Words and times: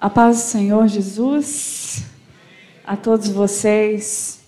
A 0.00 0.08
paz 0.08 0.38
do 0.38 0.42
Senhor 0.44 0.88
Jesus, 0.88 2.06
a 2.86 2.96
todos 2.96 3.28
vocês, 3.28 4.40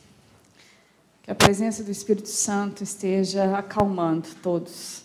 que 1.23 1.31
a 1.31 1.35
presença 1.35 1.85
do 1.85 1.91
Espírito 1.91 2.31
Santo 2.31 2.83
esteja 2.83 3.59
acalmando 3.59 4.29
todos. 4.43 5.05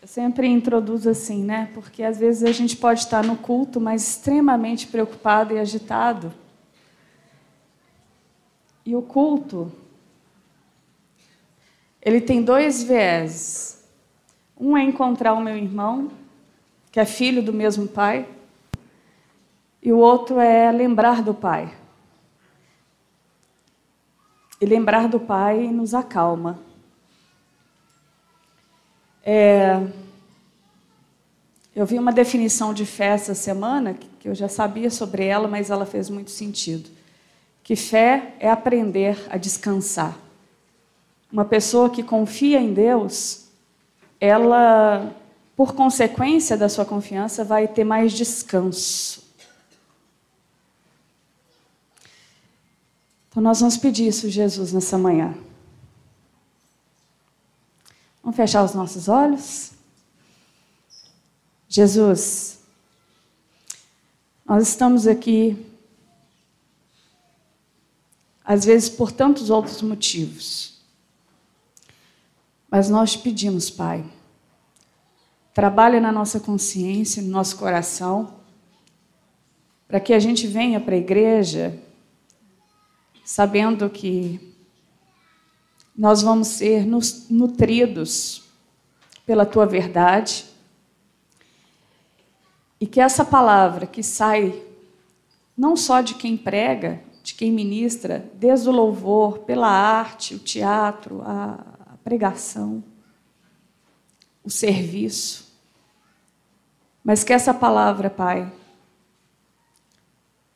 Eu 0.00 0.08
sempre 0.08 0.48
introduzo 0.48 1.10
assim, 1.10 1.44
né? 1.44 1.70
Porque 1.74 2.02
às 2.02 2.18
vezes 2.18 2.44
a 2.44 2.52
gente 2.52 2.78
pode 2.78 3.00
estar 3.00 3.22
no 3.22 3.36
culto, 3.36 3.78
mas 3.78 4.08
extremamente 4.08 4.86
preocupado 4.86 5.52
e 5.52 5.58
agitado. 5.58 6.32
E 8.86 8.96
o 8.96 9.02
culto, 9.02 9.70
ele 12.00 12.22
tem 12.22 12.42
dois 12.42 12.82
vieses. 12.82 13.84
Um 14.58 14.74
é 14.74 14.82
encontrar 14.82 15.34
o 15.34 15.42
meu 15.42 15.58
irmão, 15.58 16.10
que 16.90 16.98
é 16.98 17.04
filho 17.04 17.42
do 17.42 17.52
mesmo 17.52 17.86
pai, 17.86 18.26
e 19.86 19.92
o 19.92 19.98
outro 19.98 20.40
é 20.40 20.72
lembrar 20.72 21.22
do 21.22 21.32
Pai. 21.32 21.72
E 24.60 24.66
lembrar 24.66 25.08
do 25.08 25.20
Pai 25.20 25.68
nos 25.68 25.94
acalma. 25.94 26.58
É, 29.24 29.80
eu 31.72 31.86
vi 31.86 32.00
uma 32.00 32.12
definição 32.12 32.74
de 32.74 32.84
fé 32.84 33.10
essa 33.10 33.32
semana, 33.32 33.94
que 34.18 34.28
eu 34.28 34.34
já 34.34 34.48
sabia 34.48 34.90
sobre 34.90 35.24
ela, 35.24 35.46
mas 35.46 35.70
ela 35.70 35.86
fez 35.86 36.10
muito 36.10 36.32
sentido. 36.32 36.90
Que 37.62 37.76
fé 37.76 38.34
é 38.40 38.50
aprender 38.50 39.16
a 39.30 39.36
descansar. 39.36 40.18
Uma 41.30 41.44
pessoa 41.44 41.88
que 41.90 42.02
confia 42.02 42.60
em 42.60 42.74
Deus, 42.74 43.46
ela, 44.20 45.14
por 45.54 45.76
consequência 45.76 46.56
da 46.56 46.68
sua 46.68 46.84
confiança, 46.84 47.44
vai 47.44 47.68
ter 47.68 47.84
mais 47.84 48.12
descanso. 48.12 49.25
Então 53.36 53.42
nós 53.42 53.60
vamos 53.60 53.76
pedir 53.76 54.06
isso, 54.08 54.30
Jesus, 54.30 54.72
nessa 54.72 54.96
manhã. 54.96 55.36
Vamos 58.22 58.34
fechar 58.34 58.64
os 58.64 58.72
nossos 58.72 59.10
olhos? 59.10 59.72
Jesus, 61.68 62.60
nós 64.42 64.66
estamos 64.66 65.06
aqui, 65.06 65.66
às 68.42 68.64
vezes 68.64 68.88
por 68.88 69.12
tantos 69.12 69.50
outros 69.50 69.82
motivos, 69.82 70.80
mas 72.70 72.88
nós 72.88 73.12
te 73.12 73.18
pedimos, 73.18 73.68
Pai, 73.68 74.02
trabalhe 75.52 76.00
na 76.00 76.10
nossa 76.10 76.40
consciência, 76.40 77.22
no 77.22 77.28
nosso 77.28 77.58
coração, 77.58 78.40
para 79.86 80.00
que 80.00 80.14
a 80.14 80.18
gente 80.18 80.46
venha 80.46 80.80
para 80.80 80.94
a 80.94 80.98
igreja 80.98 81.78
sabendo 83.26 83.90
que 83.90 84.54
nós 85.98 86.22
vamos 86.22 86.46
ser 86.46 86.86
nutridos 86.86 88.44
pela 89.26 89.44
tua 89.44 89.66
verdade. 89.66 90.44
E 92.80 92.86
que 92.86 93.00
essa 93.00 93.24
palavra 93.24 93.84
que 93.84 94.00
sai 94.00 94.62
não 95.56 95.74
só 95.74 96.02
de 96.02 96.14
quem 96.14 96.36
prega, 96.36 97.02
de 97.24 97.34
quem 97.34 97.50
ministra, 97.50 98.30
desde 98.34 98.68
o 98.68 98.72
louvor, 98.72 99.40
pela 99.40 99.68
arte, 99.68 100.36
o 100.36 100.38
teatro, 100.38 101.20
a, 101.22 101.98
pregação, 102.04 102.84
o 104.44 104.50
serviço, 104.50 105.52
mas 107.02 107.24
que 107.24 107.32
essa 107.32 107.52
palavra, 107.52 108.08
Pai, 108.08 108.52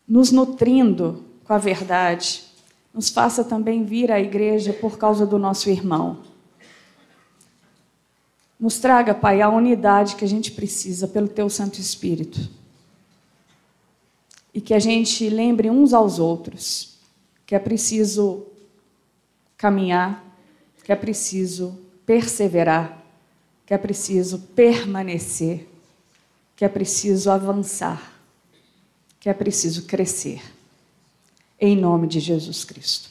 nos 0.07 0.31
nutrindo 0.31 1.25
com 1.43 1.53
a 1.53 1.59
verdade, 1.59 2.50
nos 2.93 3.09
faça 3.09 3.45
também 3.45 3.85
vir 3.85 4.11
à 4.11 4.21
igreja 4.21 4.73
por 4.73 4.99
causa 4.99 5.25
do 5.25 5.39
nosso 5.39 5.71
irmão. 5.71 6.19
Nos 8.59 8.79
traga, 8.79 9.15
Pai, 9.15 9.41
a 9.41 9.49
unidade 9.49 10.17
que 10.17 10.25
a 10.25 10.29
gente 10.29 10.53
precisa 10.53 11.09
pelo 11.09 11.29
Teu 11.29 11.49
Santo 11.49 11.81
Espírito. 11.81 12.51
E 14.53 14.61
que 14.61 14.75
a 14.75 14.79
gente 14.79 15.29
lembre 15.31 15.71
uns 15.71 15.95
aos 15.95 16.19
outros 16.19 16.99
que 17.47 17.55
é 17.55 17.59
preciso 17.59 18.47
caminhar, 19.57 20.25
que 20.85 20.93
é 20.93 20.97
preciso 20.97 21.79
perseverar, 22.05 23.03
que 23.65 23.73
é 23.73 23.79
preciso 23.79 24.39
permanecer, 24.55 25.69
que 26.57 26.65
é 26.65 26.69
preciso 26.69 27.31
avançar, 27.31 28.13
que 29.19 29.29
é 29.29 29.35
preciso 29.35 29.87
crescer 29.87 30.43
em 31.61 31.77
nome 31.77 32.07
de 32.07 32.19
Jesus 32.19 32.65
Cristo. 32.65 33.11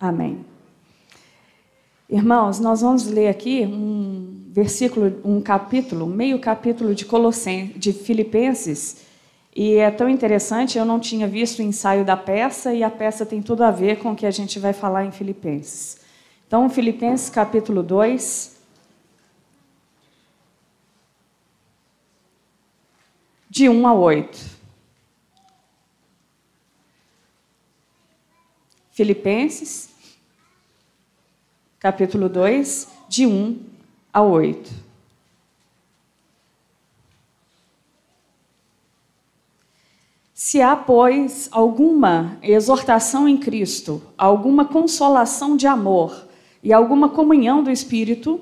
Amém. 0.00 0.44
Irmãos, 2.08 2.58
nós 2.60 2.80
vamos 2.80 3.06
ler 3.06 3.28
aqui 3.28 3.66
um 3.66 4.44
versículo, 4.50 5.20
um 5.24 5.40
capítulo, 5.40 6.06
meio 6.06 6.38
capítulo 6.38 6.94
de 6.94 7.04
Colossenses, 7.04 7.78
de 7.78 7.92
Filipenses, 7.92 9.04
e 9.54 9.74
é 9.74 9.90
tão 9.90 10.08
interessante, 10.08 10.78
eu 10.78 10.84
não 10.84 11.00
tinha 11.00 11.26
visto 11.26 11.58
o 11.58 11.62
ensaio 11.62 12.04
da 12.04 12.16
peça 12.16 12.72
e 12.72 12.82
a 12.82 12.90
peça 12.90 13.26
tem 13.26 13.42
tudo 13.42 13.64
a 13.64 13.70
ver 13.70 13.98
com 13.98 14.12
o 14.12 14.16
que 14.16 14.26
a 14.26 14.30
gente 14.30 14.58
vai 14.58 14.72
falar 14.72 15.04
em 15.04 15.10
Filipenses. 15.10 15.98
Então, 16.46 16.68
Filipenses 16.70 17.28
capítulo 17.28 17.82
2, 17.82 18.56
de 23.50 23.68
1 23.68 23.86
a 23.86 23.94
8. 23.94 24.55
Filipenses, 28.96 29.90
capítulo 31.78 32.30
2, 32.30 32.88
de 33.10 33.26
1 33.26 33.58
a 34.10 34.22
8. 34.22 34.70
Se 40.32 40.62
há, 40.62 40.74
pois, 40.74 41.46
alguma 41.52 42.38
exortação 42.42 43.28
em 43.28 43.36
Cristo, 43.36 44.00
alguma 44.16 44.64
consolação 44.64 45.58
de 45.58 45.66
amor 45.66 46.26
e 46.62 46.72
alguma 46.72 47.10
comunhão 47.10 47.62
do 47.62 47.70
Espírito, 47.70 48.40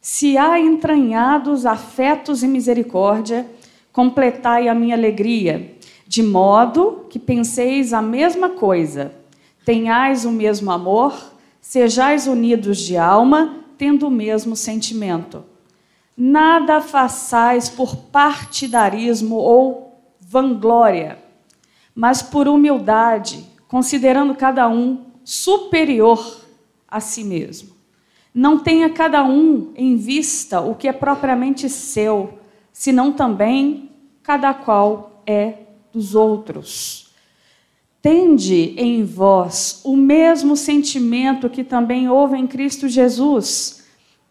se 0.00 0.38
há 0.38 0.58
entranhados 0.58 1.66
afetos 1.66 2.42
e 2.42 2.48
misericórdia, 2.48 3.46
completai 3.92 4.66
a 4.66 4.74
minha 4.74 4.96
alegria, 4.96 5.76
de 6.06 6.22
modo 6.22 7.04
que 7.10 7.18
penseis 7.18 7.92
a 7.92 8.00
mesma 8.00 8.48
coisa 8.48 9.22
Tenhais 9.64 10.24
o 10.24 10.30
mesmo 10.30 10.70
amor, 10.70 11.32
sejais 11.60 12.26
unidos 12.26 12.78
de 12.78 12.96
alma, 12.96 13.64
tendo 13.78 14.06
o 14.06 14.10
mesmo 14.10 14.54
sentimento. 14.54 15.44
Nada 16.16 16.80
façais 16.80 17.68
por 17.68 17.96
partidarismo 17.96 19.36
ou 19.36 20.00
vanglória, 20.20 21.18
mas 21.94 22.22
por 22.22 22.46
humildade, 22.46 23.44
considerando 23.66 24.34
cada 24.34 24.68
um 24.68 25.06
superior 25.24 26.40
a 26.86 27.00
si 27.00 27.24
mesmo. 27.24 27.74
Não 28.32 28.58
tenha 28.58 28.90
cada 28.90 29.24
um 29.24 29.72
em 29.74 29.96
vista 29.96 30.60
o 30.60 30.74
que 30.74 30.88
é 30.88 30.92
propriamente 30.92 31.68
seu, 31.68 32.38
senão 32.72 33.12
também 33.12 33.90
cada 34.22 34.52
qual 34.52 35.22
é 35.26 35.58
dos 35.92 36.14
outros. 36.14 37.03
Tende 38.04 38.74
em 38.76 39.02
vós 39.02 39.80
o 39.82 39.96
mesmo 39.96 40.58
sentimento 40.58 41.48
que 41.48 41.64
também 41.64 42.06
houve 42.06 42.36
em 42.36 42.46
Cristo 42.46 42.86
Jesus, 42.86 43.82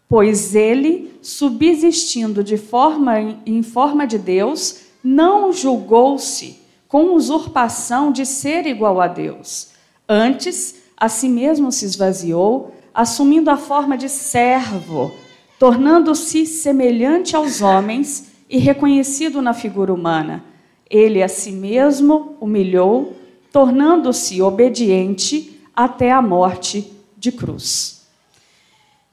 pois 0.08 0.54
ele, 0.54 1.18
subsistindo 1.20 2.44
de 2.44 2.56
forma 2.56 3.36
em 3.44 3.64
forma 3.64 4.06
de 4.06 4.16
Deus, 4.16 4.82
não 5.02 5.52
julgou-se 5.52 6.60
com 6.86 7.16
usurpação 7.16 8.12
de 8.12 8.24
ser 8.24 8.64
igual 8.64 9.00
a 9.00 9.08
Deus. 9.08 9.70
Antes, 10.08 10.76
a 10.96 11.08
si 11.08 11.28
mesmo 11.28 11.72
se 11.72 11.84
esvaziou, 11.84 12.72
assumindo 12.94 13.50
a 13.50 13.56
forma 13.56 13.98
de 13.98 14.08
servo, 14.08 15.10
tornando-se 15.58 16.46
semelhante 16.46 17.34
aos 17.34 17.60
homens 17.60 18.34
e 18.48 18.56
reconhecido 18.56 19.42
na 19.42 19.52
figura 19.52 19.92
humana. 19.92 20.44
Ele 20.88 21.20
a 21.20 21.28
si 21.28 21.50
mesmo 21.50 22.36
humilhou 22.40 23.23
tornando-se 23.54 24.42
obediente 24.42 25.60
até 25.76 26.10
a 26.10 26.20
morte 26.20 26.92
de 27.16 27.30
cruz. 27.30 28.04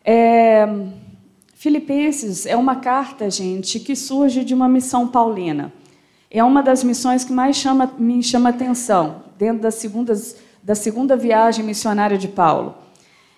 É, 0.04 0.68
Filipenses 1.54 2.48
é 2.48 2.58
uma 2.58 2.78
carta, 2.78 3.30
gente, 3.30 3.80
que 3.80 3.96
surge 3.96 4.44
de 4.44 4.56
uma 4.56 4.68
missão 4.68 5.08
paulina. 5.08 5.72
É 6.32 6.44
uma 6.44 6.64
das 6.64 6.84
missões 6.84 7.24
que 7.24 7.32
mais 7.32 7.56
chama, 7.56 7.94
me 8.00 8.24
chama 8.24 8.50
atenção, 8.50 9.22
dentro 9.38 9.62
das 9.62 9.76
segundas, 9.76 10.36
da 10.64 10.74
segunda 10.74 11.16
viagem 11.16 11.64
missionária 11.64 12.18
de 12.18 12.28
Paulo. 12.28 12.74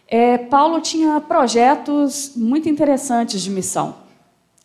É, 0.07 0.37
Paulo 0.37 0.79
tinha 0.79 1.19
projetos 1.19 2.31
muito 2.33 2.69
interessantes 2.69 3.41
de 3.41 3.51
missão, 3.51 3.93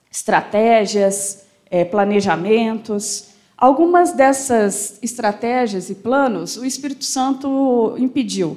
estratégias, 0.09 1.47
é, 1.69 1.85
planejamentos. 1.85 3.28
Algumas 3.61 4.13
dessas 4.13 5.01
estratégias 5.03 5.91
e 5.91 5.97
planos 5.97 6.57
o 6.57 6.65
Espírito 6.65 7.05
Santo 7.05 7.97
impediu. 7.99 8.57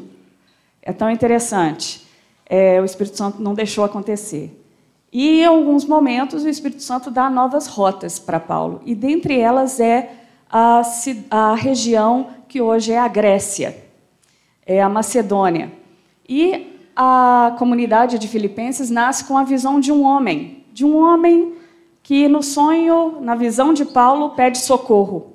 É 0.80 0.94
tão 0.94 1.10
interessante. 1.10 2.06
É, 2.46 2.80
o 2.80 2.86
Espírito 2.86 3.18
Santo 3.18 3.42
não 3.42 3.56
deixou 3.56 3.84
acontecer. 3.84 4.56
E 5.12 5.42
em 5.42 5.46
alguns 5.46 5.86
momentos 5.86 6.44
o 6.44 6.48
Espírito 6.48 6.84
Santo 6.84 7.10
dá 7.10 7.32
novas 7.32 7.66
rotas 7.66 8.20
para 8.20 8.40
Paulo. 8.40 8.80
E 8.86 8.94
dentre 8.94 9.40
elas 9.40 9.80
é 9.80 10.12
a, 10.48 10.84
a 11.32 11.56
região 11.56 12.28
que 12.48 12.62
hoje 12.62 12.92
é 12.92 13.00
a 13.00 13.08
Grécia, 13.08 13.76
é 14.64 14.84
a 14.84 14.88
Macedônia. 14.88 15.72
E 16.30 16.78
a 16.96 17.56
comunidade 17.58 18.20
de 18.20 18.28
Filipenses 18.28 18.92
nasce 18.92 19.24
com 19.24 19.36
a 19.36 19.44
visão 19.44 19.80
de 19.80 19.92
um 19.92 20.04
homem, 20.04 20.64
de 20.72 20.86
um 20.86 20.96
homem 20.96 21.54
que 22.04 22.28
no 22.28 22.42
sonho, 22.42 23.20
na 23.22 23.36
visão 23.36 23.74
de 23.74 23.86
Paulo, 23.86 24.32
pede 24.32 24.60
socorro. 24.60 25.34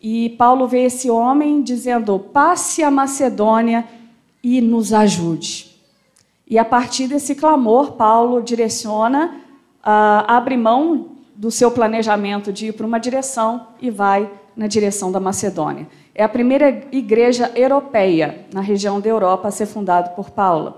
E 0.00 0.30
Paulo 0.30 0.68
vê 0.68 0.84
esse 0.84 1.10
homem 1.10 1.62
dizendo: 1.62 2.18
passe 2.18 2.82
a 2.82 2.90
Macedônia 2.90 3.86
e 4.42 4.60
nos 4.60 4.92
ajude. 4.92 5.74
E 6.48 6.58
a 6.58 6.64
partir 6.64 7.08
desse 7.08 7.34
clamor, 7.34 7.92
Paulo 7.92 8.40
direciona, 8.40 9.34
uh, 9.80 10.24
abre 10.28 10.56
mão 10.56 11.08
do 11.34 11.50
seu 11.50 11.70
planejamento 11.70 12.52
de 12.52 12.68
ir 12.68 12.72
para 12.72 12.86
uma 12.86 12.98
direção 12.98 13.68
e 13.80 13.90
vai 13.90 14.30
na 14.56 14.66
direção 14.66 15.10
da 15.10 15.18
Macedônia. 15.18 15.88
É 16.14 16.24
a 16.24 16.28
primeira 16.28 16.86
igreja 16.92 17.50
europeia 17.54 18.46
na 18.54 18.60
região 18.60 19.00
da 19.00 19.08
Europa 19.08 19.48
a 19.48 19.50
ser 19.50 19.66
fundada 19.66 20.10
por 20.10 20.30
Paulo. 20.30 20.76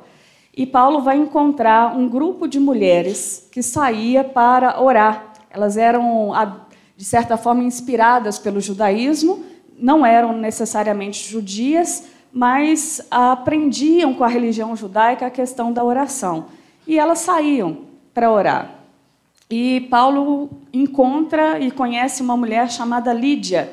E 0.58 0.66
Paulo 0.66 1.02
vai 1.02 1.16
encontrar 1.16 1.96
um 1.96 2.08
grupo 2.08 2.49
de 2.49 2.58
mulheres 2.58 3.49
que 3.52 3.62
saía 3.62 4.25
para 4.25 4.82
orar. 4.82 5.32
Elas 5.49 5.76
eram, 5.76 6.32
de 6.96 7.05
certa 7.05 7.37
forma, 7.37 7.62
inspiradas 7.62 8.40
pelo 8.40 8.60
judaísmo, 8.60 9.44
não 9.78 10.05
eram 10.05 10.37
necessariamente 10.37 11.31
judias, 11.31 12.08
mas 12.32 13.00
aprendiam 13.08 14.12
com 14.12 14.25
a 14.25 14.28
religião 14.28 14.75
judaica 14.75 15.26
a 15.26 15.31
questão 15.31 15.72
da 15.72 15.84
oração. 15.84 16.46
E 16.88 16.99
elas 16.99 17.20
saíam 17.20 17.82
para 18.12 18.28
orar. 18.28 18.81
E 19.49 19.87
Paulo 19.88 20.50
encontra 20.72 21.60
e 21.60 21.70
conhece 21.70 22.20
uma 22.20 22.37
mulher 22.37 22.69
chamada 22.69 23.12
Lídia, 23.12 23.72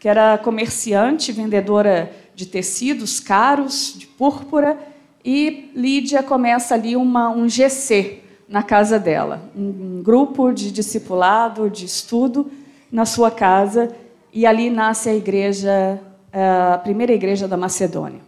que 0.00 0.08
era 0.08 0.36
comerciante, 0.36 1.30
vendedora 1.30 2.12
de 2.34 2.44
tecidos 2.44 3.20
caros, 3.20 3.94
de 3.96 4.08
púrpura, 4.08 4.93
e 5.24 5.70
Lídia 5.74 6.22
começa 6.22 6.74
ali 6.74 6.96
uma, 6.96 7.30
um 7.30 7.48
GC 7.48 8.20
na 8.48 8.62
casa 8.62 8.98
dela, 8.98 9.50
um, 9.56 9.98
um 9.98 10.02
grupo 10.02 10.52
de 10.52 10.70
discipulado, 10.70 11.70
de 11.70 11.86
estudo 11.86 12.50
na 12.92 13.06
sua 13.06 13.30
casa, 13.30 13.94
e 14.32 14.44
ali 14.44 14.68
nasce 14.68 15.08
a 15.08 15.14
igreja 15.14 16.00
a 16.34 16.78
primeira 16.78 17.12
igreja 17.12 17.46
da 17.46 17.56
Macedônia. 17.56 18.20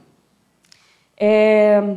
É, 1.19 1.97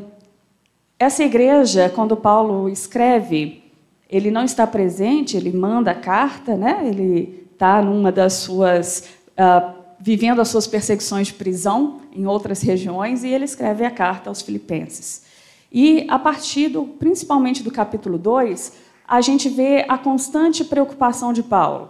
essa 0.98 1.24
igreja, 1.24 1.90
quando 1.94 2.18
Paulo 2.18 2.68
escreve, 2.68 3.64
ele 4.10 4.32
não 4.32 4.44
está 4.44 4.66
presente, 4.66 5.38
ele 5.38 5.52
manda 5.52 5.92
a 5.92 5.96
carta, 5.96 6.56
né? 6.56 6.82
ele 6.84 7.48
está 7.54 7.82
numa 7.82 8.12
das 8.12 8.34
suas. 8.34 9.10
Uh, 9.38 9.79
vivendo 10.00 10.40
as 10.40 10.48
suas 10.48 10.66
perseguições 10.66 11.28
de 11.28 11.34
prisão 11.34 12.02
em 12.14 12.26
outras 12.26 12.62
regiões, 12.62 13.24
e 13.24 13.28
ele 13.28 13.46
escreve 13.46 13.86
a 13.86 13.92
carta 13.92 14.30
aos 14.30 14.42
Filipenses. 14.42 15.24
E 15.72 16.06
a 16.10 16.18
partir, 16.18 16.70
do, 16.70 16.84
principalmente 16.84 17.62
do 17.62 17.70
capítulo 17.70 18.18
2, 18.18 18.74
a 19.08 19.22
gente 19.22 19.50
vê 19.50 19.86
a 19.88 19.98
constante 19.98 20.64
preocupação 20.64 21.34
de 21.34 21.44
Paulo. 21.44 21.90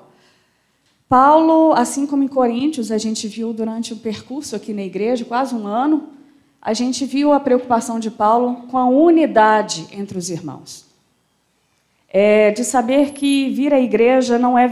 Paulo, 1.08 1.74
assim 1.74 2.06
como 2.06 2.24
em 2.24 2.28
Coríntios, 2.28 2.92
a 2.92 2.98
gente 2.98 3.28
viu 3.28 3.52
durante 3.52 3.94
o 3.94 3.98
percurso 3.98 4.56
aqui 4.56 4.74
na 4.74 4.84
igreja, 4.84 5.26
quase 5.26 5.56
um 5.56 5.66
ano, 5.66 6.10
a 6.62 6.74
gente 6.74 7.06
viu 7.06 7.32
a 7.32 7.40
preocupação 7.40 8.00
de 8.00 8.12
Paulo 8.12 8.68
com 8.70 8.78
a 8.78 8.86
unidade 8.86 9.88
entre 9.92 10.18
os 10.18 10.30
irmãos. 10.30 10.86
É, 12.12 12.52
de 12.52 12.64
saber 12.64 13.12
que 13.14 13.50
vir 13.50 13.74
à 13.74 13.80
igreja 13.80 14.38
não 14.38 14.58
é 14.58 14.68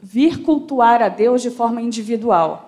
vir, 0.00 0.42
cultuar 0.42 1.02
a 1.02 1.08
Deus 1.08 1.42
de 1.42 1.50
forma 1.50 1.80
individual. 1.80 2.64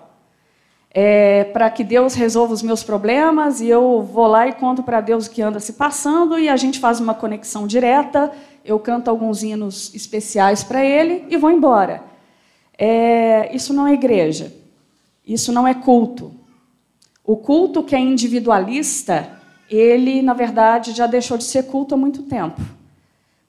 É, 0.93 1.45
para 1.45 1.69
que 1.69 1.83
Deus 1.83 2.15
resolva 2.15 2.53
os 2.53 2.61
meus 2.61 2.83
problemas 2.83 3.61
e 3.61 3.67
eu 3.69 4.01
vou 4.01 4.27
lá 4.27 4.47
e 4.47 4.51
conto 4.51 4.83
para 4.83 4.99
Deus 4.99 5.25
o 5.25 5.31
que 5.31 5.41
anda 5.41 5.59
se 5.59 5.73
passando 5.73 6.37
e 6.37 6.49
a 6.49 6.57
gente 6.57 6.79
faz 6.79 6.99
uma 6.99 7.13
conexão 7.13 7.65
direta, 7.65 8.29
eu 8.65 8.77
canto 8.77 9.09
alguns 9.09 9.41
hinos 9.41 9.93
especiais 9.95 10.63
para 10.63 10.83
ele 10.83 11.25
e 11.29 11.37
vou 11.37 11.49
embora 11.49 12.11
é, 12.83 13.55
isso 13.55 13.75
não 13.75 13.85
é 13.85 13.93
igreja, 13.93 14.51
isso 15.23 15.51
não 15.51 15.67
é 15.67 15.73
culto. 15.75 16.31
O 17.23 17.37
culto 17.37 17.83
que 17.83 17.95
é 17.95 17.99
individualista, 17.99 19.39
ele, 19.69 20.23
na 20.23 20.33
verdade, 20.33 20.91
já 20.91 21.05
deixou 21.05 21.37
de 21.37 21.43
ser 21.43 21.67
culto 21.67 21.93
há 21.93 21.97
muito 21.97 22.23
tempo. 22.23 22.59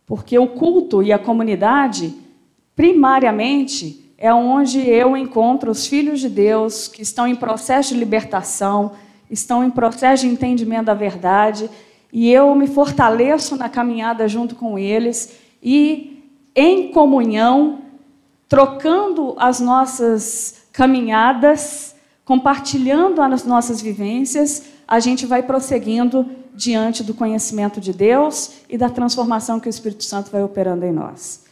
Porque 0.07 0.39
o 0.39 0.49
culto 0.49 1.03
e 1.03 1.15
a 1.15 1.19
comunidade, 1.19 2.15
primariamente, 2.75 4.15
é 4.17 4.33
onde 4.33 4.81
eu 4.89 5.17
encontro 5.17 5.71
os 5.71 5.87
filhos 5.87 6.21
de 6.21 6.29
Deus 6.29 6.89
que 6.89 7.03
estão 7.03 7.27
em 7.27 7.35
processo 7.35 7.93
de 7.93 7.99
libertação, 7.99 8.93
estão 9.31 9.65
em 9.65 9.71
processo 9.71 10.27
de 10.27 10.33
entendimento 10.33 10.87
da 10.87 10.95
verdade, 10.95 11.69
e 12.13 12.31
eu 12.31 12.55
me 12.55 12.67
fortaleço 12.67 13.57
na 13.57 13.69
caminhada 13.69 14.29
junto 14.29 14.55
com 14.55 14.79
eles 14.79 15.33
e, 15.63 16.23
em 16.55 16.93
comunhão, 16.93 17.79
trocando 18.49 19.35
as 19.39 19.61
nossas 19.61 20.67
caminhadas, 20.73 21.95
compartilhando 22.25 23.21
as 23.23 23.45
nossas 23.45 23.81
vivências, 23.81 24.65
a 24.87 25.01
gente 25.01 25.25
vai 25.25 25.43
prosseguindo 25.43 26.29
diante 26.55 27.03
do 27.03 27.15
conhecimento 27.15 27.81
de 27.81 27.93
Deus 27.93 28.53
e 28.69 28.77
da 28.77 28.91
transformação 28.91 29.59
que 29.59 29.69
o 29.69 29.71
Espírito 29.71 30.05
Santo 30.05 30.31
vai 30.31 30.43
operando 30.43 30.85
em 30.85 30.93
nós. 30.93 31.45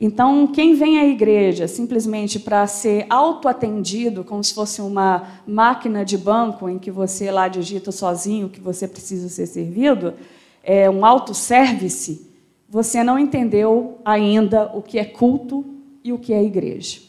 Então, 0.00 0.46
quem 0.48 0.74
vem 0.74 0.98
à 0.98 1.06
igreja 1.06 1.68
simplesmente 1.68 2.38
para 2.40 2.66
ser 2.66 3.06
autoatendido, 3.08 4.24
como 4.24 4.42
se 4.42 4.52
fosse 4.52 4.80
uma 4.80 5.40
máquina 5.46 6.04
de 6.04 6.18
banco 6.18 6.68
em 6.68 6.78
que 6.78 6.90
você 6.90 7.30
lá 7.30 7.46
digita 7.46 7.92
sozinho 7.92 8.48
que 8.48 8.60
você 8.60 8.88
precisa 8.88 9.28
ser 9.28 9.46
servido, 9.46 10.14
é 10.62 10.90
um 10.90 11.06
autosservice, 11.06 12.28
você 12.68 13.04
não 13.04 13.18
entendeu 13.18 13.98
ainda 14.04 14.70
o 14.74 14.82
que 14.82 14.98
é 14.98 15.04
culto 15.04 15.64
e 16.02 16.12
o 16.12 16.18
que 16.18 16.32
é 16.32 16.42
igreja. 16.42 17.00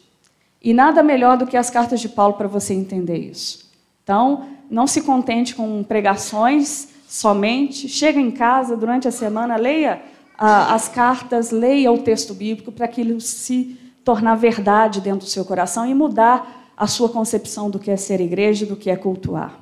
E 0.61 0.73
nada 0.73 1.01
melhor 1.01 1.37
do 1.37 1.47
que 1.47 1.57
as 1.57 1.69
cartas 1.69 1.99
de 1.99 2.09
Paulo 2.09 2.35
para 2.35 2.47
você 2.47 2.73
entender 2.73 3.18
isso. 3.18 3.71
Então, 4.04 4.45
não 4.69 4.85
se 4.85 5.01
contente 5.01 5.56
com 5.56 5.83
pregações 5.83 6.89
somente. 7.07 7.87
Chega 7.87 8.19
em 8.19 8.31
casa 8.31 8.75
durante 8.75 9.07
a 9.07 9.11
semana, 9.11 9.56
leia 9.56 10.01
as 10.37 10.87
cartas, 10.87 11.51
leia 11.51 11.92
o 11.92 11.99
texto 11.99 12.33
bíblico 12.33 12.71
para 12.71 12.85
aquilo 12.85 13.19
se 13.21 13.80
tornar 14.04 14.35
verdade 14.35 15.01
dentro 15.01 15.21
do 15.21 15.30
seu 15.30 15.45
coração 15.45 15.85
e 15.85 15.94
mudar 15.94 16.71
a 16.77 16.87
sua 16.87 17.09
concepção 17.09 17.69
do 17.69 17.80
que 17.80 17.89
é 17.89 17.97
ser 17.97 18.19
igreja 18.21 18.65
e 18.65 18.68
do 18.68 18.75
que 18.75 18.89
é 18.89 18.95
cultuar. 18.95 19.59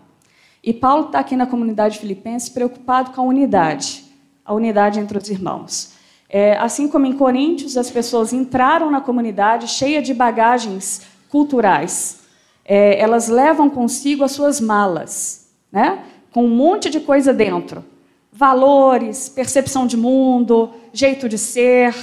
E 0.64 0.74
Paulo 0.74 1.08
está 1.08 1.20
aqui 1.20 1.36
na 1.36 1.46
comunidade 1.46 2.00
filipense 2.00 2.52
preocupado 2.52 3.12
com 3.12 3.22
a 3.22 3.24
unidade, 3.26 4.04
a 4.44 4.54
unidade 4.54 5.00
entre 5.00 5.18
os 5.18 5.30
irmãos. 5.30 5.94
É, 6.30 6.58
assim 6.58 6.88
como 6.88 7.06
em 7.06 7.14
Coríntios, 7.14 7.78
as 7.78 7.92
pessoas 7.92 8.34
entraram 8.34 8.90
na 8.90 9.00
comunidade 9.00 9.68
cheia 9.68 10.02
de 10.02 10.14
bagagens 10.14 11.02
culturais. 11.30 12.22
É, 12.66 13.00
elas 13.00 13.28
levam 13.28 13.70
consigo 13.70 14.24
as 14.24 14.32
suas 14.32 14.60
malas, 14.60 15.50
né? 15.72 16.04
com 16.32 16.46
um 16.46 16.50
monte 16.50 16.90
de 16.90 17.00
coisa 17.00 17.32
dentro. 17.32 17.86
Valores, 18.34 19.30
percepção 19.30 19.86
de 19.86 19.96
mundo, 19.96 20.72
jeito 20.92 21.30
de 21.30 21.38
ser, 21.38 21.96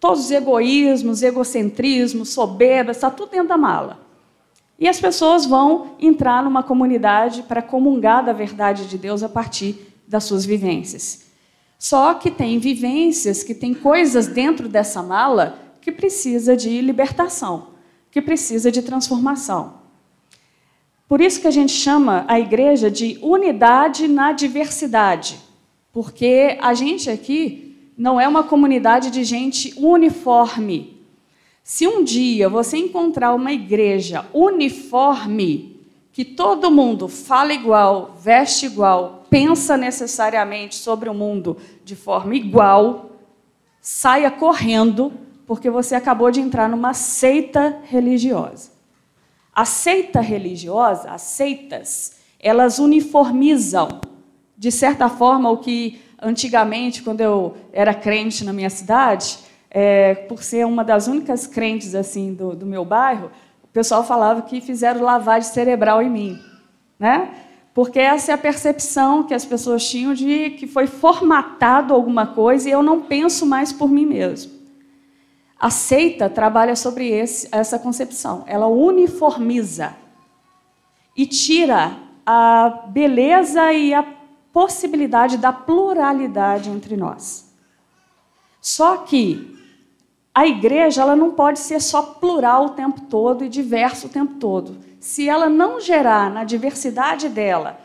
todos 0.00 0.24
os 0.24 0.30
egoísmos, 0.30 1.22
egocentrismos, 1.22 2.30
soberbas, 2.30 2.96
está 2.96 3.10
tudo 3.10 3.32
dentro 3.32 3.48
da 3.48 3.58
mala. 3.58 4.00
E 4.78 4.88
as 4.88 5.00
pessoas 5.00 5.44
vão 5.44 5.96
entrar 6.00 6.42
numa 6.42 6.62
comunidade 6.62 7.42
para 7.42 7.60
comungar 7.60 8.24
da 8.24 8.32
verdade 8.32 8.86
de 8.86 8.96
Deus 8.96 9.22
a 9.22 9.28
partir 9.28 9.92
das 10.06 10.24
suas 10.24 10.46
vivências. 10.46 11.26
Só 11.78 12.14
que 12.14 12.30
tem 12.30 12.58
vivências, 12.58 13.42
que 13.42 13.54
tem 13.54 13.74
coisas 13.74 14.26
dentro 14.26 14.68
dessa 14.68 15.02
mala 15.02 15.58
que 15.80 15.92
precisa 15.92 16.56
de 16.56 16.80
libertação, 16.80 17.68
que 18.10 18.22
precisa 18.22 18.70
de 18.70 18.82
transformação. 18.82 19.74
Por 21.08 21.20
isso 21.20 21.40
que 21.40 21.46
a 21.46 21.52
gente 21.52 21.72
chama 21.72 22.24
a 22.28 22.38
igreja 22.38 22.90
de 22.90 23.18
unidade 23.22 24.06
na 24.06 24.32
diversidade, 24.32 25.38
porque 25.98 26.56
a 26.60 26.74
gente 26.74 27.10
aqui 27.10 27.76
não 27.98 28.20
é 28.20 28.28
uma 28.28 28.44
comunidade 28.44 29.10
de 29.10 29.24
gente 29.24 29.74
uniforme. 29.76 30.96
Se 31.64 31.88
um 31.88 32.04
dia 32.04 32.48
você 32.48 32.76
encontrar 32.76 33.34
uma 33.34 33.50
igreja 33.50 34.24
uniforme, 34.32 35.76
que 36.12 36.24
todo 36.24 36.70
mundo 36.70 37.08
fala 37.08 37.52
igual, 37.52 38.16
veste 38.22 38.66
igual, 38.66 39.24
pensa 39.28 39.76
necessariamente 39.76 40.76
sobre 40.76 41.08
o 41.08 41.14
mundo 41.14 41.56
de 41.84 41.96
forma 41.96 42.36
igual, 42.36 43.10
saia 43.80 44.30
correndo, 44.30 45.12
porque 45.48 45.68
você 45.68 45.96
acabou 45.96 46.30
de 46.30 46.40
entrar 46.40 46.68
numa 46.68 46.94
seita 46.94 47.80
religiosa. 47.86 48.70
A 49.52 49.64
seita 49.64 50.20
religiosa, 50.20 51.10
as 51.10 51.22
seitas, 51.22 52.18
elas 52.38 52.78
uniformizam, 52.78 54.00
de 54.58 54.72
certa 54.72 55.08
forma, 55.08 55.48
o 55.48 55.58
que 55.58 56.00
antigamente, 56.20 57.00
quando 57.02 57.20
eu 57.20 57.56
era 57.72 57.94
crente 57.94 58.44
na 58.44 58.52
minha 58.52 58.68
cidade, 58.68 59.38
é, 59.70 60.14
por 60.14 60.42
ser 60.42 60.66
uma 60.66 60.82
das 60.82 61.06
únicas 61.06 61.46
crentes 61.46 61.94
assim 61.94 62.34
do, 62.34 62.56
do 62.56 62.66
meu 62.66 62.84
bairro, 62.84 63.30
o 63.62 63.68
pessoal 63.68 64.02
falava 64.02 64.42
que 64.42 64.60
fizeram 64.60 65.00
lavagem 65.00 65.48
cerebral 65.48 66.02
em 66.02 66.10
mim, 66.10 66.38
né? 66.98 67.30
Porque 67.72 68.00
essa 68.00 68.32
é 68.32 68.34
a 68.34 68.38
percepção 68.38 69.22
que 69.22 69.32
as 69.32 69.44
pessoas 69.44 69.88
tinham 69.88 70.12
de 70.12 70.50
que 70.50 70.66
foi 70.66 70.88
formatado 70.88 71.94
alguma 71.94 72.26
coisa 72.26 72.68
e 72.68 72.72
eu 72.72 72.82
não 72.82 73.02
penso 73.02 73.46
mais 73.46 73.72
por 73.72 73.88
mim 73.88 74.04
mesmo. 74.04 74.50
A 75.60 75.70
seita 75.70 76.28
trabalha 76.28 76.74
sobre 76.74 77.08
esse, 77.08 77.48
essa 77.52 77.78
concepção. 77.78 78.42
Ela 78.48 78.66
uniformiza 78.66 79.94
e 81.16 81.24
tira 81.26 81.96
a 82.26 82.86
beleza 82.88 83.72
e 83.72 83.94
a 83.94 84.17
possibilidade 84.58 85.38
da 85.38 85.52
pluralidade 85.52 86.68
entre 86.68 86.96
nós. 86.96 87.54
Só 88.60 88.96
que 88.96 89.56
a 90.34 90.48
igreja 90.48 91.00
ela 91.00 91.14
não 91.14 91.30
pode 91.30 91.60
ser 91.60 91.80
só 91.80 92.02
plural 92.02 92.64
o 92.64 92.70
tempo 92.70 93.02
todo 93.02 93.44
e 93.44 93.48
diverso 93.48 94.08
o 94.08 94.10
tempo 94.10 94.34
todo. 94.34 94.76
Se 94.98 95.28
ela 95.28 95.48
não 95.48 95.80
gerar 95.80 96.28
na 96.28 96.42
diversidade 96.42 97.28
dela, 97.28 97.78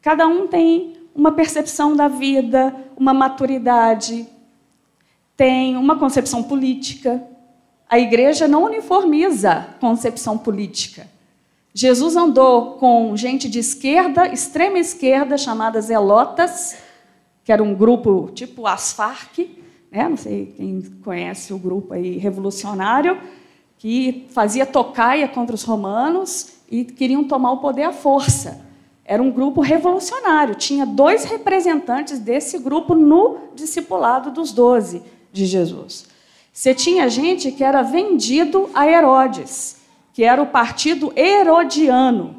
cada 0.00 0.26
um 0.26 0.46
tem 0.46 0.96
uma 1.14 1.32
percepção 1.32 1.94
da 1.94 2.08
vida, 2.08 2.74
uma 2.96 3.12
maturidade, 3.12 4.26
tem 5.36 5.76
uma 5.76 5.98
concepção 5.98 6.42
política. 6.42 7.22
A 7.90 7.98
igreja 7.98 8.48
não 8.48 8.64
uniformiza 8.64 9.66
concepção 9.80 10.38
política. 10.38 11.06
Jesus 11.78 12.16
andou 12.16 12.78
com 12.78 13.14
gente 13.18 13.50
de 13.50 13.58
esquerda, 13.58 14.32
extrema 14.32 14.78
esquerda, 14.78 15.36
chamadas 15.36 15.84
zelotas, 15.84 16.74
que 17.44 17.52
era 17.52 17.62
um 17.62 17.74
grupo 17.74 18.30
tipo 18.32 18.66
as 18.66 18.94
Farc, 18.94 19.40
né? 19.92 20.08
não 20.08 20.16
sei 20.16 20.54
quem 20.56 20.80
conhece 21.04 21.52
o 21.52 21.58
grupo 21.58 21.92
aí 21.92 22.16
revolucionário, 22.16 23.20
que 23.76 24.24
fazia 24.30 24.64
tocaia 24.64 25.28
contra 25.28 25.54
os 25.54 25.64
romanos 25.64 26.54
e 26.70 26.82
queriam 26.82 27.24
tomar 27.24 27.52
o 27.52 27.58
poder 27.58 27.82
à 27.82 27.92
força. 27.92 28.64
Era 29.04 29.22
um 29.22 29.30
grupo 29.30 29.60
revolucionário, 29.60 30.54
tinha 30.54 30.86
dois 30.86 31.24
representantes 31.24 32.18
desse 32.18 32.58
grupo 32.58 32.94
no 32.94 33.36
discipulado 33.54 34.30
dos 34.30 34.50
doze 34.50 35.02
de 35.30 35.44
Jesus. 35.44 36.06
Você 36.50 36.72
tinha 36.72 37.06
gente 37.10 37.52
que 37.52 37.62
era 37.62 37.82
vendido 37.82 38.70
a 38.72 38.88
Herodes, 38.88 39.75
que 40.16 40.24
era 40.24 40.42
o 40.42 40.46
partido 40.46 41.12
herodiano. 41.14 42.36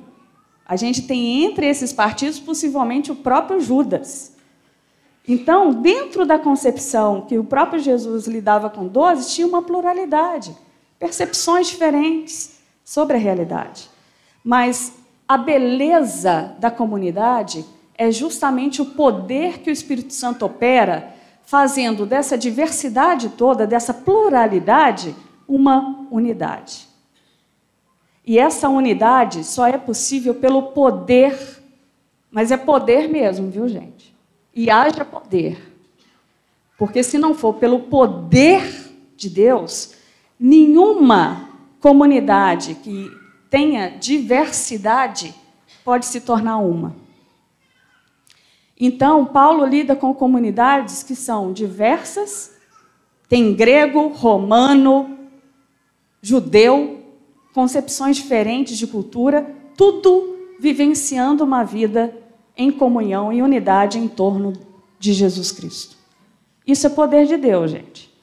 A 0.65 0.75
gente 0.75 1.03
tem 1.03 1.43
entre 1.43 1.67
esses 1.67 1.93
partidos 1.93 2.39
possivelmente 2.39 3.11
o 3.11 3.15
próprio 3.15 3.61
Judas. 3.61 4.35
Então, 5.27 5.71
dentro 5.71 6.25
da 6.25 6.39
concepção 6.39 7.21
que 7.21 7.37
o 7.37 7.43
próprio 7.43 7.79
Jesus 7.79 8.25
lidava 8.25 8.67
com 8.67 8.87
doze, 8.87 9.29
tinha 9.29 9.45
uma 9.45 9.61
pluralidade, 9.61 10.57
percepções 10.97 11.67
diferentes 11.67 12.57
sobre 12.83 13.15
a 13.15 13.19
realidade. 13.19 13.91
Mas 14.43 14.93
a 15.27 15.37
beleza 15.37 16.55
da 16.57 16.71
comunidade 16.71 17.63
é 17.95 18.09
justamente 18.09 18.81
o 18.81 18.87
poder 18.87 19.59
que 19.59 19.69
o 19.69 19.71
Espírito 19.71 20.15
Santo 20.15 20.43
opera 20.47 21.13
fazendo 21.43 22.07
dessa 22.07 22.35
diversidade 22.35 23.29
toda, 23.29 23.67
dessa 23.67 23.93
pluralidade, 23.93 25.15
uma 25.47 26.07
unidade. 26.09 26.86
E 28.27 28.37
essa 28.37 28.67
unidade 28.67 29.41
só 29.45 29.67
é 29.67 29.77
possível 29.77 30.35
pelo 30.35 30.73
poder, 30.73 31.63
mas 32.29 32.51
é 32.51 32.57
poder 32.57 33.07
mesmo, 33.07 33.49
viu, 33.49 33.69
gente? 33.69 34.13
E 34.53 34.69
haja 34.69 35.05
poder. 35.05 35.73
Porque 36.77 37.01
se 37.03 37.17
não 37.17 37.33
for 37.33 37.53
pelo 37.53 37.83
poder 37.83 38.91
de 39.15 39.29
Deus, 39.29 39.95
nenhuma 40.37 41.51
comunidade 41.79 42.75
que 42.75 43.09
tenha 43.49 43.91
diversidade 43.91 45.33
pode 45.85 46.05
se 46.05 46.19
tornar 46.19 46.57
uma. 46.57 46.97
Então, 48.77 49.25
Paulo 49.25 49.65
lida 49.65 49.95
com 49.95 50.13
comunidades 50.13 51.01
que 51.01 51.15
são 51.15 51.53
diversas, 51.53 52.57
tem 53.29 53.55
grego, 53.55 54.09
romano, 54.09 55.17
judeu, 56.21 56.96
concepções 57.57 58.17
diferentes 58.17 58.77
de 58.77 58.85
cultura, 58.85 59.51
tudo 59.75 60.37
vivenciando 60.59 61.43
uma 61.43 61.63
vida 61.63 62.15
em 62.55 62.69
comunhão 62.69 63.33
e 63.33 63.41
unidade 63.41 63.97
em 63.97 64.07
torno 64.07 64.53
de 64.99 65.11
Jesus 65.11 65.51
Cristo. 65.51 65.97
Isso 66.67 66.85
é 66.85 66.89
poder 66.91 67.25
de 67.25 67.35
Deus, 67.35 67.71
gente. 67.71 68.13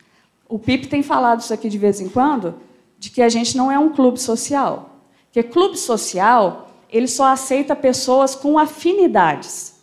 O 0.49 0.57
Pipe 0.57 0.87
tem 0.87 1.03
falado 1.03 1.41
isso 1.41 1.53
aqui 1.53 1.69
de 1.69 1.77
vez 1.77 2.01
em 2.01 2.09
quando, 2.09 2.55
de 2.97 3.11
que 3.11 3.21
a 3.21 3.29
gente 3.29 3.57
não 3.57 3.73
é 3.73 3.77
um 3.77 3.89
clube 3.89 4.21
social. 4.21 5.01
Que 5.33 5.43
clube 5.43 5.77
social, 5.77 6.69
ele 6.89 7.09
só 7.09 7.25
aceita 7.25 7.75
pessoas 7.75 8.37
com 8.37 8.57
afinidades. 8.57 9.81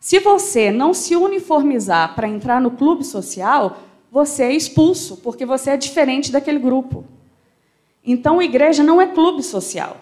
Se 0.00 0.20
você 0.20 0.70
não 0.70 0.94
se 0.94 1.14
uniformizar 1.14 2.14
para 2.14 2.26
entrar 2.26 2.62
no 2.62 2.70
clube 2.70 3.04
social, 3.04 3.76
você 4.10 4.44
é 4.44 4.52
expulso, 4.54 5.18
porque 5.18 5.44
você 5.44 5.72
é 5.72 5.76
diferente 5.76 6.32
daquele 6.32 6.58
grupo. 6.58 7.04
Então, 8.06 8.40
igreja 8.40 8.84
não 8.84 9.02
é 9.02 9.06
clube 9.08 9.42
social. 9.42 10.00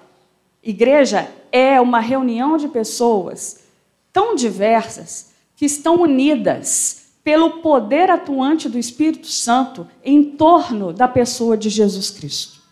Igreja 0.63 1.29
é 1.51 1.81
uma 1.81 2.01
reunião 2.01 2.59
de 2.59 2.69
pessoas 2.69 3.65
tão 4.13 4.35
diversas 4.35 5.33
que 5.57 5.65
estão 5.65 5.97
unidas 6.01 7.05
pelo 7.25 7.63
poder 7.63 8.11
atuante 8.11 8.69
do 8.69 8.79
Espírito 8.79 9.27
Santo 9.27 9.89
em 10.05 10.23
torno 10.23 10.93
da 10.93 11.09
pessoa 11.09 11.57
de 11.57 11.71
Jesus 11.71 12.11
Cristo. 12.11 12.63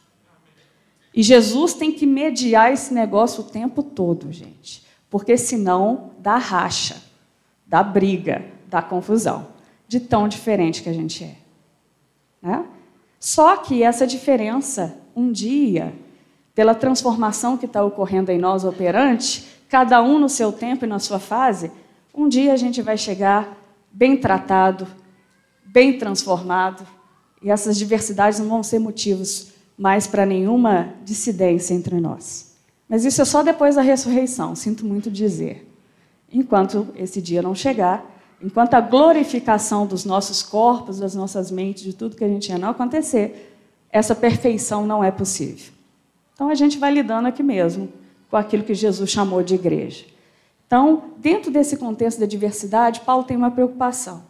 E 1.14 1.22
Jesus 1.22 1.74
tem 1.74 1.90
que 1.90 2.06
mediar 2.06 2.72
esse 2.72 2.92
negócio 2.92 3.42
o 3.42 3.46
tempo 3.46 3.82
todo, 3.82 4.30
gente, 4.30 4.84
porque 5.10 5.36
senão 5.36 6.10
dá 6.18 6.36
racha 6.36 7.02
da 7.66 7.82
briga, 7.82 8.44
da 8.66 8.82
confusão, 8.82 9.48
de 9.88 10.00
tão 10.00 10.28
diferente 10.28 10.82
que 10.82 10.88
a 10.88 10.92
gente 10.92 11.24
é. 11.24 11.36
Né? 12.40 12.66
Só 13.18 13.56
que 13.56 13.82
essa 13.82 14.06
diferença, 14.06 14.98
um 15.14 15.30
dia, 15.30 15.94
pela 16.54 16.74
transformação 16.74 17.56
que 17.56 17.66
está 17.66 17.84
ocorrendo 17.84 18.30
em 18.30 18.38
nós 18.38 18.64
operante, 18.64 19.48
cada 19.68 20.02
um 20.02 20.18
no 20.18 20.28
seu 20.28 20.52
tempo 20.52 20.84
e 20.84 20.88
na 20.88 20.98
sua 20.98 21.18
fase, 21.18 21.70
um 22.14 22.28
dia 22.28 22.52
a 22.52 22.56
gente 22.56 22.82
vai 22.82 22.98
chegar 22.98 23.56
bem 23.90 24.16
tratado, 24.16 24.86
bem 25.64 25.98
transformado, 25.98 26.86
e 27.42 27.50
essas 27.50 27.76
diversidades 27.76 28.38
não 28.38 28.48
vão 28.48 28.62
ser 28.62 28.78
motivos 28.78 29.52
mais 29.76 30.06
para 30.06 30.26
nenhuma 30.26 30.94
dissidência 31.04 31.74
entre 31.74 32.00
nós. 32.00 32.54
Mas 32.88 33.04
isso 33.04 33.22
é 33.22 33.24
só 33.24 33.42
depois 33.42 33.76
da 33.76 33.82
ressurreição, 33.82 34.54
sinto 34.54 34.84
muito 34.84 35.10
dizer 35.10 35.68
enquanto 36.32 36.88
esse 36.96 37.20
dia 37.20 37.42
não 37.42 37.54
chegar, 37.54 38.04
enquanto 38.42 38.74
a 38.74 38.80
glorificação 38.80 39.86
dos 39.86 40.04
nossos 40.04 40.42
corpos, 40.42 40.98
das 40.98 41.14
nossas 41.14 41.50
mentes, 41.50 41.84
de 41.84 41.92
tudo 41.92 42.16
que 42.16 42.24
a 42.24 42.28
gente 42.28 42.50
é 42.50 42.58
não 42.58 42.70
acontecer, 42.70 43.51
essa 43.92 44.14
perfeição 44.14 44.86
não 44.86 45.04
é 45.04 45.10
possível. 45.10 45.72
Então 46.34 46.48
a 46.48 46.54
gente 46.54 46.78
vai 46.78 46.90
lidando 46.90 47.28
aqui 47.28 47.42
mesmo 47.42 47.92
com 48.30 48.36
aquilo 48.36 48.64
que 48.64 48.74
Jesus 48.74 49.10
chamou 49.10 49.42
de 49.42 49.54
igreja. 49.54 50.06
Então, 50.66 51.10
dentro 51.18 51.50
desse 51.50 51.76
contexto 51.76 52.18
da 52.18 52.24
diversidade, 52.24 53.02
Paulo 53.02 53.24
tem 53.24 53.36
uma 53.36 53.50
preocupação. 53.50 54.24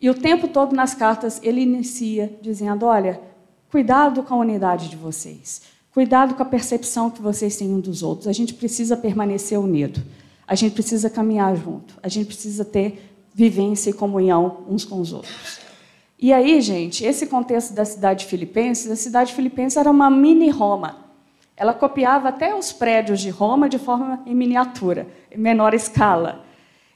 E 0.00 0.08
o 0.08 0.14
tempo 0.14 0.46
todo 0.46 0.76
nas 0.76 0.94
cartas 0.94 1.40
ele 1.42 1.60
inicia 1.60 2.32
dizendo: 2.40 2.86
olha, 2.86 3.20
cuidado 3.70 4.22
com 4.22 4.34
a 4.34 4.38
unidade 4.38 4.88
de 4.88 4.96
vocês, 4.96 5.62
cuidado 5.92 6.34
com 6.34 6.42
a 6.42 6.46
percepção 6.46 7.10
que 7.10 7.20
vocês 7.20 7.56
têm 7.56 7.74
um 7.74 7.80
dos 7.80 8.02
outros. 8.02 8.28
A 8.28 8.32
gente 8.32 8.54
precisa 8.54 8.96
permanecer 8.96 9.58
unido. 9.58 10.00
A 10.46 10.54
gente 10.54 10.74
precisa 10.74 11.08
caminhar 11.08 11.56
junto, 11.56 11.94
a 12.02 12.08
gente 12.08 12.26
precisa 12.26 12.64
ter 12.64 13.10
vivência 13.34 13.90
e 13.90 13.92
comunhão 13.92 14.64
uns 14.68 14.84
com 14.84 15.00
os 15.00 15.12
outros. 15.12 15.61
E 16.22 16.32
aí, 16.32 16.60
gente, 16.60 17.04
esse 17.04 17.26
contexto 17.26 17.74
da 17.74 17.84
cidade 17.84 18.26
filipense, 18.26 18.88
a 18.92 18.94
cidade 18.94 19.34
filipense 19.34 19.76
era 19.76 19.90
uma 19.90 20.08
mini 20.08 20.50
Roma. 20.50 20.98
Ela 21.56 21.74
copiava 21.74 22.28
até 22.28 22.54
os 22.54 22.72
prédios 22.72 23.18
de 23.18 23.28
Roma 23.28 23.68
de 23.68 23.76
forma 23.76 24.22
em 24.24 24.32
miniatura, 24.32 25.08
em 25.32 25.36
menor 25.36 25.74
escala. 25.74 26.44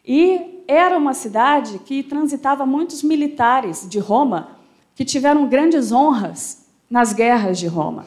E 0.06 0.62
era 0.68 0.97
uma 0.97 1.12
cidade 1.12 1.80
que 1.80 2.04
transitava 2.04 2.64
muitos 2.64 3.02
militares 3.02 3.88
de 3.90 3.99
Roma 3.99 4.50
que 4.95 5.04
tiveram 5.04 5.49
grandes 5.49 5.90
honras 5.90 6.64
nas 6.88 7.12
guerras 7.12 7.59
de 7.59 7.66
Roma. 7.66 8.06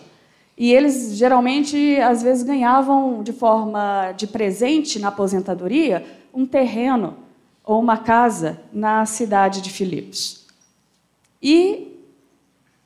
E 0.58 0.72
eles 0.72 1.18
geralmente, 1.18 1.98
às 1.98 2.24
vezes, 2.24 2.44
ganhavam 2.44 3.22
de 3.24 3.34
forma 3.34 4.14
de 4.14 4.26
presente 4.26 4.98
na 5.00 5.10
aposentadoria 5.10 6.02
um 6.34 6.46
terreno 6.46 7.18
ou 7.62 7.78
uma 7.78 7.98
casa 7.98 8.62
na 8.72 9.06
cidade 9.06 9.60
de 9.62 9.70
Filipos. 9.70 10.39
E 11.42 11.90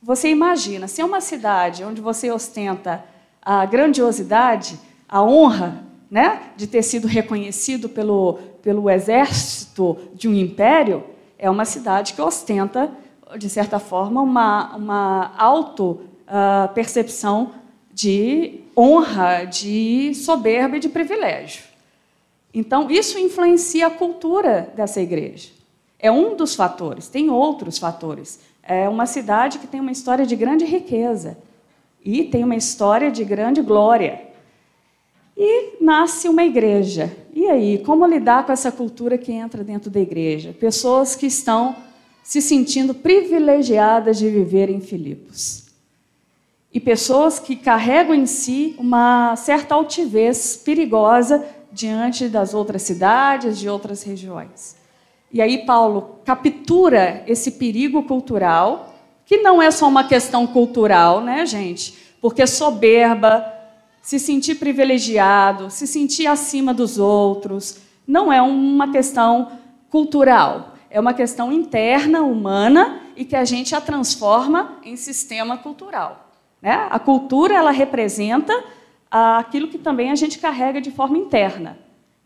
Você 0.05 0.29
imagina, 0.29 0.86
se 0.86 1.00
é 1.00 1.05
uma 1.05 1.22
cidade 1.22 1.86
onde 1.86 2.01
você 2.01 2.29
ostenta 2.29 3.05
a 3.41 3.65
grandiosidade, 3.65 4.77
a 5.07 5.24
honra 5.24 5.81
né, 6.12 6.51
de 6.57 6.67
ter 6.67 6.83
sido 6.83 7.07
reconhecido 7.07 7.88
pelo, 7.88 8.33
pelo 8.62 8.89
exército 8.89 9.98
de 10.13 10.27
um 10.27 10.33
império, 10.33 11.05
é 11.39 11.50
uma 11.50 11.63
cidade 11.63 12.13
que 12.13 12.22
ostenta, 12.22 12.91
de 13.38 13.50
certa 13.50 13.79
forma, 13.79 14.22
uma, 14.22 14.75
uma 14.75 15.31
auto-percepção 15.38 17.43
uh, 17.43 17.53
de 17.93 18.60
honra, 18.75 19.45
de 19.45 20.13
soberba 20.15 20.75
e 20.75 20.81
de 20.81 20.89
privilégio. 20.89 21.63
Então, 22.53 22.91
isso 22.91 23.17
influencia 23.17 23.88
a 23.88 23.89
cultura 23.89 24.74
dessa 24.75 25.00
igreja. 25.00 25.52
É 26.03 26.12
um 26.12 26.36
dos 26.36 26.53
fatores, 26.53 27.07
tem 27.07 27.29
outros 27.29 27.77
fatores. 27.77 28.41
É 28.62 28.89
uma 28.89 29.05
cidade 29.05 29.57
que 29.57 29.65
tem 29.65 29.79
uma 29.79 29.93
história 29.93 30.25
de 30.25 30.36
grande 30.36 30.65
riqueza 30.65 31.38
e 32.03 32.25
tem 32.25 32.43
uma 32.43 32.57
história 32.57 33.10
de 33.10 33.24
grande 33.24 33.62
glória. 33.62 34.22
E 35.38 35.81
nasce 35.81 36.27
uma 36.27 36.43
igreja. 36.43 37.15
E 37.33 37.48
aí, 37.48 37.77
como 37.77 38.05
lidar 38.05 38.45
com 38.45 38.51
essa 38.51 38.69
cultura 38.69 39.17
que 39.17 39.31
entra 39.31 39.63
dentro 39.63 39.89
da 39.89 40.01
igreja? 40.01 40.51
Pessoas 40.51 41.15
que 41.15 41.25
estão 41.25 41.74
se 42.22 42.41
sentindo 42.41 42.93
privilegiadas 42.93 44.17
de 44.17 44.29
viver 44.29 44.69
em 44.69 44.81
Filipos. 44.81 45.67
E 46.74 46.81
pessoas 46.81 47.39
que 47.39 47.55
carregam 47.55 48.13
em 48.13 48.25
si 48.25 48.75
uma 48.77 49.38
certa 49.38 49.74
altivez 49.74 50.57
perigosa 50.57 51.45
diante 51.72 52.27
das 52.27 52.53
outras 52.53 52.81
cidades, 52.81 53.57
de 53.57 53.69
outras 53.69 54.03
regiões. 54.03 54.83
E 55.34 55.42
aí 55.42 55.66
Paulo 55.66 56.20
captura 56.24 57.24
esse 57.25 57.54
perigo 57.54 58.04
cultural, 58.04 58.94
que 59.25 59.38
não 59.38 59.60
é 59.60 59.72
só 59.72 59.88
uma 59.88 60.04
questão 60.04 60.46
cultural, 60.46 61.22
né, 61.22 61.44
gente? 61.44 61.98
Porque 62.22 62.46
soberba, 62.46 63.44
se 64.00 64.20
sentir 64.20 64.56
privilegiado, 64.56 65.72
se 65.72 65.88
sentir 65.88 66.28
acima 66.28 66.72
dos 66.72 67.00
outros, 67.00 67.80
não 68.08 68.32
é 68.32 68.40
uma 68.44 68.92
questão 68.92 69.54
cultural, 69.90 70.75
é 70.88 71.00
uma 71.00 71.16
questão 71.16 71.52
interna, 71.52 72.22
humana 72.22 73.02
e 73.16 73.25
que 73.25 73.36
a 73.36 73.44
gente 73.44 73.74
a 73.74 73.82
transforma 73.82 74.78
em 74.84 74.96
sistema 74.96 75.58
cultural. 75.58 76.30
Né? 76.62 76.88
A 76.92 77.00
cultura 77.00 77.56
ela 77.56 77.72
representa 77.72 78.54
aquilo 79.10 79.68
que 79.68 79.80
também 79.80 80.12
a 80.12 80.16
gente 80.16 80.38
carrega 80.38 80.80
de 80.80 80.92
forma 80.92 81.18
interna. 81.18 81.80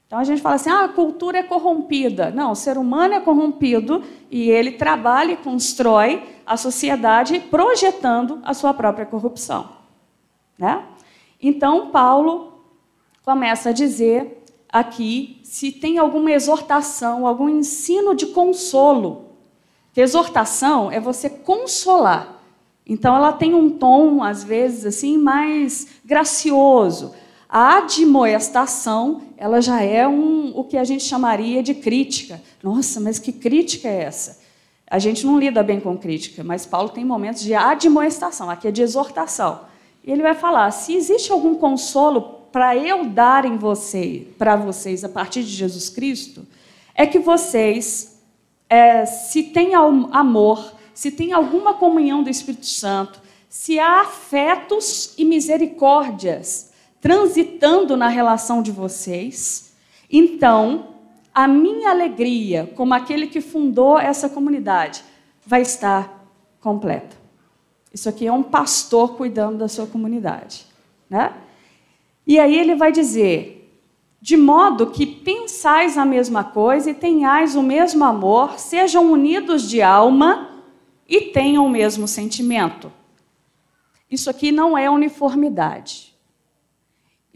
Então 0.07 0.17
a 0.19 0.23
gente 0.23 0.41
fala 0.41 0.55
assim: 0.55 0.69
ah, 0.69 0.85
a 0.85 0.89
cultura 0.89 1.37
é 1.37 1.43
corrompida. 1.43 2.31
Não, 2.31 2.51
o 2.51 2.55
ser 2.55 2.77
humano 2.77 3.13
é 3.13 3.19
corrompido 3.19 4.01
e 4.31 4.49
ele 4.49 4.71
trabalha 4.71 5.33
e 5.33 5.37
constrói 5.37 6.23
a 6.45 6.55
sociedade 6.55 7.39
projetando 7.51 8.39
a 8.43 8.53
sua 8.53 8.73
própria 8.73 9.05
corrupção. 9.05 9.69
Né? 10.57 10.83
Então 11.41 11.91
Paulo 11.91 12.53
começa 13.23 13.69
a 13.69 13.73
dizer 13.73 14.43
aqui 14.71 15.41
se 15.43 15.71
tem 15.71 15.97
alguma 15.97 16.31
exortação, 16.31 17.27
algum 17.27 17.49
ensino 17.49 18.15
de 18.15 18.27
consolo. 18.27 19.25
Exortação 19.95 20.91
é 20.91 20.99
você 20.99 21.27
consolar. 21.27 22.39
Então 22.85 23.15
ela 23.15 23.33
tem 23.33 23.55
um 23.55 23.69
tom, 23.69 24.23
às 24.23 24.43
vezes, 24.43 24.85
assim, 24.85 25.17
mais 25.17 25.87
gracioso. 26.05 27.15
A 27.49 27.77
admoestação, 27.77 29.21
ela 29.37 29.61
já 29.61 29.81
é 29.81 30.05
um, 30.05 30.51
o 30.57 30.65
que 30.65 30.77
a 30.77 30.83
gente 30.83 31.03
chamaria 31.03 31.63
de 31.63 31.73
crítica. 31.73 32.41
Nossa, 32.61 32.99
mas 32.99 33.19
que 33.19 33.31
crítica 33.31 33.87
é 33.87 34.03
essa? 34.03 34.39
A 34.89 34.99
gente 34.99 35.25
não 35.25 35.39
lida 35.39 35.63
bem 35.63 35.79
com 35.79 35.97
crítica, 35.97 36.43
mas 36.43 36.65
Paulo 36.65 36.89
tem 36.89 37.05
momentos 37.05 37.43
de 37.43 37.53
admoestação, 37.53 38.49
aqui 38.49 38.67
é 38.67 38.71
de 38.71 38.81
exortação. 38.81 39.61
E 40.03 40.11
ele 40.11 40.21
vai 40.21 40.33
falar: 40.33 40.71
se 40.71 40.93
existe 40.93 41.31
algum 41.31 41.55
consolo 41.55 42.21
para 42.51 42.75
eu 42.75 43.05
dar 43.05 43.45
em 43.45 43.57
você, 43.57 44.27
para 44.37 44.55
vocês 44.55 45.03
a 45.03 45.09
partir 45.09 45.43
de 45.43 45.49
Jesus 45.49 45.89
Cristo, 45.89 46.45
é 46.95 47.05
que 47.05 47.19
vocês, 47.19 48.21
é, 48.69 49.05
se 49.05 49.43
têm 49.43 49.73
amor, 49.75 50.73
se 50.93 51.11
tem 51.11 51.31
alguma 51.31 51.73
comunhão 51.75 52.23
do 52.23 52.29
Espírito 52.29 52.65
Santo, 52.65 53.21
se 53.49 53.79
há 53.79 54.01
afetos 54.01 55.13
e 55.17 55.23
misericórdias 55.23 56.66
transitando 56.99 57.95
na 57.95 58.07
relação 58.07 58.61
de 58.61 58.71
vocês, 58.71 59.73
então 60.11 60.95
a 61.33 61.47
minha 61.47 61.91
alegria, 61.91 62.71
como 62.75 62.93
aquele 62.93 63.27
que 63.27 63.41
fundou 63.41 63.99
essa 63.99 64.27
comunidade, 64.27 65.03
vai 65.45 65.61
estar 65.61 66.25
completa. 66.59 67.15
Isso 67.93 68.09
aqui 68.09 68.27
é 68.27 68.31
um 68.31 68.43
pastor 68.43 69.15
cuidando 69.15 69.59
da 69.59 69.67
sua 69.67 69.87
comunidade, 69.87 70.65
né? 71.09 71.33
E 72.25 72.39
aí 72.39 72.57
ele 72.57 72.75
vai 72.75 72.91
dizer: 72.91 73.71
de 74.19 74.35
modo 74.35 74.87
que 74.87 75.05
pensais 75.05 75.97
a 75.97 76.03
mesma 76.03 76.43
coisa 76.43 76.89
e 76.89 76.93
tenhais 76.93 77.55
o 77.55 77.61
mesmo 77.61 78.03
amor, 78.03 78.59
sejam 78.59 79.11
unidos 79.11 79.69
de 79.69 79.81
alma 79.81 80.49
e 81.07 81.21
tenham 81.21 81.65
o 81.65 81.69
mesmo 81.69 82.07
sentimento. 82.07 82.91
Isso 84.09 84.29
aqui 84.29 84.51
não 84.51 84.77
é 84.77 84.89
uniformidade. 84.89 86.16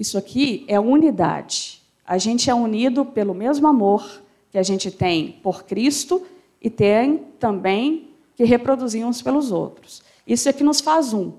Isso 0.01 0.17
aqui 0.17 0.65
é 0.67 0.79
unidade. 0.79 1.79
A 2.03 2.17
gente 2.17 2.49
é 2.49 2.55
unido 2.55 3.05
pelo 3.05 3.35
mesmo 3.35 3.67
amor 3.67 4.23
que 4.49 4.57
a 4.57 4.63
gente 4.63 4.89
tem 4.89 5.33
por 5.43 5.63
Cristo 5.63 6.25
e 6.59 6.71
tem 6.71 7.19
também 7.39 8.07
que 8.35 8.43
reproduzir 8.43 9.05
uns 9.05 9.21
pelos 9.21 9.51
outros. 9.51 10.01
Isso 10.25 10.49
é 10.49 10.53
que 10.53 10.63
nos 10.63 10.81
faz 10.81 11.13
um. 11.13 11.33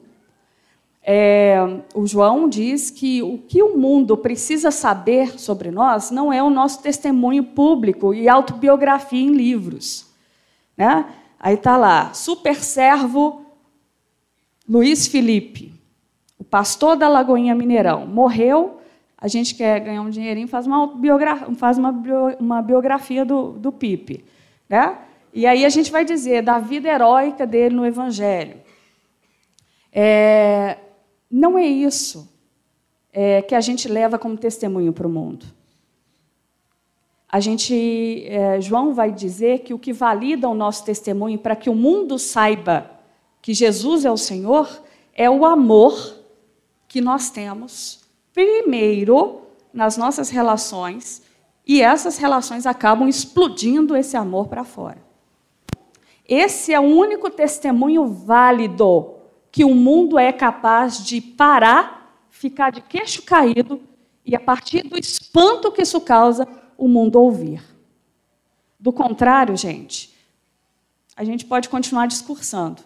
É, 1.02 1.56
o 1.92 2.06
João 2.06 2.48
diz 2.48 2.88
que 2.88 3.20
o 3.20 3.36
que 3.36 3.60
o 3.64 3.76
mundo 3.76 4.16
precisa 4.16 4.70
saber 4.70 5.40
sobre 5.40 5.72
nós 5.72 6.12
não 6.12 6.32
é 6.32 6.40
o 6.40 6.48
nosso 6.48 6.80
testemunho 6.82 7.42
público 7.42 8.14
e 8.14 8.28
autobiografia 8.28 9.20
em 9.20 9.32
livros. 9.32 10.06
Né? 10.76 11.04
Aí 11.36 11.54
está 11.54 11.76
lá, 11.76 12.14
super 12.14 12.54
servo 12.54 13.44
Luiz 14.68 15.08
Felipe, 15.08 15.71
pastor 16.52 16.96
da 16.96 17.08
Lagoinha 17.08 17.54
Mineirão, 17.54 18.06
morreu. 18.06 18.78
A 19.16 19.26
gente 19.26 19.54
quer 19.54 19.80
ganhar 19.80 20.02
um 20.02 20.10
dinheirinho, 20.10 20.46
faz 20.48 20.66
uma, 20.66 20.86
biografia, 20.86 21.54
faz 21.54 21.78
uma, 21.78 21.90
uma 22.38 22.60
biografia 22.60 23.24
do, 23.24 23.52
do 23.52 23.72
Pipe. 23.72 24.24
Né? 24.68 24.98
E 25.32 25.46
aí 25.46 25.64
a 25.64 25.68
gente 25.70 25.90
vai 25.90 26.04
dizer 26.04 26.42
da 26.42 26.58
vida 26.58 26.88
heróica 26.88 27.46
dele 27.46 27.74
no 27.74 27.86
Evangelho. 27.86 28.56
É, 29.90 30.76
não 31.30 31.58
é 31.58 31.66
isso 31.66 32.30
é, 33.12 33.40
que 33.40 33.54
a 33.54 33.60
gente 33.60 33.88
leva 33.88 34.18
como 34.18 34.36
testemunho 34.36 34.92
para 34.92 35.06
o 35.06 35.10
mundo 35.10 35.46
a 37.32 37.40
gente, 37.40 38.26
é, 38.26 38.60
João 38.60 38.92
vai 38.92 39.10
dizer 39.10 39.60
que 39.60 39.72
o 39.72 39.78
que 39.78 39.90
valida 39.90 40.46
o 40.46 40.54
nosso 40.54 40.84
testemunho 40.84 41.38
para 41.38 41.56
que 41.56 41.70
o 41.70 41.74
mundo 41.74 42.18
saiba 42.18 42.90
que 43.40 43.54
Jesus 43.54 44.04
é 44.04 44.10
o 44.10 44.18
Senhor 44.18 44.68
é 45.14 45.30
o 45.30 45.46
amor 45.46 46.21
que 46.92 47.00
nós 47.00 47.30
temos, 47.30 48.00
primeiro, 48.34 49.46
nas 49.72 49.96
nossas 49.96 50.28
relações, 50.28 51.22
e 51.66 51.80
essas 51.80 52.18
relações 52.18 52.66
acabam 52.66 53.08
explodindo 53.08 53.96
esse 53.96 54.14
amor 54.14 54.48
para 54.48 54.62
fora. 54.62 55.02
Esse 56.28 56.70
é 56.70 56.78
o 56.78 56.82
único 56.82 57.30
testemunho 57.30 58.06
válido 58.06 59.14
que 59.50 59.64
o 59.64 59.74
mundo 59.74 60.18
é 60.18 60.34
capaz 60.34 61.02
de 61.02 61.18
parar, 61.18 62.26
ficar 62.28 62.70
de 62.70 62.82
queixo 62.82 63.22
caído 63.22 63.80
e, 64.22 64.36
a 64.36 64.40
partir 64.40 64.82
do 64.82 64.98
espanto 64.98 65.72
que 65.72 65.80
isso 65.80 65.98
causa, 65.98 66.46
o 66.76 66.86
mundo 66.86 67.18
ouvir. 67.18 67.62
Do 68.78 68.92
contrário, 68.92 69.56
gente, 69.56 70.14
a 71.16 71.24
gente 71.24 71.46
pode 71.46 71.70
continuar 71.70 72.04
discursando, 72.06 72.82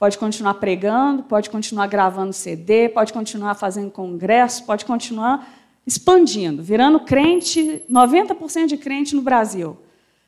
pode 0.00 0.16
continuar 0.16 0.54
pregando, 0.54 1.24
pode 1.24 1.50
continuar 1.50 1.86
gravando 1.86 2.32
CD, 2.32 2.88
pode 2.88 3.12
continuar 3.12 3.54
fazendo 3.54 3.90
congresso, 3.90 4.64
pode 4.64 4.86
continuar 4.86 5.46
expandindo, 5.86 6.62
virando 6.62 7.00
crente, 7.00 7.82
90% 7.88 8.66
de 8.66 8.78
crente 8.78 9.14
no 9.14 9.20
Brasil. 9.20 9.76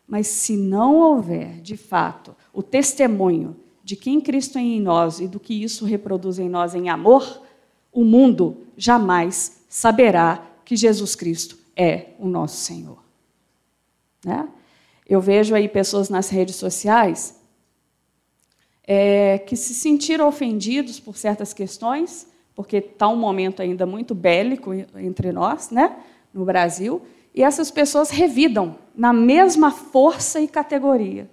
Mas 0.07 0.27
se 0.27 0.59
não 0.59 0.97
houver, 0.97 1.59
de 1.63 1.79
fato, 1.79 2.37
o 2.53 2.63
testemunho 2.63 3.57
de 3.83 3.97
quem 3.97 4.21
Cristo 4.21 4.59
é 4.59 4.61
em 4.61 4.79
nós 4.79 5.21
e 5.21 5.27
do 5.27 5.41
que 5.41 5.55
isso 5.55 5.87
reproduz 5.87 6.39
em 6.39 6.51
nós 6.51 6.75
em 6.75 6.91
amor, 6.91 7.41
o 7.91 8.05
mundo 8.05 8.59
jamais 8.77 9.63
saberá 9.71 10.47
que 10.67 10.77
Jesus 10.77 11.15
Cristo 11.15 11.57
é 11.75 12.09
o 12.19 12.29
nosso 12.29 12.59
Senhor. 12.59 12.99
Né? 14.23 14.47
Eu 15.09 15.19
vejo 15.19 15.55
aí 15.55 15.67
pessoas 15.67 16.11
nas 16.11 16.29
redes 16.29 16.57
sociais 16.57 17.41
é, 18.87 19.39
que 19.39 19.57
se 19.57 19.75
sentiram 19.75 20.27
ofendidos 20.27 20.99
por 20.99 21.17
certas 21.17 21.53
questões, 21.53 22.27
porque 22.55 22.79
está 22.79 23.09
um 23.09 23.17
momento 23.17 23.63
ainda 23.63 23.87
muito 23.87 24.15
bélico 24.15 24.73
entre 24.97 25.33
nós, 25.33 25.71
né, 25.71 25.97
no 26.33 26.45
Brasil, 26.45 27.03
e 27.35 27.43
essas 27.43 27.71
pessoas 27.71 28.11
revidam 28.11 28.77
na 28.95 29.13
mesma 29.13 29.71
força 29.71 30.41
e 30.41 30.47
categoria. 30.47 31.31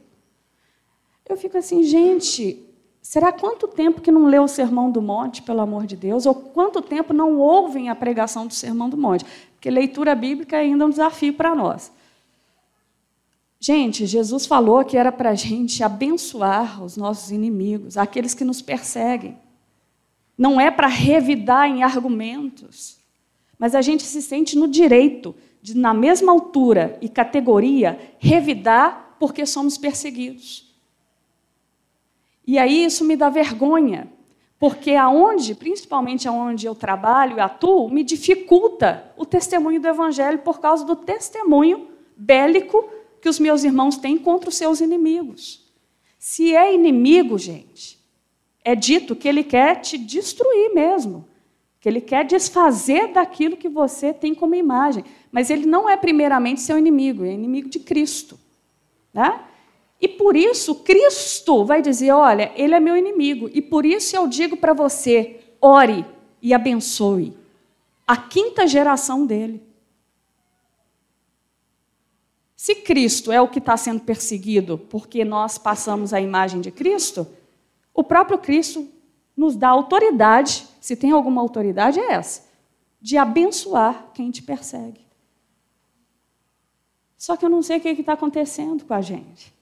Eu 1.28 1.36
fico 1.38 1.58
assim, 1.58 1.84
gente, 1.84 2.66
será 3.02 3.32
quanto 3.32 3.68
tempo 3.68 4.02
que 4.02 4.12
não 4.12 4.26
leu 4.26 4.44
o 4.44 4.48
Sermão 4.48 4.90
do 4.90 5.02
Monte, 5.02 5.42
pelo 5.42 5.62
amor 5.62 5.86
de 5.86 5.96
Deus? 5.96 6.26
Ou 6.26 6.34
quanto 6.34 6.82
tempo 6.82 7.14
não 7.14 7.38
ouvem 7.38 7.90
a 7.90 7.96
pregação 7.96 8.48
do 8.48 8.54
Sermão 8.54 8.90
do 8.90 8.98
Monte? 8.98 9.26
Porque 9.54 9.70
leitura 9.70 10.16
bíblica 10.16 10.56
é 10.56 10.62
ainda 10.62 10.86
um 10.86 10.90
desafio 10.90 11.34
para 11.34 11.54
nós. 11.54 11.92
Gente, 13.60 14.06
Jesus 14.06 14.46
falou 14.46 14.86
que 14.86 14.96
era 14.96 15.12
para 15.12 15.32
a 15.32 15.36
gente 15.36 15.84
abençoar 15.84 16.82
os 16.82 16.96
nossos 16.96 17.30
inimigos, 17.30 17.98
aqueles 17.98 18.34
que 18.34 18.46
nos 18.46 18.62
perseguem. 18.62 19.38
Não 20.38 20.62
é 20.62 20.72
para 20.72 20.88
revidar 20.88 21.68
em 21.68 21.84
argumentos, 21.84 22.98
mas 23.58 23.76
a 23.76 23.82
gente 23.82 24.04
se 24.04 24.22
sente 24.22 24.58
no 24.58 24.66
direito 24.66 25.36
de, 25.62 25.76
na 25.76 25.94
mesma 25.94 26.32
altura 26.32 26.98
e 27.02 27.10
categoria, 27.10 28.00
revidar 28.18 29.18
porque 29.20 29.46
somos 29.46 29.78
perseguidos. 29.78 30.74
E 32.48 32.58
aí 32.58 32.86
isso 32.86 33.04
me 33.04 33.18
dá 33.18 33.30
vergonha, 33.30 34.08
porque 34.58 34.96
aonde, 34.96 35.54
principalmente 35.54 36.30
aonde 36.30 36.66
eu 36.66 36.74
trabalho 36.74 37.36
e 37.36 37.42
atuo, 37.42 37.90
me 37.90 38.06
dificulta 38.06 39.12
o 39.18 39.26
testemunho 39.26 39.82
do 39.82 39.88
evangelho 39.90 40.40
por 40.40 40.62
causa 40.62 40.86
do 40.86 40.96
testemunho 40.96 41.90
bélico 42.16 42.90
que 43.22 43.30
os 43.30 43.40
meus 43.40 43.64
irmãos 43.64 43.98
têm 43.98 44.18
contra 44.18 44.50
os 44.50 44.56
seus 44.56 44.82
inimigos. 44.82 45.66
Se 46.18 46.56
é 46.56 46.74
inimigo, 46.74 47.38
gente, 47.38 48.00
é 48.64 48.76
dito 48.76 49.16
que 49.16 49.28
ele 49.28 49.44
quer 49.44 49.82
te 49.82 49.98
destruir 49.98 50.74
mesmo, 50.74 51.28
que 51.80 51.88
ele 51.88 52.02
quer 52.02 52.26
desfazer 52.26 53.14
daquilo 53.14 53.56
que 53.56 53.70
você 53.70 54.14
tem 54.14 54.36
como 54.36 54.56
imagem. 54.56 55.04
Mas 55.32 55.50
ele 55.50 55.66
não 55.66 55.90
é 55.90 55.96
primeiramente 55.96 56.62
seu 56.62 56.78
inimigo, 56.78 57.24
é 57.24 57.32
inimigo 57.32 57.70
de 57.70 57.80
Cristo. 57.80 58.38
Né? 59.14 59.42
E 60.02 60.08
por 60.08 60.36
isso, 60.36 60.76
Cristo 60.76 61.64
vai 61.64 61.82
dizer: 61.82 62.12
olha, 62.12 62.52
ele 62.56 62.74
é 62.74 62.80
meu 62.80 62.98
inimigo. 62.98 63.50
E 63.54 63.62
por 63.62 63.86
isso 63.86 64.16
eu 64.16 64.28
digo 64.28 64.58
para 64.58 64.74
você: 64.74 65.40
ore 65.62 66.06
e 66.42 66.54
abençoe 66.54 67.34
a 68.10 68.18
quinta 68.18 68.66
geração 68.66 69.24
dele. 69.24 69.62
Se 72.60 72.76
Cristo 72.76 73.32
é 73.32 73.40
o 73.40 73.48
que 73.48 73.60
está 73.60 73.78
sendo 73.78 74.02
perseguido 74.02 74.78
porque 74.78 75.24
nós 75.24 75.58
passamos 75.58 76.14
a 76.14 76.20
imagem 76.20 76.60
de 76.60 76.70
Cristo, 76.72 77.26
o 77.94 78.04
próprio 78.04 78.38
Cristo 78.38 78.86
nos 79.34 79.56
dá 79.56 79.70
autoridade, 79.70 80.68
se 80.82 80.94
tem 80.98 81.12
alguma 81.12 81.40
autoridade, 81.40 82.02
é 82.02 82.12
essa, 82.12 82.44
de 83.00 83.16
abençoar 83.16 84.12
quem 84.14 84.30
te 84.30 84.44
persegue. 84.44 85.00
Só 87.18 87.38
que 87.38 87.46
eu 87.46 87.50
não 87.50 87.62
sei 87.62 87.78
o 87.78 87.80
que 87.80 87.88
está 87.92 88.12
acontecendo 88.12 88.84
com 88.84 88.94
a 88.94 89.00
gente. 89.00 89.54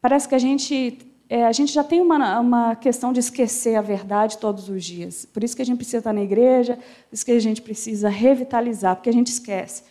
Parece 0.00 0.28
que 0.28 0.36
a 0.36 0.38
gente 0.38 1.12
é, 1.34 1.44
a 1.44 1.50
gente 1.50 1.72
já 1.72 1.82
tem 1.82 2.00
uma, 2.00 2.38
uma 2.38 2.76
questão 2.76 3.12
de 3.12 3.18
esquecer 3.18 3.74
a 3.74 3.82
verdade 3.82 4.38
todos 4.38 4.68
os 4.68 4.84
dias. 4.84 5.24
Por 5.24 5.42
isso 5.42 5.56
que 5.56 5.62
a 5.62 5.64
gente 5.66 5.78
precisa 5.78 5.98
estar 5.98 6.12
na 6.12 6.22
igreja, 6.22 6.76
por 6.76 7.12
isso 7.12 7.24
que 7.24 7.32
a 7.32 7.40
gente 7.40 7.60
precisa 7.60 8.08
revitalizar, 8.08 8.94
porque 8.94 9.10
a 9.10 9.12
gente 9.12 9.32
esquece. 9.32 9.82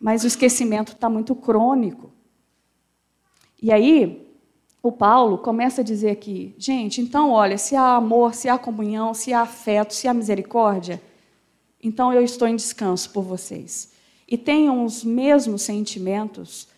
Mas 0.00 0.22
o 0.22 0.28
esquecimento 0.28 0.92
está 0.92 1.08
muito 1.08 1.34
crônico. 1.34 2.12
E 3.60 3.72
aí, 3.72 4.32
o 4.80 4.92
Paulo 4.92 5.38
começa 5.38 5.80
a 5.80 5.84
dizer 5.84 6.10
aqui, 6.10 6.54
gente, 6.56 7.00
então, 7.00 7.32
olha, 7.32 7.58
se 7.58 7.74
há 7.74 7.96
amor, 7.96 8.32
se 8.32 8.48
há 8.48 8.56
comunhão, 8.56 9.12
se 9.12 9.32
há 9.32 9.40
afeto, 9.40 9.92
se 9.92 10.06
há 10.06 10.14
misericórdia, 10.14 11.02
então 11.82 12.12
eu 12.12 12.22
estou 12.22 12.46
em 12.46 12.54
descanso 12.54 13.10
por 13.10 13.24
vocês. 13.24 13.92
E 14.28 14.38
tenham 14.38 14.84
os 14.84 15.02
mesmos 15.02 15.62
sentimentos, 15.62 16.68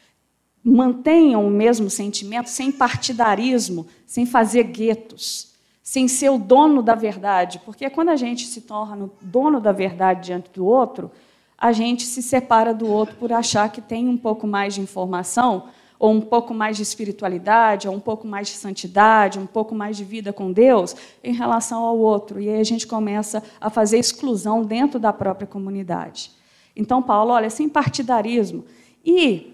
mantenham 0.64 1.46
o 1.46 1.50
mesmo 1.50 1.90
sentimento 1.90 2.48
sem 2.48 2.72
partidarismo, 2.72 3.87
sem 4.07 4.24
fazer 4.24 4.64
guetos, 4.64 5.53
sem 5.83 6.09
ser 6.09 6.31
o 6.31 6.38
dono 6.38 6.83
da 6.83 6.94
verdade, 6.94 7.61
porque 7.64 7.90
quando 7.90 8.09
a 8.09 8.16
gente 8.16 8.46
se 8.46 8.62
torna 8.62 9.05
o 9.05 9.11
dono 9.20 9.61
da 9.61 9.72
verdade 9.72 10.27
diante 10.27 10.50
do 10.50 10.64
outro, 10.64 11.11
a 11.59 11.72
gente 11.72 12.05
se 12.05 12.22
separa 12.22 12.72
do 12.72 12.88
outro 12.88 13.16
por 13.16 13.31
achar 13.33 13.70
que 13.70 13.83
tem 13.83 14.09
um 14.09 14.16
pouco 14.16 14.46
mais 14.46 14.74
de 14.74 14.81
informação, 14.81 15.64
ou 15.98 16.12
um 16.12 16.20
pouco 16.20 16.53
mais 16.53 16.77
de 16.77 16.83
espiritualidade, 16.83 17.88
ou 17.88 17.94
um 17.94 18.00
pouco 18.00 18.27
mais 18.27 18.48
de 18.48 18.55
santidade, 18.55 19.38
um 19.38 19.46
pouco 19.46 19.74
mais 19.74 19.96
de 19.96 20.05
vida 20.05 20.33
com 20.33 20.53
Deus 20.53 20.96
em 21.22 21.33
relação 21.33 21.83
ao 21.83 21.96
outro. 21.98 22.40
E 22.40 22.48
aí 22.48 22.61
a 22.61 22.64
gente 22.64 22.87
começa 22.87 23.42
a 23.61 23.70
fazer 23.70 23.98
exclusão 23.98 24.62
dentro 24.62 24.98
da 24.98 25.12
própria 25.12 25.46
comunidade. 25.46 26.31
Então, 26.74 27.00
Paulo, 27.03 27.33
olha, 27.33 27.48
sem 27.48 27.68
partidarismo. 27.68 28.64
E 29.05 29.54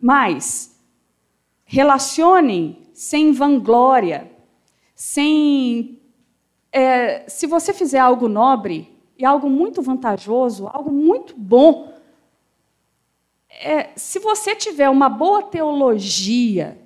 mas 0.00 0.80
relacionem 1.64 2.86
sem 2.92 3.32
vanglória, 3.32 4.30
sem. 4.94 6.00
É, 6.72 7.28
se 7.28 7.46
você 7.46 7.72
fizer 7.72 7.98
algo 7.98 8.28
nobre 8.28 8.94
e 9.18 9.24
algo 9.24 9.48
muito 9.48 9.80
vantajoso, 9.82 10.68
algo 10.72 10.90
muito 10.90 11.34
bom, 11.36 11.92
é, 13.48 13.90
se 13.96 14.18
você 14.18 14.54
tiver 14.54 14.88
uma 14.90 15.08
boa 15.08 15.42
teologia 15.42 16.78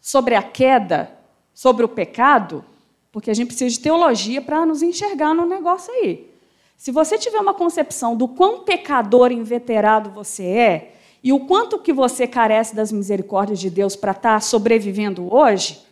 sobre 0.00 0.34
a 0.34 0.42
queda, 0.42 1.10
sobre 1.52 1.84
o 1.84 1.88
pecado, 1.88 2.64
porque 3.12 3.30
a 3.30 3.34
gente 3.34 3.48
precisa 3.48 3.70
de 3.70 3.80
teologia 3.80 4.40
para 4.40 4.64
nos 4.64 4.82
enxergar 4.82 5.34
no 5.34 5.46
negócio 5.46 5.92
aí. 5.92 6.30
Se 6.76 6.90
você 6.90 7.16
tiver 7.16 7.40
uma 7.40 7.54
concepção 7.54 8.16
do 8.16 8.28
quão 8.28 8.60
pecador 8.60 9.32
inveterado 9.32 10.10
você 10.10 10.44
é, 10.44 10.95
e 11.26 11.32
o 11.32 11.40
quanto 11.40 11.80
que 11.80 11.92
você 11.92 12.24
carece 12.24 12.72
das 12.72 12.92
misericórdias 12.92 13.58
de 13.58 13.68
Deus 13.68 13.96
para 13.96 14.12
estar 14.12 14.34
tá 14.34 14.40
sobrevivendo 14.40 15.34
hoje, 15.34 15.84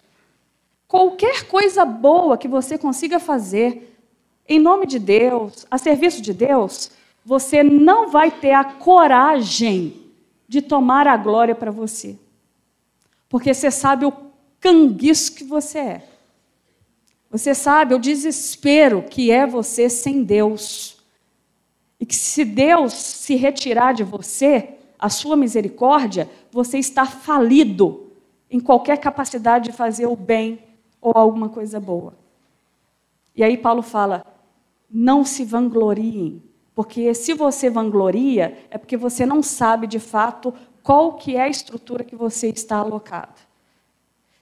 qualquer 0.87 1.49
coisa 1.49 1.85
boa 1.85 2.38
que 2.38 2.47
você 2.47 2.79
consiga 2.79 3.18
fazer 3.18 3.99
em 4.49 4.61
nome 4.61 4.87
de 4.87 5.01
Deus, 5.01 5.66
a 5.68 5.77
serviço 5.77 6.23
de 6.23 6.33
Deus, 6.33 6.92
você 7.25 7.64
não 7.64 8.11
vai 8.11 8.31
ter 8.31 8.53
a 8.53 8.62
coragem 8.62 10.05
de 10.47 10.62
tomar 10.62 11.09
a 11.09 11.16
glória 11.16 11.57
para 11.57 11.73
você. 11.73 12.16
Porque 13.29 13.53
você 13.53 13.73
sabe 13.73 14.07
o 14.07 14.12
canguiço 14.61 15.35
que 15.35 15.42
você 15.42 15.79
é. 15.81 16.09
Você 17.29 17.57
sabe 17.57 17.92
o 17.92 17.99
desespero 17.99 19.03
que 19.03 19.33
é 19.33 19.44
você 19.44 19.90
sem 19.90 20.23
Deus. 20.23 20.97
E 21.99 22.07
que 22.07 22.14
se 22.14 22.44
Deus 22.44 22.92
se 22.92 23.35
retirar 23.35 23.94
de 23.94 24.05
você, 24.05 24.75
a 25.04 25.10
sua 25.10 25.36
misericórdia, 25.36 26.30
você 26.50 26.78
está 26.78 27.04
falido 27.04 28.10
em 28.50 28.58
qualquer 28.58 28.96
capacidade 28.96 29.66
de 29.66 29.76
fazer 29.76 30.06
o 30.06 30.16
bem 30.16 30.60
ou 30.98 31.12
alguma 31.14 31.50
coisa 31.50 31.78
boa. 31.78 32.14
E 33.36 33.44
aí 33.44 33.58
Paulo 33.58 33.82
fala: 33.82 34.24
não 34.90 35.22
se 35.22 35.44
vangloriem, 35.44 36.42
porque 36.74 37.12
se 37.12 37.34
você 37.34 37.68
vangloria, 37.68 38.56
é 38.70 38.78
porque 38.78 38.96
você 38.96 39.26
não 39.26 39.42
sabe 39.42 39.86
de 39.86 39.98
fato 39.98 40.54
qual 40.82 41.18
que 41.18 41.36
é 41.36 41.42
a 41.42 41.50
estrutura 41.50 42.02
que 42.02 42.16
você 42.16 42.48
está 42.48 42.78
alocado. 42.78 43.42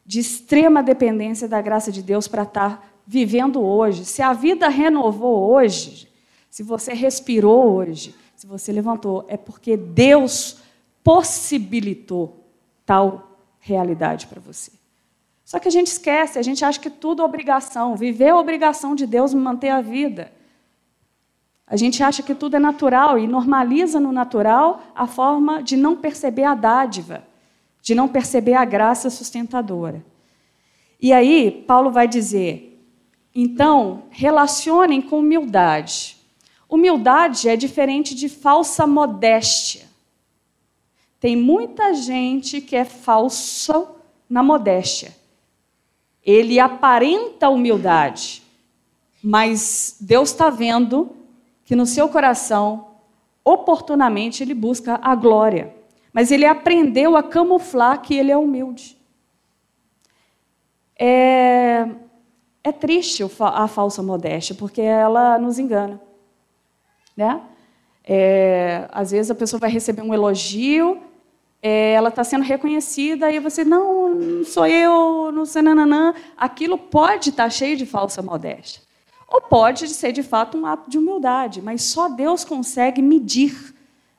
De 0.07 0.21
extrema 0.21 0.81
dependência 0.81 1.49
da 1.49 1.61
graça 1.61 1.91
de 1.91 2.05
Deus 2.05 2.29
para 2.29 2.45
estar 2.45 2.89
vivendo 3.05 3.61
hoje. 3.61 4.05
Se 4.05 4.23
a 4.23 4.33
vida 4.33 4.69
renovou 4.69 5.51
hoje, 5.51 6.09
se 6.49 6.63
você 6.63 6.93
respirou 6.95 7.73
hoje, 7.73 8.15
se 8.43 8.47
você 8.49 8.73
levantou, 8.73 9.25
é 9.29 9.37
porque 9.37 9.77
Deus 9.77 10.57
possibilitou 11.05 12.45
tal 12.85 13.39
realidade 13.61 14.27
para 14.27 14.41
você. 14.41 14.73
Só 15.45 15.61
que 15.61 15.69
a 15.69 15.71
gente 15.71 15.87
esquece, 15.87 16.41
a 16.41 16.43
gente 16.43 16.65
acha 16.65 16.81
que 16.81 16.91
tudo 16.91 17.23
é 17.23 17.25
obrigação. 17.25 17.95
Viver 17.95 18.25
é 18.25 18.35
obrigação 18.35 18.97
de 18.97 19.07
Deus 19.07 19.33
manter 19.33 19.69
a 19.69 19.81
vida. 19.81 20.33
A 21.65 21.77
gente 21.77 22.03
acha 22.03 22.21
que 22.21 22.35
tudo 22.35 22.57
é 22.57 22.59
natural 22.59 23.17
e 23.17 23.29
normaliza 23.29 24.01
no 24.01 24.11
natural 24.11 24.83
a 24.93 25.07
forma 25.07 25.63
de 25.63 25.77
não 25.77 25.95
perceber 25.95 26.43
a 26.43 26.57
dádiva, 26.57 27.23
de 27.81 27.95
não 27.95 28.09
perceber 28.09 28.55
a 28.55 28.65
graça 28.65 29.09
sustentadora. 29.09 30.05
E 31.01 31.13
aí, 31.13 31.63
Paulo 31.65 31.93
vai 31.93 32.09
dizer: 32.09 32.85
então, 33.33 34.03
relacionem 34.11 35.01
com 35.01 35.21
humildade. 35.21 36.22
Humildade 36.73 37.51
é 37.51 37.55
diferente 37.55 38.15
de 38.15 38.31
falsa 38.31 38.87
modéstia. 38.87 39.83
Tem 41.21 41.37
muita 41.37 41.93
gente 41.93 42.63
que 42.63 42.75
é 42.75 42.83
falsa 42.83 43.91
na 44.27 44.43
modéstia. 44.43 45.15
Ele 46.25 46.59
aparenta 46.59 47.51
humildade, 47.51 48.43
mas 49.23 49.99
Deus 50.01 50.31
está 50.31 50.49
vendo 50.49 51.15
que 51.67 51.77
no 51.77 51.85
seu 51.85 52.09
coração, 52.09 52.87
oportunamente, 53.45 54.43
ele 54.43 54.55
busca 54.55 54.99
a 55.03 55.15
glória. 55.15 55.77
Mas 56.11 56.31
ele 56.31 56.47
aprendeu 56.47 57.19
a 57.19 57.23
camuflar 57.23 58.01
que 58.01 58.15
ele 58.15 58.33
é 58.33 58.37
humilde. 58.39 58.97
É, 60.99 61.87
é 62.65 62.73
triste 62.73 63.23
a 63.39 63.69
falsa 63.69 64.03
modéstia, 64.03 64.55
porque 64.55 64.81
ela 64.81 65.39
nos 65.39 65.59
engana. 65.59 66.01
Né? 67.17 67.41
É, 68.05 68.89
às 68.91 69.11
vezes 69.11 69.31
a 69.31 69.35
pessoa 69.35 69.61
vai 69.61 69.71
receber 69.71 70.03
um 70.03 70.13
elogio, 70.13 71.01
é, 71.63 71.93
ela 71.93 72.09
está 72.09 72.25
sendo 72.25 72.43
reconhecida, 72.43 73.31
e 73.31 73.39
você, 73.39 73.65
não, 73.65 74.15
não 74.15 74.45
sou 74.45 74.67
eu, 74.67 75.31
não 75.31 75.47
sei 75.47 75.63
nananã, 75.63 76.13
aquilo 76.37 76.77
pode 76.77 77.31
estar 77.31 77.49
cheio 77.51 77.77
de 77.77 77.87
falsa 77.87 78.21
modéstia. 78.21 78.83
Ou 79.29 79.41
pode 79.41 79.89
ser 79.89 80.13
de 80.13 80.23
fato 80.23 80.59
um 80.59 80.67
ato 80.67 80.91
de 80.91 80.99
humildade, 80.99 81.63
mas 81.63 81.83
só 81.85 82.09
Deus 82.09 82.45
consegue 82.45 83.01
medir 83.01 83.75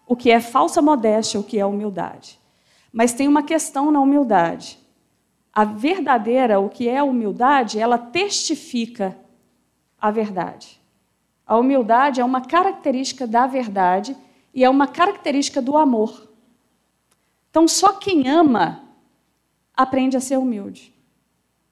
o 0.07 0.15
que 0.15 0.31
é 0.31 0.39
falsa 0.39 0.81
modéstia, 0.81 1.39
o 1.39 1.43
que 1.43 1.59
é 1.59 1.65
humildade. 1.65 2.39
Mas 2.91 3.13
tem 3.13 3.27
uma 3.27 3.43
questão 3.43 3.91
na 3.91 3.99
humildade. 3.99 4.79
A 5.51 5.65
verdadeira, 5.65 6.59
o 6.59 6.69
que 6.69 6.89
é 6.89 7.03
humildade, 7.03 7.79
ela 7.79 7.97
testifica 7.97 9.15
a 9.99 10.09
verdade. 10.09 10.81
A 11.45 11.57
humildade 11.57 12.21
é 12.21 12.25
uma 12.25 12.41
característica 12.41 13.27
da 13.27 13.45
verdade 13.45 14.15
e 14.53 14.63
é 14.63 14.69
uma 14.69 14.87
característica 14.87 15.61
do 15.61 15.75
amor. 15.75 16.29
Então, 17.49 17.67
só 17.67 17.93
quem 17.93 18.27
ama 18.27 18.83
aprende 19.75 20.15
a 20.15 20.21
ser 20.21 20.37
humilde. 20.37 20.93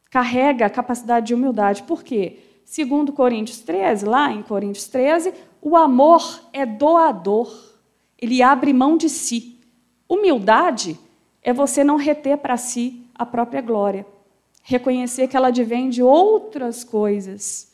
Carrega 0.09 0.65
a 0.65 0.69
capacidade 0.69 1.27
de 1.27 1.33
humildade. 1.33 1.83
Por 1.83 2.03
quê? 2.03 2.39
Segundo 2.65 3.13
Coríntios 3.13 3.59
13, 3.59 4.05
lá 4.05 4.31
em 4.31 4.43
Coríntios 4.43 4.87
13, 4.87 5.33
o 5.61 5.75
amor 5.75 6.43
é 6.51 6.65
doador. 6.65 7.51
Ele 8.17 8.41
abre 8.41 8.73
mão 8.73 8.97
de 8.97 9.09
si. 9.09 9.59
Humildade 10.07 10.99
é 11.41 11.53
você 11.53 11.83
não 11.83 11.95
reter 11.95 12.37
para 12.37 12.57
si 12.57 13.05
a 13.15 13.25
própria 13.25 13.61
glória. 13.61 14.05
Reconhecer 14.63 15.27
que 15.27 15.35
ela 15.35 15.47
advém 15.47 15.89
de 15.89 16.03
outras 16.03 16.83
coisas, 16.83 17.70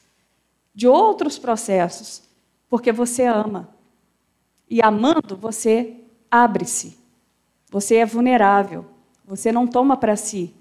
de 0.78 0.88
outros 0.88 1.40
processos, 1.40 2.22
porque 2.70 2.92
você 2.92 3.26
ama. 3.26 3.68
E 4.70 4.80
amando, 4.80 5.36
você 5.36 5.96
abre-se. 6.30 7.00
Você 7.72 7.96
é 7.96 8.06
vulnerável. 8.06 8.86
Você 9.26 9.52
não 9.52 9.66
toma 9.66 9.98
para 9.98 10.16
si 10.16 10.54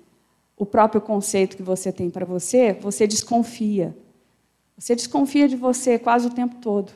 o 0.57 0.65
próprio 0.65 1.03
conceito 1.03 1.55
que 1.55 1.63
você 1.63 1.93
tem 1.93 2.09
para 2.09 2.25
você, 2.25 2.73
você 2.73 3.07
desconfia. 3.07 3.95
Você 4.79 4.95
desconfia 4.95 5.47
de 5.47 5.55
você 5.55 5.99
quase 5.99 6.29
o 6.29 6.31
tempo 6.31 6.57
todo. 6.63 6.93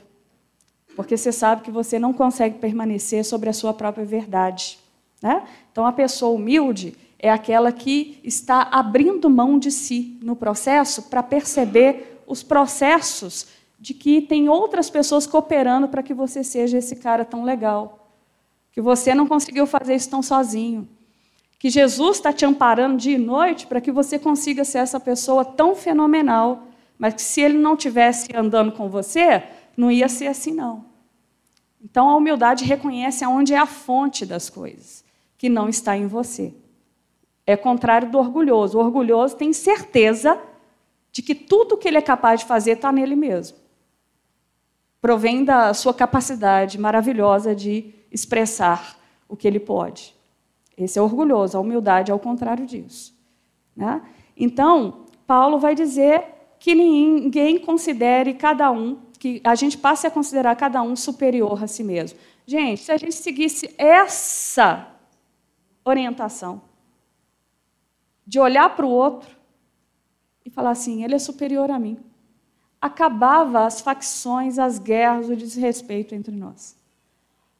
Porque 0.96 1.14
você 1.14 1.30
sabe 1.30 1.60
que 1.60 1.70
você 1.70 1.98
não 1.98 2.14
consegue 2.14 2.58
permanecer 2.58 3.22
sobre 3.22 3.50
a 3.50 3.52
sua 3.52 3.74
própria 3.74 4.06
verdade. 4.06 4.78
Né? 5.20 5.46
Então, 5.70 5.84
a 5.84 5.92
pessoa 5.92 6.34
humilde 6.34 6.96
é 7.18 7.28
aquela 7.28 7.70
que 7.70 8.18
está 8.24 8.62
abrindo 8.62 9.28
mão 9.28 9.58
de 9.58 9.70
si 9.70 10.18
no 10.22 10.34
processo 10.34 11.02
para 11.02 11.22
perceber 11.22 12.19
os 12.30 12.44
processos 12.44 13.48
de 13.78 13.92
que 13.92 14.22
tem 14.22 14.48
outras 14.48 14.88
pessoas 14.88 15.26
cooperando 15.26 15.88
para 15.88 16.02
que 16.02 16.14
você 16.14 16.44
seja 16.44 16.78
esse 16.78 16.94
cara 16.94 17.24
tão 17.24 17.42
legal. 17.42 18.08
Que 18.70 18.80
você 18.80 19.12
não 19.14 19.26
conseguiu 19.26 19.66
fazer 19.66 19.96
isso 19.96 20.08
tão 20.08 20.22
sozinho. 20.22 20.88
Que 21.58 21.68
Jesus 21.68 22.18
está 22.18 22.32
te 22.32 22.46
amparando 22.46 22.98
dia 22.98 23.16
e 23.16 23.18
noite 23.18 23.66
para 23.66 23.80
que 23.80 23.90
você 23.90 24.16
consiga 24.16 24.64
ser 24.64 24.78
essa 24.78 25.00
pessoa 25.00 25.44
tão 25.44 25.74
fenomenal. 25.74 26.68
Mas 26.96 27.14
que 27.14 27.22
se 27.22 27.40
ele 27.40 27.58
não 27.58 27.76
tivesse 27.76 28.28
andando 28.32 28.70
com 28.72 28.88
você, 28.88 29.42
não 29.76 29.90
ia 29.90 30.08
ser 30.08 30.28
assim, 30.28 30.52
não. 30.52 30.84
Então 31.82 32.08
a 32.08 32.14
humildade 32.14 32.64
reconhece 32.64 33.24
aonde 33.24 33.54
é 33.54 33.58
a 33.58 33.66
fonte 33.66 34.24
das 34.24 34.48
coisas 34.48 35.04
que 35.36 35.48
não 35.48 35.68
está 35.68 35.96
em 35.96 36.06
você. 36.06 36.54
É 37.44 37.56
contrário 37.56 38.08
do 38.08 38.18
orgulhoso. 38.18 38.78
O 38.78 38.80
orgulhoso 38.80 39.34
tem 39.34 39.52
certeza 39.52 40.38
de 41.12 41.22
que 41.22 41.34
tudo 41.34 41.76
que 41.76 41.88
ele 41.88 41.98
é 41.98 42.02
capaz 42.02 42.40
de 42.40 42.46
fazer 42.46 42.72
está 42.72 42.92
nele 42.92 43.16
mesmo. 43.16 43.58
Provém 45.00 45.44
da 45.44 45.72
sua 45.74 45.94
capacidade 45.94 46.78
maravilhosa 46.78 47.54
de 47.54 47.94
expressar 48.10 48.98
o 49.28 49.36
que 49.36 49.46
ele 49.46 49.60
pode. 49.60 50.14
Esse 50.76 50.98
é 50.98 51.02
orgulhoso, 51.02 51.56
a 51.56 51.60
humildade 51.60 52.10
é 52.10 52.14
o 52.14 52.18
contrário 52.18 52.66
disso. 52.66 53.14
Né? 53.74 54.02
Então, 54.36 55.06
Paulo 55.26 55.58
vai 55.58 55.74
dizer 55.74 56.24
que 56.58 56.74
ninguém 56.74 57.58
considere 57.58 58.34
cada 58.34 58.70
um, 58.70 58.98
que 59.18 59.40
a 59.44 59.54
gente 59.54 59.78
passe 59.78 60.06
a 60.06 60.10
considerar 60.10 60.54
cada 60.56 60.82
um 60.82 60.94
superior 60.94 61.62
a 61.62 61.66
si 61.66 61.82
mesmo. 61.82 62.18
Gente, 62.46 62.82
se 62.82 62.92
a 62.92 62.96
gente 62.96 63.14
seguisse 63.14 63.74
essa 63.78 64.88
orientação 65.84 66.62
de 68.26 68.38
olhar 68.38 68.74
para 68.76 68.86
o 68.86 68.90
outro 68.90 69.39
falar 70.52 70.70
assim: 70.70 71.04
ele 71.04 71.14
é 71.14 71.18
superior 71.18 71.70
a 71.70 71.78
mim. 71.78 71.98
Acabava 72.80 73.66
as 73.66 73.80
facções, 73.80 74.58
as 74.58 74.78
guerras, 74.78 75.28
o 75.28 75.36
desrespeito 75.36 76.14
entre 76.14 76.34
nós, 76.34 76.76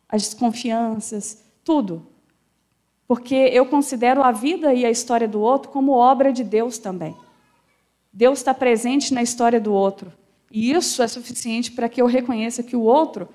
as 0.09 0.22
desconfianças, 0.22 1.44
tudo. 1.62 2.07
Porque 3.07 3.35
eu 3.35 3.66
considero 3.66 4.22
a 4.22 4.31
vida 4.31 4.72
e 4.72 4.87
a 4.87 4.90
história 4.90 5.26
do 5.26 5.40
outro 5.40 5.70
como 5.70 5.92
obra 5.92 6.33
de 6.33 6.44
Deus 6.44 6.79
também. 6.79 7.14
Deus 8.12 8.38
está 8.38 8.55
presente 8.55 9.12
na 9.12 9.22
história 9.22 9.61
do 9.61 9.72
outro. 9.72 10.12
E 10.50 10.72
isso 10.72 11.03
é 11.03 11.09
suficiente 11.09 11.70
para 11.72 11.88
que 11.88 12.00
eu 12.00 12.07
reconheça 12.07 12.62
que 12.62 12.76
o 12.76 12.83
outro 12.83 13.29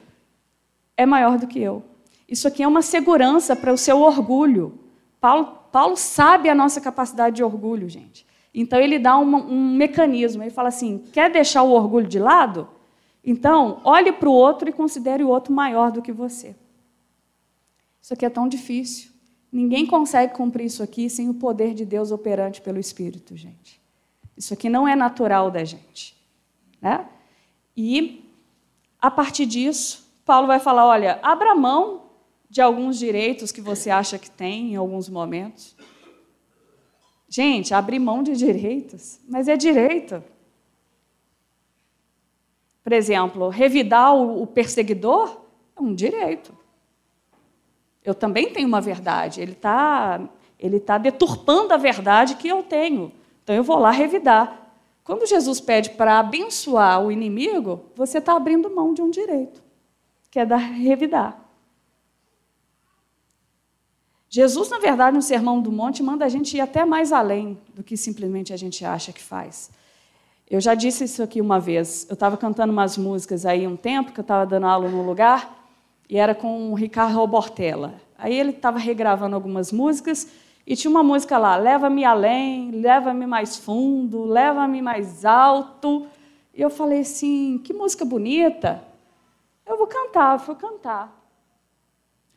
é 0.97 1.05
maior 1.05 1.37
do 1.37 1.47
que 1.47 1.59
eu. 1.59 1.83
Isso 2.27 2.47
aqui 2.47 2.63
é 2.63 2.67
uma 2.67 2.81
segurança 2.81 3.55
para 3.55 3.71
o 3.71 3.77
seu 3.77 4.01
orgulho. 4.01 4.79
Paulo, 5.19 5.59
Paulo 5.71 5.95
sabe 5.95 6.49
a 6.49 6.55
nossa 6.55 6.81
capacidade 6.81 7.37
de 7.37 7.43
orgulho, 7.43 7.87
gente. 7.87 8.25
Então 8.57 8.79
ele 8.79 8.97
dá 8.97 9.17
um, 9.17 9.75
mecanismo. 9.75 10.41
Ele 10.41 10.49
fala 10.49 10.69
assim: 10.69 11.03
quer 11.11 11.29
deixar 11.29 11.61
o 11.63 11.71
orgulho 11.71 12.07
de 12.07 12.17
lado? 12.17 12.69
Então, 13.21 13.81
olhe 13.83 14.13
para 14.13 14.29
o 14.29 14.31
outro 14.31 14.69
e 14.69 14.73
considere 14.73 15.23
o 15.23 15.27
outro 15.27 15.51
maior 15.51 15.91
do 15.91 16.01
que 16.01 16.11
você. 16.11 16.55
Isso 18.01 18.13
aqui 18.13 18.25
é 18.25 18.29
tão 18.29 18.47
difícil. 18.47 19.11
Ninguém 19.51 19.85
consegue 19.85 20.33
cumprir 20.33 20.65
isso 20.65 20.81
aqui 20.81 21.09
sem 21.09 21.29
o 21.29 21.33
poder 21.33 21.73
de 21.73 21.83
Deus 21.83 22.11
operante 22.11 22.61
pelo 22.61 22.79
Espírito, 22.79 23.35
gente. 23.35 23.81
Isso 24.37 24.53
aqui 24.53 24.69
não 24.69 24.87
é 24.87 24.95
natural 24.95 25.49
da 25.51 25.63
gente. 25.63 26.15
Né? 26.81 27.05
E, 27.75 28.31
a 29.01 29.09
partir 29.09 29.45
disso, 29.45 30.07
Paulo 30.23 30.47
vai 30.47 30.59
falar: 30.59 30.85
olha, 30.85 31.19
abra 31.21 31.53
mão 31.55 32.03
de 32.49 32.61
alguns 32.61 32.97
direitos 32.97 33.51
que 33.51 33.59
você 33.59 33.89
acha 33.89 34.17
que 34.17 34.29
tem 34.29 34.73
em 34.73 34.75
alguns 34.77 35.09
momentos. 35.09 35.74
Gente, 37.35 37.73
abrir 37.73 37.99
mão 37.99 38.23
de 38.23 38.33
direitos, 38.33 39.19
mas 39.27 39.49
é 39.49 39.57
direito. 39.57 40.23
Por 42.81 42.93
exemplo, 42.93 43.49
revidar 43.49 44.15
o 44.15 44.47
perseguidor 44.47 45.41
é 45.75 45.81
um 45.81 45.93
direito. 45.93 46.57
Eu 48.05 48.15
também 48.15 48.53
tenho 48.53 48.69
uma 48.69 48.79
verdade. 48.79 49.41
Ele 49.41 49.51
está 49.51 50.21
ele 50.57 50.79
tá 50.79 50.97
deturpando 50.97 51.73
a 51.73 51.77
verdade 51.77 52.35
que 52.35 52.47
eu 52.47 52.63
tenho. 52.63 53.11
Então 53.43 53.53
eu 53.53 53.65
vou 53.65 53.79
lá 53.79 53.91
revidar. 53.91 54.71
Quando 55.03 55.27
Jesus 55.27 55.59
pede 55.59 55.89
para 55.89 56.19
abençoar 56.19 57.03
o 57.03 57.11
inimigo, 57.11 57.81
você 57.97 58.19
está 58.19 58.33
abrindo 58.37 58.73
mão 58.73 58.93
de 58.93 59.01
um 59.01 59.09
direito, 59.09 59.61
que 60.31 60.39
é 60.39 60.45
da 60.45 60.55
revidar. 60.55 61.44
Jesus, 64.35 64.69
na 64.69 64.79
verdade, 64.79 65.15
no 65.15 65.21
Sermão 65.21 65.61
do 65.61 65.71
Monte, 65.71 66.03
manda 66.03 66.25
a 66.25 66.27
gente 66.27 66.57
ir 66.57 66.59
até 66.59 66.83
mais 66.83 67.13
além 67.13 67.57
do 67.73 67.81
que 67.81 67.95
simplesmente 67.95 68.51
a 68.51 68.57
gente 68.57 68.83
acha 68.83 69.13
que 69.13 69.23
faz. 69.23 69.71
Eu 70.51 70.59
já 70.59 70.75
disse 70.75 71.05
isso 71.05 71.23
aqui 71.23 71.39
uma 71.39 71.57
vez. 71.57 72.05
Eu 72.09 72.15
estava 72.15 72.35
cantando 72.35 72.73
umas 72.73 72.97
músicas 72.97 73.45
aí 73.45 73.65
um 73.65 73.77
tempo, 73.77 74.11
que 74.11 74.19
eu 74.19 74.23
estava 74.23 74.45
dando 74.45 74.65
aula 74.65 74.89
no 74.89 75.05
lugar, 75.05 75.65
e 76.09 76.17
era 76.17 76.35
com 76.35 76.69
o 76.69 76.75
Ricardo 76.75 77.25
Bortella. 77.25 77.93
Aí 78.17 78.37
ele 78.37 78.49
estava 78.49 78.77
regravando 78.77 79.37
algumas 79.37 79.71
músicas, 79.71 80.27
e 80.67 80.75
tinha 80.75 80.91
uma 80.91 81.01
música 81.01 81.37
lá, 81.37 81.55
leva-me 81.55 82.03
além, 82.03 82.71
leva-me 82.71 83.25
mais 83.25 83.55
fundo, 83.55 84.25
leva-me 84.25 84.81
mais 84.81 85.23
alto. 85.23 86.07
E 86.53 86.61
eu 86.61 86.69
falei 86.69 86.99
assim, 86.99 87.57
que 87.63 87.73
música 87.73 88.03
bonita. 88.03 88.83
Eu 89.65 89.77
vou 89.77 89.87
cantar, 89.87 90.33
eu 90.33 90.39
fui 90.39 90.55
cantar 90.55 91.24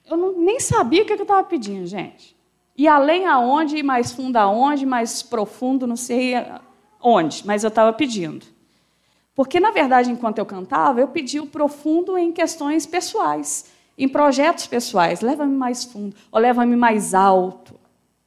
eu 0.09 0.17
não, 0.17 0.33
nem 0.39 0.59
sabia 0.61 1.03
o 1.03 1.07
que 1.07 1.13
eu 1.13 1.23
estava 1.23 1.45
pedindo, 1.45 1.87
gente. 1.87 2.37
E 2.77 2.87
além 2.87 3.27
aonde, 3.27 3.83
mais 3.83 4.13
fundo 4.13 4.37
aonde, 4.37 4.87
mais 4.87 5.23
profundo, 5.23 5.87
não 5.87 5.97
sei 5.97 6.35
onde, 7.01 7.47
mas 7.47 7.65
eu 7.65 7.69
estava 7.69 7.93
pedindo. 7.93 8.47
Porque, 9.35 9.61
na 9.61 9.71
verdade, 9.71 10.11
enquanto 10.11 10.39
eu 10.39 10.47
cantava, 10.47 11.01
eu 11.01 11.09
pedi 11.09 11.39
o 11.39 11.47
profundo 11.47 12.17
em 12.17 12.33
questões 12.33 12.87
pessoais, 12.87 13.67
em 13.97 14.09
projetos 14.09 14.67
pessoais. 14.67 15.21
Leva-me 15.21 15.57
mais 15.57 15.85
fundo, 15.85 16.17
ou 16.31 16.41
leva-me 16.41 16.77
mais 16.77 17.15
alto. 17.15 17.79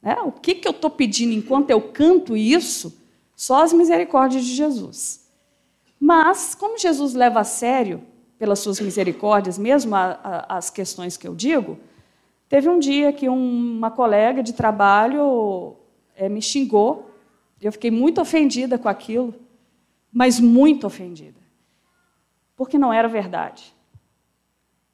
Né? 0.02 0.16
O 0.24 0.32
que, 0.32 0.54
que 0.54 0.66
eu 0.66 0.72
estou 0.72 0.90
pedindo 0.90 1.32
enquanto 1.32 1.70
eu 1.70 1.80
canto 1.80 2.36
isso? 2.36 2.98
Só 3.36 3.62
as 3.62 3.72
misericórdias 3.72 4.44
de 4.44 4.54
Jesus. 4.54 5.28
Mas, 5.98 6.54
como 6.54 6.78
Jesus 6.78 7.14
leva 7.14 7.40
a 7.40 7.44
sério 7.44 8.02
pelas 8.42 8.58
suas 8.58 8.80
misericórdias, 8.80 9.56
mesmo 9.56 9.94
a, 9.94 10.18
a, 10.20 10.56
as 10.56 10.68
questões 10.68 11.16
que 11.16 11.28
eu 11.28 11.32
digo, 11.32 11.78
teve 12.48 12.68
um 12.68 12.76
dia 12.76 13.12
que 13.12 13.28
um, 13.28 13.76
uma 13.76 13.88
colega 13.88 14.42
de 14.42 14.52
trabalho 14.52 15.76
é, 16.16 16.28
me 16.28 16.42
xingou, 16.42 17.08
eu 17.60 17.70
fiquei 17.70 17.88
muito 17.88 18.20
ofendida 18.20 18.76
com 18.76 18.88
aquilo, 18.88 19.32
mas 20.12 20.40
muito 20.40 20.88
ofendida, 20.88 21.38
porque 22.56 22.76
não 22.76 22.92
era 22.92 23.06
verdade. 23.06 23.72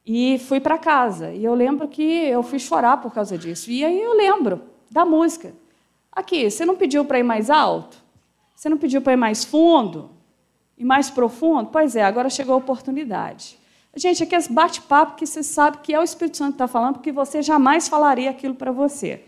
E 0.04 0.38
fui 0.40 0.60
para 0.60 0.76
casa, 0.76 1.32
e 1.32 1.42
eu 1.42 1.54
lembro 1.54 1.88
que 1.88 2.02
eu 2.02 2.42
fui 2.42 2.58
chorar 2.58 2.98
por 2.98 3.14
causa 3.14 3.38
disso. 3.38 3.70
E 3.70 3.82
aí 3.82 3.98
eu 3.98 4.12
lembro 4.12 4.60
da 4.90 5.06
música. 5.06 5.54
Aqui, 6.12 6.50
você 6.50 6.66
não 6.66 6.76
pediu 6.76 7.02
para 7.02 7.18
ir 7.18 7.22
mais 7.22 7.48
alto? 7.48 7.96
Você 8.54 8.68
não 8.68 8.76
pediu 8.76 9.00
para 9.00 9.14
ir 9.14 9.16
mais 9.16 9.42
fundo? 9.42 10.17
E 10.78 10.84
mais 10.84 11.10
profundo? 11.10 11.70
Pois 11.70 11.96
é, 11.96 12.02
agora 12.02 12.30
chegou 12.30 12.54
a 12.54 12.58
oportunidade. 12.58 13.58
Gente, 13.96 14.22
aqui 14.22 14.34
é 14.36 14.48
bate-papo 14.48 15.16
que 15.16 15.26
você 15.26 15.42
sabe 15.42 15.78
que 15.78 15.92
é 15.92 15.98
o 15.98 16.04
Espírito 16.04 16.36
Santo 16.36 16.50
que 16.50 16.54
está 16.54 16.68
falando, 16.68 16.94
porque 16.94 17.10
você 17.10 17.42
jamais 17.42 17.88
falaria 17.88 18.30
aquilo 18.30 18.54
para 18.54 18.70
você. 18.70 19.24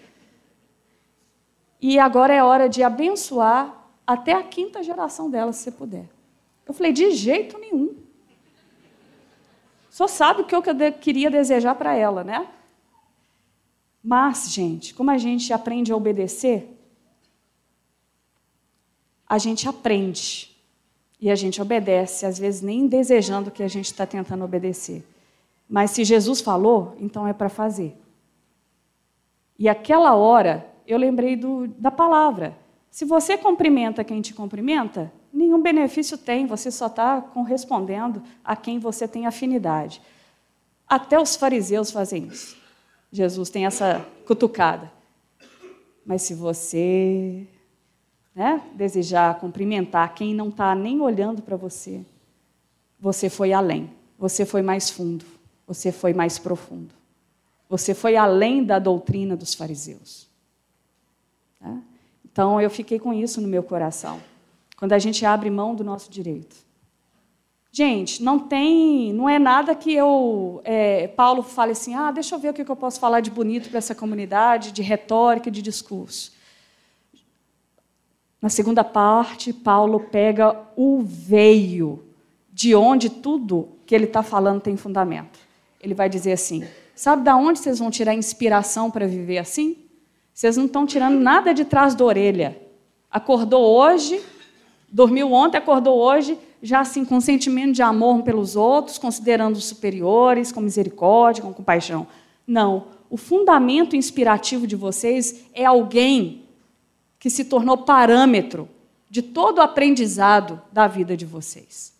E 1.80 1.98
agora 1.98 2.32
é 2.32 2.44
hora 2.44 2.68
de 2.68 2.82
abençoar 2.82 3.76
até 4.06 4.32
a 4.32 4.44
quinta 4.44 4.82
geração 4.82 5.28
dela, 5.28 5.52
se 5.52 5.64
você 5.64 5.72
puder. 5.72 6.08
Eu 6.66 6.72
falei, 6.72 6.92
de 6.92 7.10
jeito 7.10 7.58
nenhum. 7.58 7.96
Só 9.88 10.06
sabe 10.06 10.42
o 10.42 10.44
que 10.44 10.54
eu 10.54 10.62
queria 11.00 11.30
desejar 11.30 11.74
para 11.74 11.94
ela, 11.94 12.22
né? 12.22 12.46
Mas, 14.02 14.52
gente, 14.52 14.94
como 14.94 15.10
a 15.10 15.18
gente 15.18 15.52
aprende 15.52 15.90
a 15.90 15.96
obedecer, 15.96 16.78
a 19.28 19.36
gente 19.36 19.68
aprende 19.68 20.49
e 21.20 21.30
a 21.30 21.34
gente 21.34 21.60
obedece, 21.60 22.24
às 22.24 22.38
vezes 22.38 22.62
nem 22.62 22.86
desejando 22.86 23.50
que 23.50 23.62
a 23.62 23.68
gente 23.68 23.86
está 23.86 24.06
tentando 24.06 24.44
obedecer. 24.44 25.04
Mas 25.68 25.90
se 25.90 26.02
Jesus 26.02 26.40
falou, 26.40 26.96
então 26.98 27.28
é 27.28 27.32
para 27.32 27.48
fazer. 27.48 27.94
E 29.58 29.68
aquela 29.68 30.14
hora, 30.14 30.66
eu 30.86 30.96
lembrei 30.96 31.36
do, 31.36 31.68
da 31.68 31.90
palavra. 31.90 32.56
Se 32.90 33.04
você 33.04 33.36
cumprimenta 33.36 34.02
quem 34.02 34.22
te 34.22 34.32
cumprimenta, 34.32 35.12
nenhum 35.32 35.60
benefício 35.60 36.16
tem, 36.16 36.46
você 36.46 36.70
só 36.70 36.86
está 36.86 37.20
correspondendo 37.20 38.22
a 38.42 38.56
quem 38.56 38.78
você 38.78 39.06
tem 39.06 39.26
afinidade. 39.26 40.00
Até 40.88 41.20
os 41.20 41.36
fariseus 41.36 41.90
fazem 41.90 42.26
isso. 42.26 42.56
Jesus 43.12 43.50
tem 43.50 43.66
essa 43.66 44.04
cutucada. 44.26 44.90
Mas 46.04 46.22
se 46.22 46.34
você 46.34 47.46
né, 48.34 48.62
desejar 48.74 49.38
cumprimentar 49.38 50.14
quem 50.14 50.34
não 50.34 50.48
está 50.48 50.74
nem 50.74 51.00
olhando 51.00 51.42
para 51.42 51.56
você, 51.56 52.04
você 52.98 53.28
foi 53.28 53.52
além, 53.52 53.90
você 54.18 54.44
foi 54.44 54.62
mais 54.62 54.90
fundo, 54.90 55.24
você 55.66 55.90
foi 55.90 56.12
mais 56.12 56.38
profundo. 56.38 57.00
Você 57.68 57.94
foi 57.94 58.16
além 58.16 58.64
da 58.64 58.80
doutrina 58.80 59.36
dos 59.36 59.54
fariseus. 59.54 60.28
Tá? 61.60 61.78
Então 62.24 62.60
eu 62.60 62.68
fiquei 62.68 62.98
com 62.98 63.12
isso 63.12 63.40
no 63.40 63.46
meu 63.46 63.62
coração. 63.62 64.20
Quando 64.76 64.92
a 64.92 64.98
gente 64.98 65.24
abre 65.24 65.48
mão 65.50 65.74
do 65.74 65.84
nosso 65.84 66.10
direito. 66.10 66.56
Gente, 67.70 68.20
não 68.24 68.40
tem, 68.40 69.12
não 69.12 69.28
é 69.28 69.38
nada 69.38 69.76
que 69.76 69.94
eu, 69.94 70.60
é, 70.64 71.06
Paulo 71.06 71.44
fale 71.44 71.70
assim, 71.70 71.94
ah, 71.94 72.10
deixa 72.10 72.34
eu 72.34 72.40
ver 72.40 72.48
o 72.48 72.54
que 72.54 72.68
eu 72.68 72.74
posso 72.74 72.98
falar 72.98 73.20
de 73.20 73.30
bonito 73.30 73.68
para 73.68 73.78
essa 73.78 73.94
comunidade, 73.94 74.72
de 74.72 74.82
retórica, 74.82 75.48
de 75.48 75.62
discurso. 75.62 76.32
Na 78.40 78.48
segunda 78.48 78.82
parte, 78.82 79.52
Paulo 79.52 80.00
pega 80.00 80.56
o 80.74 81.02
veio, 81.02 82.02
de 82.52 82.74
onde 82.74 83.10
tudo 83.10 83.68
que 83.84 83.94
ele 83.94 84.04
está 84.04 84.22
falando 84.22 84.60
tem 84.60 84.76
fundamento. 84.76 85.38
Ele 85.80 85.94
vai 85.94 86.08
dizer 86.08 86.32
assim: 86.32 86.64
sabe 86.94 87.22
da 87.22 87.36
onde 87.36 87.58
vocês 87.58 87.78
vão 87.78 87.90
tirar 87.90 88.14
inspiração 88.14 88.90
para 88.90 89.06
viver 89.06 89.38
assim? 89.38 89.76
Vocês 90.32 90.56
não 90.56 90.64
estão 90.64 90.86
tirando 90.86 91.20
nada 91.20 91.52
de 91.52 91.64
trás 91.64 91.94
da 91.94 92.04
orelha. 92.04 92.58
Acordou 93.10 93.62
hoje, 93.62 94.22
dormiu 94.90 95.32
ontem, 95.32 95.58
acordou 95.58 95.98
hoje, 95.98 96.38
já 96.62 96.80
assim, 96.80 97.04
com 97.04 97.20
sentimento 97.20 97.72
de 97.72 97.82
amor 97.82 98.22
pelos 98.22 98.56
outros, 98.56 98.96
considerando 98.96 99.56
os 99.56 99.64
superiores, 99.64 100.50
com 100.50 100.60
misericórdia, 100.60 101.42
com 101.42 101.52
compaixão. 101.52 102.06
Não. 102.46 102.86
O 103.10 103.16
fundamento 103.16 103.96
inspirativo 103.96 104.66
de 104.66 104.76
vocês 104.76 105.44
é 105.52 105.64
alguém 105.64 106.39
que 107.20 107.30
se 107.30 107.44
tornou 107.44 107.78
parâmetro 107.78 108.68
de 109.08 109.22
todo 109.22 109.58
o 109.58 109.62
aprendizado 109.62 110.60
da 110.72 110.88
vida 110.88 111.16
de 111.16 111.26
vocês. 111.26 111.94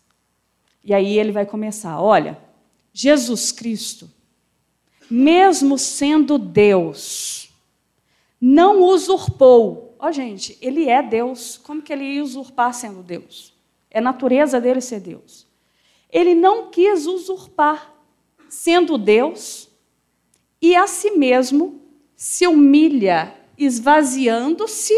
E 0.83 0.93
aí 0.93 1.17
ele 1.17 1.31
vai 1.31 1.45
começar: 1.45 2.01
olha, 2.01 2.37
Jesus 2.91 3.51
Cristo, 3.51 4.09
mesmo 5.09 5.77
sendo 5.77 6.37
Deus, 6.37 7.49
não 8.39 8.83
usurpou. 8.83 9.95
Ó, 9.99 10.09
oh, 10.09 10.11
gente, 10.11 10.57
ele 10.59 10.89
é 10.89 11.03
Deus. 11.03 11.57
Como 11.57 11.81
que 11.81 11.93
ele 11.93 12.03
ia 12.03 12.23
usurpar 12.23 12.73
sendo 12.73 13.03
Deus? 13.03 13.53
É 13.89 14.01
natureza 14.01 14.59
dele 14.59 14.81
ser 14.81 14.99
Deus. 14.99 15.45
Ele 16.09 16.33
não 16.33 16.71
quis 16.71 17.05
usurpar 17.05 17.93
sendo 18.49 18.97
Deus 18.97 19.69
e 20.61 20.75
a 20.75 20.87
si 20.87 21.11
mesmo 21.11 21.81
se 22.15 22.45
humilha, 22.45 23.35
esvaziando-se 23.65 24.93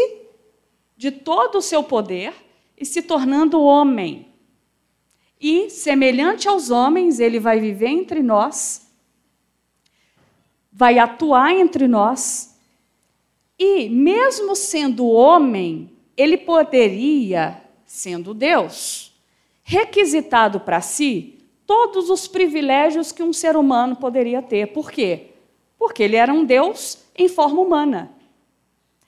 de 0.96 1.10
todo 1.10 1.58
o 1.58 1.62
seu 1.62 1.82
poder 1.82 2.32
e 2.78 2.84
se 2.84 3.02
tornando 3.02 3.60
homem. 3.60 4.28
E, 5.40 5.68
semelhante 5.68 6.48
aos 6.48 6.70
homens, 6.70 7.20
ele 7.20 7.38
vai 7.38 7.60
viver 7.60 7.88
entre 7.88 8.22
nós, 8.22 8.90
vai 10.72 10.98
atuar 10.98 11.52
entre 11.52 11.86
nós 11.86 12.58
e, 13.58 13.88
mesmo 13.88 14.56
sendo 14.56 15.06
homem, 15.06 15.90
ele 16.16 16.38
poderia, 16.38 17.62
sendo 17.84 18.32
Deus, 18.32 19.12
requisitado 19.62 20.60
para 20.60 20.80
si 20.80 21.38
todos 21.66 22.10
os 22.10 22.26
privilégios 22.26 23.12
que 23.12 23.22
um 23.22 23.32
ser 23.32 23.56
humano 23.56 23.96
poderia 23.96 24.42
ter. 24.42 24.68
Por 24.68 24.90
quê? 24.90 25.30
Porque 25.78 26.02
ele 26.02 26.16
era 26.16 26.32
um 26.32 26.44
Deus 26.44 27.04
em 27.16 27.28
forma 27.28 27.60
humana. 27.60 28.14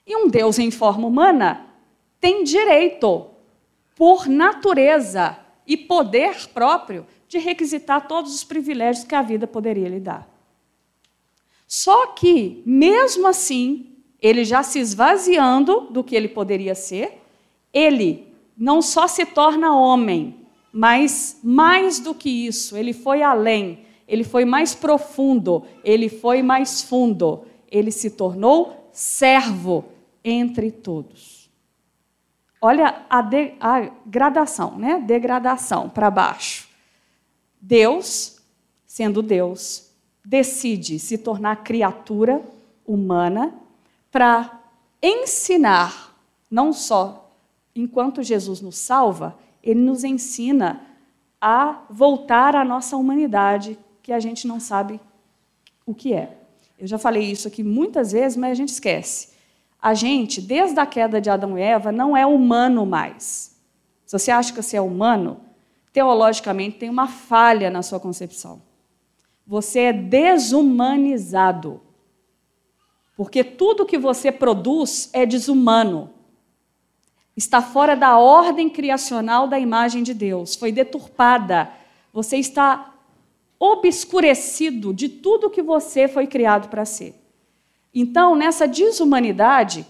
E 0.07 0.15
um 0.15 0.29
Deus 0.29 0.57
em 0.57 0.71
forma 0.71 1.05
humana 1.05 1.67
tem 2.19 2.45
direito, 2.45 3.25
por 3.93 4.27
natureza 4.27 5.37
e 5.67 5.75
poder 5.75 6.47
próprio, 6.53 7.05
de 7.27 7.37
requisitar 7.37 8.07
todos 8.07 8.33
os 8.33 8.43
privilégios 8.45 9.05
que 9.05 9.13
a 9.13 9.21
vida 9.21 9.45
poderia 9.45 9.89
lhe 9.89 9.99
dar. 9.99 10.25
Só 11.67 12.07
que, 12.07 12.63
mesmo 12.65 13.27
assim, 13.27 13.97
ele 14.21 14.45
já 14.45 14.63
se 14.63 14.79
esvaziando 14.79 15.89
do 15.91 16.01
que 16.03 16.15
ele 16.15 16.29
poderia 16.29 16.73
ser, 16.73 17.21
ele 17.73 18.27
não 18.57 18.81
só 18.81 19.07
se 19.07 19.25
torna 19.25 19.75
homem, 19.75 20.47
mas 20.71 21.39
mais 21.43 21.99
do 21.99 22.15
que 22.15 22.29
isso, 22.29 22.77
ele 22.77 22.93
foi 22.93 23.21
além, 23.21 23.79
ele 24.07 24.23
foi 24.23 24.45
mais 24.45 24.73
profundo, 24.73 25.65
ele 25.83 26.07
foi 26.07 26.41
mais 26.41 26.81
fundo, 26.81 27.43
ele 27.69 27.91
se 27.91 28.11
tornou 28.11 28.89
servo 28.93 29.96
entre 30.29 30.71
todos. 30.71 31.49
Olha 32.61 33.05
a, 33.09 33.21
de, 33.21 33.53
a 33.61 33.89
gradação, 34.05 34.77
né? 34.77 34.99
Degradação 34.99 35.89
para 35.89 36.11
baixo. 36.11 36.67
Deus, 37.61 38.41
sendo 38.85 39.21
Deus, 39.21 39.89
decide 40.25 40.99
se 40.99 41.17
tornar 41.17 41.63
criatura 41.63 42.41
humana 42.85 43.53
para 44.11 44.61
ensinar, 45.01 46.13
não 46.51 46.73
só 46.73 47.31
enquanto 47.73 48.21
Jesus 48.21 48.59
nos 48.59 48.77
salva, 48.77 49.37
ele 49.63 49.79
nos 49.79 50.03
ensina 50.03 50.81
a 51.39 51.83
voltar 51.89 52.53
à 52.53 52.65
nossa 52.65 52.97
humanidade, 52.97 53.77
que 54.03 54.11
a 54.11 54.19
gente 54.19 54.45
não 54.45 54.59
sabe 54.59 54.99
o 55.85 55.93
que 55.93 56.13
é. 56.13 56.37
Eu 56.77 56.87
já 56.87 56.97
falei 56.97 57.31
isso 57.31 57.47
aqui 57.47 57.63
muitas 57.63 58.11
vezes, 58.11 58.35
mas 58.35 58.51
a 58.51 58.55
gente 58.55 58.69
esquece. 58.69 59.36
A 59.81 59.93
gente, 59.93 60.41
desde 60.41 60.79
a 60.79 60.85
queda 60.85 61.21
de 61.21 61.29
Adão 61.29 61.57
e 61.57 61.61
Eva, 61.61 61.91
não 61.91 62.17
é 62.17 62.25
humano 62.25 62.85
mais. 62.85 63.55
Se 64.05 64.17
você 64.17 64.31
acha 64.31 64.51
que 64.51 64.61
você 64.61 64.77
é 64.77 64.81
humano, 64.81 65.41
teologicamente 65.93 66.77
tem 66.77 66.89
uma 66.89 67.07
falha 67.07 67.69
na 67.69 67.83
sua 67.83 67.99
concepção. 67.99 68.61
Você 69.45 69.79
é 69.79 69.93
desumanizado. 69.93 71.81
Porque 73.15 73.43
tudo 73.43 73.85
que 73.85 73.97
você 73.97 74.31
produz 74.31 75.09
é 75.13 75.25
desumano. 75.25 76.11
Está 77.35 77.61
fora 77.61 77.95
da 77.95 78.17
ordem 78.17 78.69
criacional 78.69 79.47
da 79.47 79.59
imagem 79.59 80.01
de 80.03 80.13
Deus, 80.13 80.55
foi 80.55 80.71
deturpada. 80.71 81.71
Você 82.11 82.37
está 82.37 82.95
obscurecido 83.59 84.93
de 84.93 85.09
tudo 85.09 85.49
que 85.49 85.61
você 85.61 86.07
foi 86.07 86.27
criado 86.27 86.69
para 86.69 86.85
ser. 86.85 87.15
Então, 87.99 88.35
nessa 88.35 88.67
desumanidade, 88.67 89.83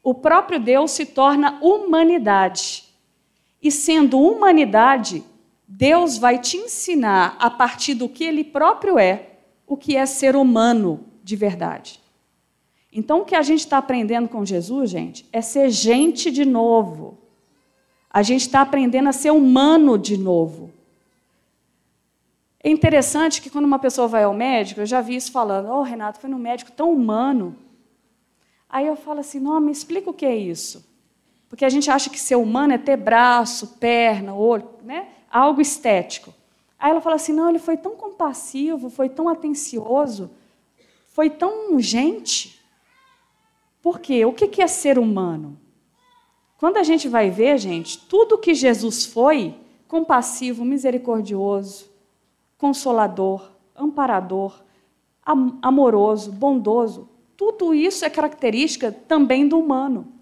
o 0.00 0.14
próprio 0.14 0.60
Deus 0.60 0.92
se 0.92 1.04
torna 1.04 1.58
humanidade. 1.60 2.84
E 3.60 3.68
sendo 3.68 4.20
humanidade, 4.20 5.24
Deus 5.66 6.16
vai 6.16 6.38
te 6.38 6.56
ensinar, 6.56 7.34
a 7.36 7.50
partir 7.50 7.94
do 7.94 8.08
que 8.08 8.22
Ele 8.22 8.44
próprio 8.44 8.96
é, 8.96 9.40
o 9.66 9.76
que 9.76 9.96
é 9.96 10.06
ser 10.06 10.36
humano 10.36 11.04
de 11.24 11.34
verdade. 11.34 11.98
Então, 12.92 13.22
o 13.22 13.24
que 13.24 13.34
a 13.34 13.42
gente 13.42 13.58
está 13.58 13.78
aprendendo 13.78 14.28
com 14.28 14.46
Jesus, 14.46 14.90
gente, 14.90 15.26
é 15.32 15.40
ser 15.40 15.68
gente 15.68 16.30
de 16.30 16.44
novo. 16.44 17.18
A 18.08 18.22
gente 18.22 18.42
está 18.42 18.60
aprendendo 18.60 19.08
a 19.08 19.12
ser 19.12 19.32
humano 19.32 19.98
de 19.98 20.16
novo. 20.16 20.70
É 22.68 22.70
interessante 22.70 23.40
que 23.40 23.48
quando 23.48 23.64
uma 23.64 23.78
pessoa 23.78 24.06
vai 24.06 24.24
ao 24.24 24.34
médico, 24.34 24.82
eu 24.82 24.86
já 24.86 25.00
vi 25.00 25.16
isso 25.16 25.32
falando, 25.32 25.70
oh, 25.70 25.80
Renato, 25.80 26.20
foi 26.20 26.28
no 26.28 26.38
médico 26.38 26.70
tão 26.70 26.92
humano. 26.92 27.56
Aí 28.68 28.86
eu 28.86 28.94
falo 28.94 29.20
assim: 29.20 29.40
não, 29.40 29.58
me 29.58 29.72
explica 29.72 30.10
o 30.10 30.12
que 30.12 30.26
é 30.26 30.36
isso. 30.36 30.86
Porque 31.48 31.64
a 31.64 31.70
gente 31.70 31.90
acha 31.90 32.10
que 32.10 32.20
ser 32.20 32.36
humano 32.36 32.74
é 32.74 32.76
ter 32.76 32.98
braço, 32.98 33.78
perna, 33.80 34.34
olho, 34.34 34.68
né? 34.82 35.08
algo 35.30 35.62
estético. 35.62 36.34
Aí 36.78 36.90
ela 36.90 37.00
fala 37.00 37.16
assim: 37.16 37.32
não, 37.32 37.48
ele 37.48 37.58
foi 37.58 37.78
tão 37.78 37.96
compassivo, 37.96 38.90
foi 38.90 39.08
tão 39.08 39.30
atencioso, 39.30 40.30
foi 41.06 41.30
tão 41.30 41.80
gente. 41.80 42.62
Por 43.80 43.98
quê? 43.98 44.26
O 44.26 44.32
que 44.34 44.60
é 44.60 44.66
ser 44.66 44.98
humano? 44.98 45.58
Quando 46.58 46.76
a 46.76 46.82
gente 46.82 47.08
vai 47.08 47.30
ver, 47.30 47.56
gente, 47.56 47.96
tudo 47.96 48.36
que 48.36 48.52
Jesus 48.52 49.06
foi, 49.06 49.54
compassivo, 49.86 50.66
misericordioso, 50.66 51.87
consolador, 52.58 53.52
amparador, 53.74 54.62
amoroso, 55.62 56.32
bondoso, 56.32 57.08
tudo 57.36 57.72
isso 57.72 58.04
é 58.04 58.10
característica 58.10 58.90
também 58.90 59.46
do 59.46 59.58
humano. 59.58 60.12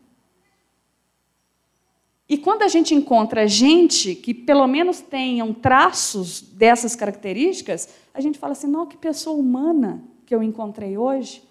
E 2.28 2.36
quando 2.36 2.62
a 2.62 2.68
gente 2.68 2.94
encontra 2.94 3.46
gente 3.46 4.14
que 4.14 4.34
pelo 4.34 4.66
menos 4.66 5.00
tenham 5.00 5.52
traços 5.52 6.40
dessas 6.40 6.94
características, 6.94 7.88
a 8.12 8.20
gente 8.20 8.38
fala 8.38 8.52
assim: 8.52 8.66
não, 8.66 8.86
que 8.86 8.96
pessoa 8.96 9.36
humana 9.36 10.04
que 10.26 10.34
eu 10.34 10.42
encontrei 10.42 10.98
hoje. 10.98 11.42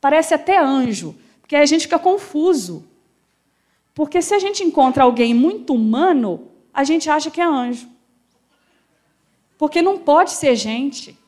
Parece 0.00 0.34
até 0.34 0.58
anjo, 0.58 1.14
porque 1.40 1.56
a 1.56 1.64
gente 1.64 1.82
fica 1.82 1.98
confuso. 1.98 2.84
Porque 3.94 4.20
se 4.20 4.34
a 4.34 4.40
gente 4.40 4.64
encontra 4.64 5.04
alguém 5.04 5.32
muito 5.32 5.72
humano, 5.72 6.48
a 6.72 6.82
gente 6.82 7.08
acha 7.08 7.30
que 7.30 7.40
é 7.40 7.44
anjo. 7.44 7.88
Porque 9.64 9.80
não 9.80 9.96
pode 9.96 10.32
ser 10.32 10.54
gente. 10.56 11.18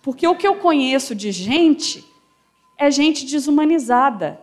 Porque 0.00 0.24
o 0.24 0.36
que 0.36 0.46
eu 0.46 0.54
conheço 0.54 1.16
de 1.16 1.32
gente 1.32 2.06
é 2.78 2.92
gente 2.92 3.26
desumanizada. 3.26 4.40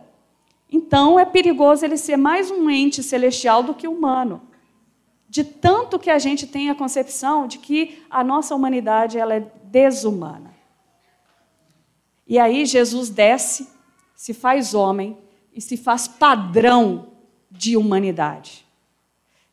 Então 0.70 1.18
é 1.18 1.24
perigoso 1.24 1.86
ele 1.86 1.96
ser 1.96 2.18
mais 2.18 2.50
um 2.50 2.68
ente 2.68 3.02
celestial 3.02 3.62
do 3.62 3.72
que 3.72 3.88
humano. 3.88 4.42
De 5.26 5.42
tanto 5.42 5.98
que 5.98 6.10
a 6.10 6.18
gente 6.18 6.46
tem 6.46 6.68
a 6.68 6.74
concepção 6.74 7.46
de 7.46 7.56
que 7.56 8.04
a 8.10 8.22
nossa 8.22 8.54
humanidade 8.54 9.18
ela 9.18 9.36
é 9.36 9.50
desumana. 9.70 10.54
E 12.26 12.38
aí 12.38 12.66
Jesus 12.66 13.08
desce, 13.08 13.70
se 14.14 14.34
faz 14.34 14.74
homem 14.74 15.16
e 15.50 15.62
se 15.62 15.78
faz 15.78 16.06
padrão 16.06 17.08
de 17.50 17.74
humanidade. 17.74 18.63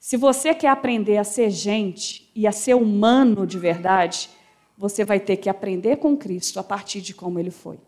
Se 0.02 0.18
você 0.18 0.56
quer 0.56 0.70
aprender 0.70 1.18
a 1.18 1.24
ser 1.24 1.52
gente 1.52 2.28
e 2.36 2.48
a 2.48 2.52
ser 2.52 2.74
humano 2.74 3.46
de 3.46 3.60
verdade, 3.60 4.32
você 4.76 5.06
vai 5.06 5.20
ter 5.20 5.38
que 5.38 5.48
aprender 5.48 5.98
com 5.98 6.18
Cristo 6.18 6.60
a 6.60 6.64
partir 6.64 7.02
de 7.02 7.14
como 7.14 7.38
ele 7.38 7.52
foi. 7.52 7.80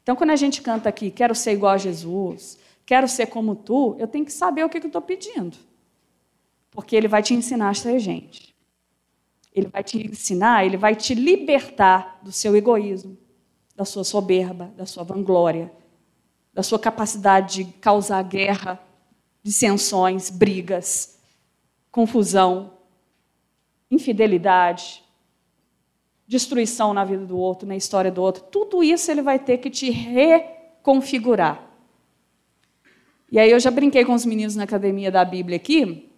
Então, 0.00 0.14
quando 0.14 0.30
a 0.30 0.36
gente 0.36 0.62
canta 0.62 0.88
aqui, 0.88 1.10
quero 1.10 1.34
ser 1.34 1.50
igual 1.50 1.72
a 1.72 1.78
Jesus, 1.78 2.56
quero 2.86 3.08
ser 3.08 3.26
como 3.26 3.56
tu, 3.56 3.96
eu 3.98 4.06
tenho 4.06 4.24
que 4.24 4.32
saber 4.32 4.64
o 4.64 4.68
que 4.68 4.78
eu 4.78 4.86
estou 4.86 5.02
pedindo. 5.02 5.56
Porque 6.70 6.94
ele 6.94 7.08
vai 7.08 7.24
te 7.24 7.34
ensinar 7.34 7.70
a 7.70 7.74
ser 7.74 7.98
gente. 7.98 8.54
Ele 9.52 9.66
vai 9.66 9.82
te 9.82 10.06
ensinar, 10.06 10.64
ele 10.64 10.76
vai 10.76 10.94
te 10.94 11.12
libertar 11.12 12.20
do 12.22 12.30
seu 12.30 12.54
egoísmo, 12.54 13.18
da 13.74 13.84
sua 13.84 14.04
soberba, 14.04 14.72
da 14.76 14.86
sua 14.86 15.02
vanglória, 15.02 15.72
da 16.54 16.62
sua 16.62 16.78
capacidade 16.78 17.64
de 17.64 17.72
causar 17.72 18.22
guerra, 18.22 18.80
dissensões, 19.42 20.30
brigas, 20.30 21.15
confusão, 21.96 22.72
infidelidade, 23.90 25.02
destruição 26.28 26.92
na 26.92 27.06
vida 27.06 27.24
do 27.24 27.38
outro, 27.38 27.66
na 27.66 27.74
história 27.74 28.10
do 28.10 28.20
outro. 28.20 28.42
Tudo 28.42 28.84
isso 28.84 29.10
ele 29.10 29.22
vai 29.22 29.38
ter 29.38 29.56
que 29.56 29.70
te 29.70 29.88
reconfigurar. 29.88 31.66
E 33.32 33.38
aí 33.38 33.50
eu 33.50 33.58
já 33.58 33.70
brinquei 33.70 34.04
com 34.04 34.12
os 34.12 34.26
meninos 34.26 34.54
na 34.54 34.64
academia 34.64 35.10
da 35.10 35.24
Bíblia 35.24 35.56
aqui, 35.56 36.10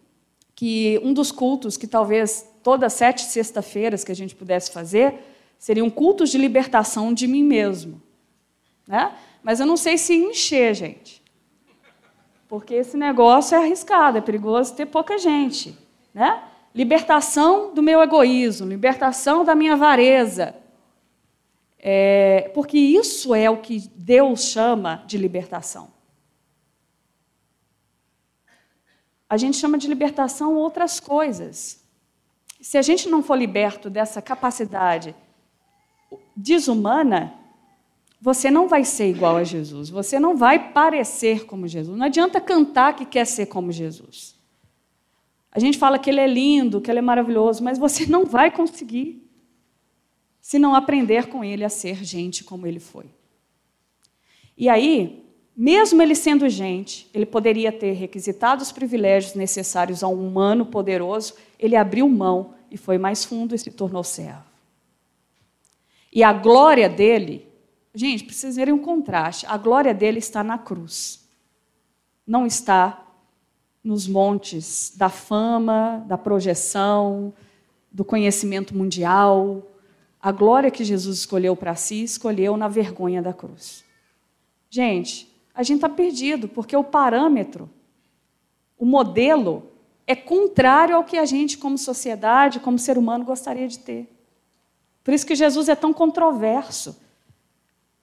que 0.53 1.01
um 1.05 1.13
dos 1.13 1.31
cultos 1.31 1.77
que 1.77 1.87
talvez 1.87 2.45
todas 2.61 2.95
sete 2.95 3.23
sexta-feiras 3.23 4.03
que 4.03 4.11
a 4.11 4.17
gente 4.17 4.35
pudesse 4.35 4.73
fazer 4.73 5.15
seriam 5.61 5.89
cultos 5.89 6.31
de 6.31 6.39
libertação 6.39 7.15
de 7.15 7.29
mim 7.29 7.45
mesmo. 7.45 8.03
Né? 8.85 9.17
Mas 9.45 9.61
eu 9.61 9.67
não 9.67 9.77
sei 9.77 9.97
se 9.97 10.13
encher, 10.13 10.75
gente. 10.75 11.23
Porque 12.49 12.75
esse 12.75 12.97
negócio 12.97 13.55
é 13.55 13.59
arriscado, 13.59 14.19
é 14.19 14.21
perigoso 14.23 14.75
ter 14.75 14.87
pouca 14.87 15.19
gente. 15.19 15.77
Né? 16.15 16.43
Libertação 16.75 17.75
do 17.75 17.83
meu 17.83 18.01
egoísmo, 18.03 18.67
libertação 18.67 19.45
da 19.45 19.55
minha 19.55 19.75
avareza. 19.75 20.55
É, 21.79 22.51
porque 22.55 22.79
isso 22.79 23.35
é 23.35 23.49
o 23.49 23.59
que 23.59 23.89
Deus 23.95 24.45
chama 24.45 25.05
de 25.07 25.19
libertação. 25.19 25.91
A 29.29 29.37
gente 29.37 29.59
chama 29.59 29.77
de 29.77 29.87
libertação 29.87 30.55
outras 30.55 30.99
coisas. 30.99 31.85
Se 32.61 32.79
a 32.79 32.83
gente 32.83 33.11
não 33.11 33.23
for 33.23 33.37
liberto 33.37 33.91
dessa 33.91 34.23
capacidade 34.23 35.15
desumana, 36.35 37.35
você 38.21 38.51
não 38.51 38.67
vai 38.67 38.85
ser 38.85 39.09
igual 39.09 39.37
a 39.37 39.45
Jesus, 39.45 39.91
você 39.91 40.19
não 40.19 40.37
vai 40.37 40.73
parecer 40.73 41.47
como 41.47 41.69
Jesus. 41.69 41.97
Não 41.97 42.07
adianta 42.07 42.41
cantar 42.41 42.97
que 42.97 43.05
quer 43.05 43.25
ser 43.25 43.47
como 43.47 43.71
Jesus. 43.71 44.35
A 45.53 45.61
gente 45.61 45.79
fala 45.79 45.99
que 45.99 46.11
ele 46.11 46.21
é 46.21 46.27
lindo, 46.27 46.81
que 46.81 46.91
ele 46.91 46.99
é 46.99 47.03
maravilhoso, 47.03 47.63
mas 47.63 47.79
você 47.79 48.07
não 48.07 48.25
vai 48.25 48.51
conseguir 48.51 49.25
se 50.41 50.59
não 50.59 50.75
aprender 50.75 51.27
com 51.27 51.45
ele 51.45 51.65
a 51.65 51.69
ser 51.69 52.03
gente 52.05 52.43
como 52.43 52.67
ele 52.67 52.81
foi. 52.81 53.07
E 54.57 54.69
aí, 54.69 55.25
mesmo 55.57 56.01
ele 56.01 56.15
sendo 56.15 56.49
gente, 56.49 57.09
ele 57.13 57.27
poderia 57.27 57.71
ter 57.73 57.93
requisitado 57.93 58.63
os 58.63 58.73
privilégios 58.73 59.35
necessários 59.35 60.03
a 60.03 60.09
um 60.09 60.27
humano 60.27 60.67
poderoso, 60.67 61.35
ele 61.59 61.77
abriu 61.77 62.09
mão 62.09 62.55
e 62.71 62.77
foi 62.77 62.99
mais 62.99 63.25
fundo 63.25 63.55
e 63.55 63.59
se 63.59 63.71
tornou 63.71 64.03
servo. 64.03 64.45
E 66.13 66.23
a 66.23 66.33
glória 66.33 66.89
dele 66.89 67.48
Gente, 67.99 68.23
precisa 68.23 68.55
verem 68.55 68.73
um 68.73 68.79
contraste. 68.79 69.45
A 69.47 69.57
glória 69.57 69.93
dele 69.93 70.21
está 70.21 70.45
na 70.45 70.57
cruz. 70.57 71.29
Não 72.25 72.47
está 72.47 73.05
nos 73.83 74.07
montes 74.07 74.93
da 74.97 75.09
fama, 75.09 76.05
da 76.07 76.17
projeção, 76.17 77.35
do 77.91 78.05
conhecimento 78.05 78.73
mundial. 78.73 79.67
A 80.23 80.31
glória 80.31 80.71
que 80.71 80.85
Jesus 80.85 81.19
escolheu 81.19 81.57
para 81.57 81.75
si, 81.75 82.05
escolheu 82.05 82.57
na 82.57 82.69
vergonha 82.69 83.21
da 83.21 83.33
cruz. 83.33 83.85
Gente, 84.71 85.29
a 85.53 85.65
gente 85.65 85.79
está 85.79 85.89
perdido, 85.89 86.47
porque 86.47 86.77
o 86.77 86.85
parâmetro, 86.85 87.69
o 88.79 88.87
modelo, 88.87 89.73
é 90.07 90.15
contrário 90.15 90.95
ao 90.95 91.03
que 91.03 91.19
a 91.19 91.25
gente, 91.25 91.59
como 91.59 91.77
sociedade, 91.77 92.61
como 92.61 92.79
ser 92.79 92.97
humano, 92.97 93.25
gostaria 93.25 93.67
de 93.67 93.81
ter. 93.81 94.09
Por 95.03 95.13
isso 95.13 95.27
que 95.27 95.35
Jesus 95.35 95.69
é 95.69 95.75
tão 95.75 95.93
controverso. 95.93 97.08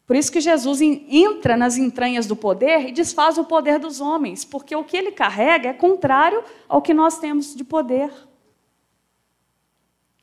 Por 0.06 0.16
isso 0.16 0.32
que 0.32 0.40
Jesus 0.40 0.82
entra 0.82 1.58
nas 1.58 1.78
entranhas 1.78 2.28
do 2.28 2.36
poder 2.36 2.88
e 2.88 2.92
desfaz 2.92 3.38
o 3.38 3.46
poder 3.46 3.80
dos 3.80 4.00
homens, 4.00 4.46
porque 4.46 4.76
o 4.76 4.84
que 4.84 4.96
ele 4.96 5.12
carrega 5.12 5.70
é 5.70 5.74
contrário 5.74 6.44
ao 6.70 6.82
que 6.82 6.94
nós 6.94 7.18
temos 7.18 7.56
de 7.56 7.64
poder. 7.64 8.12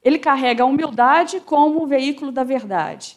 Ele 0.03 0.19
carrega 0.19 0.63
a 0.63 0.67
humildade 0.67 1.41
como 1.41 1.83
o 1.83 1.87
veículo 1.87 2.31
da 2.31 2.45
verdade. 2.45 3.17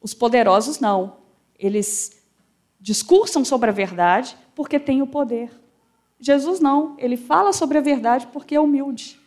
Os 0.00 0.12
poderosos 0.12 0.80
não. 0.80 1.18
Eles 1.58 2.22
discursam 2.80 3.44
sobre 3.44 3.70
a 3.70 3.72
verdade 3.72 4.36
porque 4.54 4.78
têm 4.78 5.02
o 5.02 5.06
poder. 5.06 5.50
Jesus 6.18 6.60
não, 6.60 6.94
ele 6.98 7.16
fala 7.16 7.52
sobre 7.52 7.78
a 7.78 7.80
verdade 7.80 8.26
porque 8.28 8.54
é 8.54 8.60
humilde. 8.60 9.20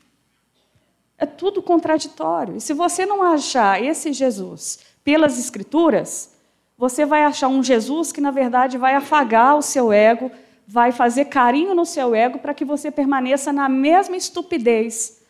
É 1.18 1.26
tudo 1.26 1.62
contraditório. 1.62 2.56
E 2.56 2.62
se 2.62 2.74
você 2.74 3.06
não 3.06 3.22
achar 3.22 3.84
esse 3.84 4.12
Jesus 4.14 4.80
pelas 5.04 5.38
Escrituras, 5.38 6.39
você 6.80 7.06
vai 7.06 7.26
achar 7.26 7.50
um 7.50 7.62
Jesus 7.62 8.14
que, 8.14 8.22
na 8.22 8.32
verdade, 8.32 8.78
vai 8.78 8.96
afagar 8.96 9.58
o 9.58 9.62
seu 9.62 9.92
ego, 9.92 10.32
vai 10.66 10.94
fazer 10.94 11.26
carinho 11.26 11.76
no 11.76 11.86
seu 11.86 12.16
ego 12.16 12.40
para 12.40 12.54
que 12.54 12.64
você 12.64 12.90
permaneça 12.90 13.52
na 13.52 13.68
mesma 13.68 14.16
estupidez 14.16 15.22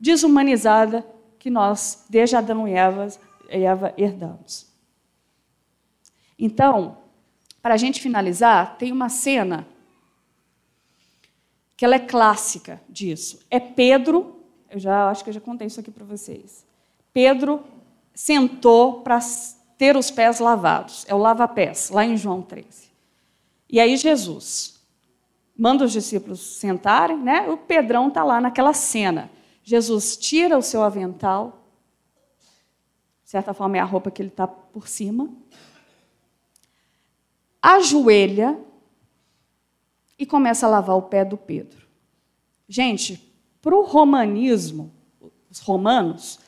desumanizada 0.00 1.06
que 1.38 1.48
nós, 1.48 2.06
desde 2.10 2.34
Adão 2.34 2.66
e 2.66 2.72
Eva, 2.72 3.06
Eva 3.48 3.94
herdamos. 3.96 4.66
Então, 6.36 6.98
para 7.62 7.74
a 7.74 7.76
gente 7.76 8.00
finalizar, 8.00 8.76
tem 8.76 8.90
uma 8.90 9.08
cena 9.08 9.68
que 11.76 11.84
ela 11.84 11.94
é 11.94 12.00
clássica 12.00 12.82
disso. 12.88 13.46
É 13.48 13.60
Pedro, 13.60 14.42
eu 14.68 14.80
já 14.80 15.08
acho 15.08 15.22
que 15.22 15.30
eu 15.30 15.34
já 15.34 15.40
contei 15.40 15.68
isso 15.68 15.78
aqui 15.78 15.92
para 15.92 16.04
vocês. 16.04 16.66
Pedro 17.12 17.62
sentou 18.12 19.02
para 19.02 19.20
ter 19.80 19.96
os 19.96 20.10
pés 20.10 20.40
lavados. 20.40 21.06
É 21.08 21.14
o 21.14 21.18
lava-pés, 21.18 21.88
lá 21.88 22.04
em 22.04 22.14
João 22.14 22.42
13. 22.42 22.90
E 23.66 23.80
aí 23.80 23.96
Jesus 23.96 24.78
manda 25.56 25.86
os 25.86 25.92
discípulos 25.92 26.58
sentarem, 26.58 27.16
né? 27.16 27.48
O 27.48 27.56
Pedrão 27.56 28.08
está 28.08 28.22
lá 28.22 28.42
naquela 28.42 28.74
cena. 28.74 29.30
Jesus 29.64 30.18
tira 30.18 30.58
o 30.58 30.62
seu 30.62 30.82
avental, 30.82 31.64
de 33.24 33.30
certa 33.30 33.54
forma 33.54 33.78
é 33.78 33.80
a 33.80 33.84
roupa 33.84 34.10
que 34.10 34.20
ele 34.20 34.28
está 34.28 34.46
por 34.46 34.86
cima, 34.86 35.30
ajoelha 37.62 38.60
e 40.18 40.26
começa 40.26 40.66
a 40.66 40.68
lavar 40.68 40.98
o 40.98 41.02
pé 41.02 41.24
do 41.24 41.38
Pedro. 41.38 41.86
Gente, 42.68 43.34
para 43.62 43.74
o 43.74 43.82
romanismo, 43.82 44.92
os 45.50 45.58
romanos, 45.58 46.38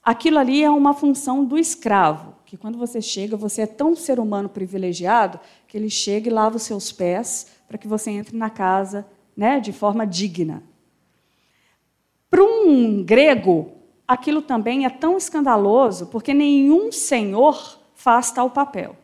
aquilo 0.00 0.38
ali 0.38 0.62
é 0.62 0.70
uma 0.70 0.94
função 0.94 1.44
do 1.44 1.58
escravo, 1.58 2.35
que 2.56 2.62
quando 2.62 2.78
você 2.78 3.02
chega, 3.02 3.36
você 3.36 3.62
é 3.62 3.66
tão 3.66 3.94
ser 3.94 4.18
humano 4.18 4.48
privilegiado 4.48 5.38
que 5.68 5.76
ele 5.76 5.90
chega 5.90 6.28
e 6.28 6.32
lava 6.32 6.56
os 6.56 6.62
seus 6.62 6.90
pés 6.90 7.48
para 7.68 7.76
que 7.76 7.86
você 7.86 8.10
entre 8.10 8.34
na 8.34 8.48
casa 8.48 9.06
né, 9.36 9.60
de 9.60 9.72
forma 9.72 10.06
digna. 10.06 10.62
Para 12.30 12.42
um 12.42 13.04
grego, 13.04 13.72
aquilo 14.08 14.40
também 14.40 14.86
é 14.86 14.90
tão 14.90 15.18
escandaloso 15.18 16.06
porque 16.06 16.32
nenhum 16.32 16.90
senhor 16.90 17.78
faz 17.94 18.30
tal 18.30 18.50
papel. 18.50 18.96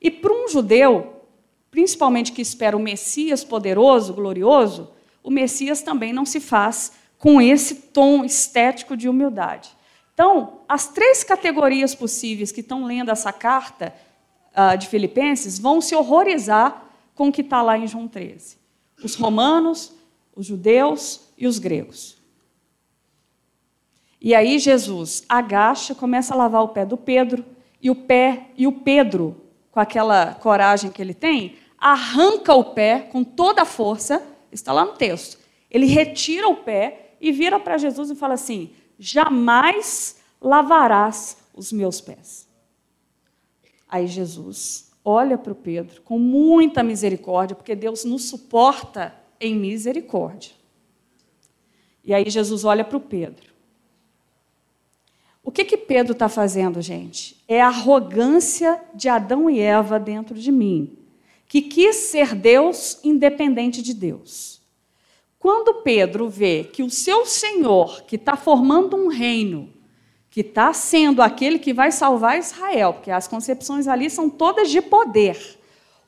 E 0.00 0.10
para 0.10 0.32
um 0.32 0.48
judeu, 0.48 1.22
principalmente 1.70 2.32
que 2.32 2.40
espera 2.40 2.76
o 2.76 2.80
Messias 2.80 3.44
poderoso, 3.44 4.14
glorioso, 4.14 4.90
o 5.22 5.30
Messias 5.30 5.82
também 5.82 6.12
não 6.12 6.24
se 6.24 6.40
faz 6.40 6.92
com 7.18 7.40
esse 7.40 7.74
tom 7.74 8.24
estético 8.24 8.96
de 8.96 9.08
humildade. 9.08 9.70
Então, 10.14 10.60
as 10.68 10.88
três 10.88 11.24
categorias 11.24 11.94
possíveis 11.94 12.52
que 12.52 12.60
estão 12.60 12.84
lendo 12.84 13.10
essa 13.10 13.32
carta 13.32 13.92
uh, 14.52 14.78
de 14.78 14.86
Filipenses 14.86 15.58
vão 15.58 15.80
se 15.80 15.94
horrorizar 15.94 16.84
com 17.14 17.28
o 17.28 17.32
que 17.32 17.40
está 17.40 17.60
lá 17.60 17.76
em 17.76 17.86
João 17.86 18.06
13: 18.06 18.56
os 19.02 19.16
romanos, 19.16 19.92
os 20.34 20.46
judeus 20.46 21.20
e 21.36 21.46
os 21.46 21.58
gregos. 21.58 22.16
E 24.20 24.34
aí 24.34 24.58
Jesus 24.58 25.24
agacha, 25.28 25.94
começa 25.94 26.32
a 26.32 26.36
lavar 26.36 26.62
o 26.62 26.68
pé 26.68 26.86
do 26.86 26.96
Pedro, 26.96 27.44
e 27.82 27.90
o 27.90 27.94
pé 27.94 28.46
e 28.56 28.66
o 28.66 28.72
Pedro, 28.72 29.36
com 29.70 29.80
aquela 29.80 30.32
coragem 30.34 30.90
que 30.90 31.02
ele 31.02 31.12
tem, 31.12 31.56
arranca 31.76 32.54
o 32.54 32.72
pé 32.72 33.00
com 33.00 33.22
toda 33.22 33.62
a 33.62 33.66
força, 33.66 34.22
está 34.50 34.72
lá 34.72 34.84
no 34.84 34.92
texto. 34.92 35.38
Ele 35.70 35.86
retira 35.86 36.48
o 36.48 36.56
pé 36.56 37.16
e 37.20 37.32
vira 37.32 37.58
para 37.60 37.76
Jesus 37.76 38.10
e 38.10 38.14
fala 38.14 38.34
assim: 38.34 38.70
Jamais 38.98 40.16
lavarás 40.40 41.36
os 41.54 41.72
meus 41.72 42.00
pés. 42.00 42.48
Aí 43.88 44.06
Jesus 44.06 44.92
olha 45.04 45.36
para 45.36 45.52
o 45.52 45.56
Pedro 45.56 46.02
com 46.02 46.18
muita 46.18 46.82
misericórdia, 46.82 47.54
porque 47.54 47.74
Deus 47.74 48.04
nos 48.04 48.24
suporta 48.24 49.14
em 49.40 49.54
misericórdia. 49.54 50.52
E 52.04 52.12
aí 52.12 52.28
Jesus 52.28 52.64
olha 52.64 52.84
para 52.84 52.96
o 52.96 53.00
Pedro 53.00 53.54
o 55.44 55.52
que, 55.52 55.62
que 55.62 55.76
Pedro 55.76 56.14
está 56.14 56.26
fazendo, 56.26 56.80
gente? 56.80 57.36
É 57.46 57.60
a 57.60 57.66
arrogância 57.66 58.80
de 58.94 59.10
Adão 59.10 59.50
e 59.50 59.60
Eva 59.60 60.00
dentro 60.00 60.34
de 60.34 60.50
mim, 60.50 60.96
que 61.46 61.60
quis 61.60 61.96
ser 61.96 62.34
Deus 62.34 62.98
independente 63.04 63.82
de 63.82 63.92
Deus. 63.92 64.62
Quando 65.44 65.82
Pedro 65.82 66.26
vê 66.26 66.64
que 66.64 66.82
o 66.82 66.88
seu 66.88 67.26
Senhor, 67.26 68.04
que 68.04 68.16
está 68.16 68.34
formando 68.34 68.96
um 68.96 69.08
reino, 69.08 69.70
que 70.30 70.40
está 70.40 70.72
sendo 70.72 71.20
aquele 71.20 71.58
que 71.58 71.74
vai 71.74 71.92
salvar 71.92 72.38
Israel, 72.38 72.94
porque 72.94 73.10
as 73.10 73.28
concepções 73.28 73.86
ali 73.86 74.08
são 74.08 74.30
todas 74.30 74.70
de 74.70 74.80
poder. 74.80 75.36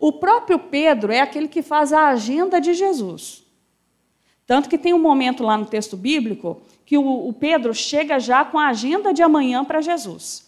O 0.01 0.11
próprio 0.11 0.59
Pedro 0.59 1.13
é 1.13 1.21
aquele 1.21 1.49
que 1.49 1.61
faz 1.61 1.93
a 1.93 2.07
agenda 2.07 2.59
de 2.59 2.73
Jesus. 2.73 3.45
Tanto 4.47 4.71
que 4.71 4.79
tem 4.79 4.95
um 4.95 4.99
momento 4.99 5.43
lá 5.43 5.59
no 5.59 5.67
texto 5.67 5.99
bíblico 5.99 6.63
que 6.87 6.97
o, 6.97 7.31
Pedro 7.35 7.75
chega 7.75 8.19
já 8.19 8.43
com 8.43 8.59
a 8.59 8.69
agenda 8.69 9.13
de 9.13 9.21
amanhã 9.21 9.67
para 9.67 9.83
Jesus. 9.83 10.46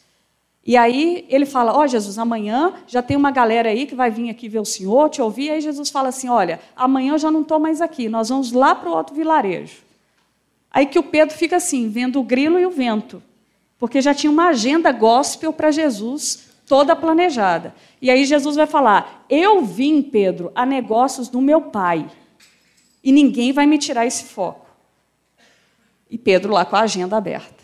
E 0.65 0.77
aí 0.77 1.25
ele 1.29 1.47
fala: 1.47 1.73
Ó 1.73 1.83
oh, 1.83 1.87
Jesus, 1.87 2.19
amanhã 2.19 2.75
já 2.87 3.03
tem 3.03 3.17
uma 3.17 3.31
galera 3.31 3.71
aí 3.71 3.87
que 3.87 3.95
vai 3.95 4.11
vir 4.11 4.31
aqui 4.31 4.49
ver 4.49 4.61
o 4.61 4.65
Senhor, 4.65 5.09
te 5.09 5.23
ouvir. 5.23 5.51
Aí 5.51 5.61
Jesus 5.61 5.91
fala 5.91 6.09
assim: 6.09 6.29
Olha, 6.29 6.61
amanhã 6.77 7.15
eu 7.15 7.19
já 7.19 7.31
não 7.31 7.43
estou 7.43 7.59
mais 7.59 7.81
aqui, 7.81 8.09
nós 8.09 8.29
vamos 8.29 8.53
lá 8.53 8.75
para 8.75 8.89
o 8.89 8.93
outro 8.93 9.15
vilarejo. 9.15 9.79
Aí 10.71 10.87
que 10.87 10.99
o 10.99 11.03
Pedro 11.03 11.35
fica 11.35 11.57
assim, 11.57 11.89
vendo 11.89 12.21
o 12.21 12.23
grilo 12.23 12.59
e 12.59 12.67
o 12.67 12.71
vento, 12.71 13.23
porque 13.79 14.01
já 14.01 14.13
tinha 14.13 14.31
uma 14.31 14.49
agenda 14.49 14.93
gospel 14.93 15.53
para 15.53 15.71
Jesus 15.71 16.49
toda 16.67 16.95
planejada. 16.95 17.75
E 18.01 18.11
aí 18.11 18.25
Jesus 18.25 18.55
vai 18.55 18.67
falar: 18.67 19.25
Eu 19.29 19.65
vim, 19.65 20.03
Pedro, 20.03 20.53
a 20.55 20.67
negócios 20.67 21.29
do 21.29 21.41
meu 21.41 21.63
pai, 21.63 22.09
e 23.03 23.11
ninguém 23.11 23.53
vai 23.53 23.67
me 23.67 23.79
tirar 23.79 24.07
esse 24.07 24.25
foco. 24.25 24.67
E 26.11 26.19
Pedro 26.19 26.53
lá 26.53 26.65
com 26.65 26.77
a 26.77 26.81
agenda 26.81 27.17
aberta. 27.17 27.58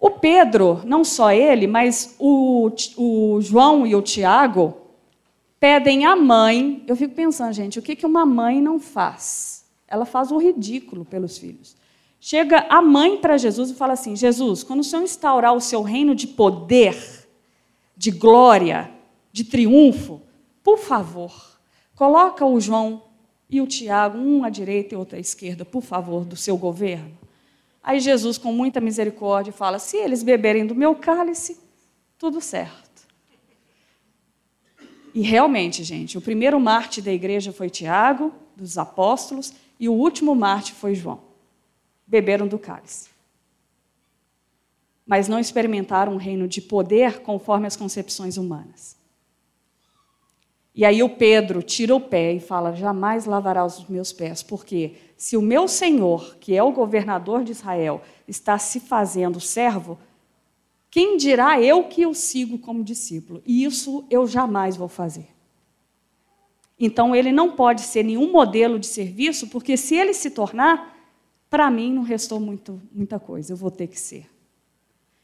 O 0.00 0.10
Pedro, 0.10 0.80
não 0.84 1.02
só 1.02 1.32
ele, 1.32 1.66
mas 1.66 2.14
o, 2.18 2.70
o 2.96 3.40
João 3.40 3.86
e 3.86 3.96
o 3.96 4.02
Tiago 4.02 4.76
pedem 5.58 6.06
à 6.06 6.14
mãe. 6.14 6.84
Eu 6.86 6.94
fico 6.94 7.14
pensando, 7.14 7.52
gente, 7.52 7.78
o 7.78 7.82
que, 7.82 7.96
que 7.96 8.06
uma 8.06 8.24
mãe 8.24 8.60
não 8.60 8.78
faz? 8.78 9.64
Ela 9.88 10.04
faz 10.04 10.30
o 10.30 10.38
ridículo 10.38 11.04
pelos 11.04 11.36
filhos. 11.36 11.76
Chega 12.20 12.66
a 12.68 12.80
mãe 12.80 13.16
para 13.16 13.38
Jesus 13.38 13.70
e 13.70 13.74
fala 13.74 13.94
assim: 13.94 14.14
Jesus, 14.14 14.62
quando 14.62 14.80
o 14.80 14.84
Senhor 14.84 15.02
instaurar 15.02 15.54
o 15.54 15.60
seu 15.60 15.82
reino 15.82 16.14
de 16.14 16.28
poder, 16.28 17.28
de 17.96 18.12
glória, 18.12 18.90
de 19.32 19.42
triunfo, 19.42 20.22
por 20.62 20.78
favor, 20.78 21.58
coloca 21.96 22.46
o 22.46 22.60
João 22.60 23.02
e 23.50 23.60
o 23.60 23.66
Tiago, 23.66 24.18
um 24.18 24.44
à 24.44 24.50
direita 24.50 24.94
e 24.94 24.98
outro 24.98 25.16
à 25.16 25.18
esquerda, 25.18 25.64
por 25.64 25.82
favor, 25.82 26.24
do 26.24 26.36
seu 26.36 26.56
governo. 26.56 27.17
Aí 27.88 28.00
Jesus, 28.00 28.36
com 28.36 28.52
muita 28.52 28.82
misericórdia, 28.82 29.50
fala: 29.50 29.78
se 29.78 29.96
eles 29.96 30.22
beberem 30.22 30.66
do 30.66 30.74
meu 30.74 30.94
cálice, 30.94 31.58
tudo 32.18 32.38
certo. 32.38 33.08
E 35.14 35.22
realmente, 35.22 35.82
gente, 35.82 36.18
o 36.18 36.20
primeiro 36.20 36.60
Marte 36.60 37.00
da 37.00 37.10
igreja 37.10 37.50
foi 37.50 37.70
Tiago, 37.70 38.30
dos 38.54 38.76
apóstolos, 38.76 39.54
e 39.80 39.88
o 39.88 39.94
último 39.94 40.34
Marte 40.34 40.74
foi 40.74 40.94
João. 40.94 41.22
Beberam 42.06 42.46
do 42.46 42.58
cálice. 42.58 43.08
Mas 45.06 45.26
não 45.26 45.38
experimentaram 45.38 46.12
um 46.12 46.18
reino 46.18 46.46
de 46.46 46.60
poder 46.60 47.22
conforme 47.22 47.66
as 47.66 47.74
concepções 47.74 48.36
humanas. 48.36 48.97
E 50.78 50.84
aí 50.84 51.02
o 51.02 51.08
Pedro 51.08 51.60
tira 51.60 51.92
o 51.92 52.00
pé 52.00 52.34
e 52.34 52.38
fala: 52.38 52.72
Jamais 52.72 53.24
lavará 53.24 53.64
os 53.64 53.84
meus 53.88 54.12
pés, 54.12 54.44
porque 54.44 54.94
se 55.16 55.36
o 55.36 55.42
meu 55.42 55.66
senhor, 55.66 56.36
que 56.36 56.54
é 56.54 56.62
o 56.62 56.70
governador 56.70 57.42
de 57.42 57.50
Israel, 57.50 58.00
está 58.28 58.56
se 58.60 58.78
fazendo 58.78 59.40
servo, 59.40 59.98
quem 60.88 61.16
dirá 61.16 61.60
eu 61.60 61.82
que 61.82 62.06
o 62.06 62.14
sigo 62.14 62.60
como 62.60 62.84
discípulo? 62.84 63.42
E 63.44 63.64
isso 63.64 64.04
eu 64.08 64.24
jamais 64.24 64.76
vou 64.76 64.86
fazer. 64.86 65.26
Então 66.78 67.12
ele 67.12 67.32
não 67.32 67.56
pode 67.56 67.80
ser 67.80 68.04
nenhum 68.04 68.30
modelo 68.30 68.78
de 68.78 68.86
serviço, 68.86 69.48
porque 69.48 69.76
se 69.76 69.96
ele 69.96 70.14
se 70.14 70.30
tornar, 70.30 70.96
para 71.50 71.68
mim 71.72 71.92
não 71.92 72.02
restou 72.02 72.38
muito, 72.38 72.80
muita 72.92 73.18
coisa, 73.18 73.52
eu 73.52 73.56
vou 73.56 73.72
ter 73.72 73.88
que 73.88 73.98
ser. 73.98 74.30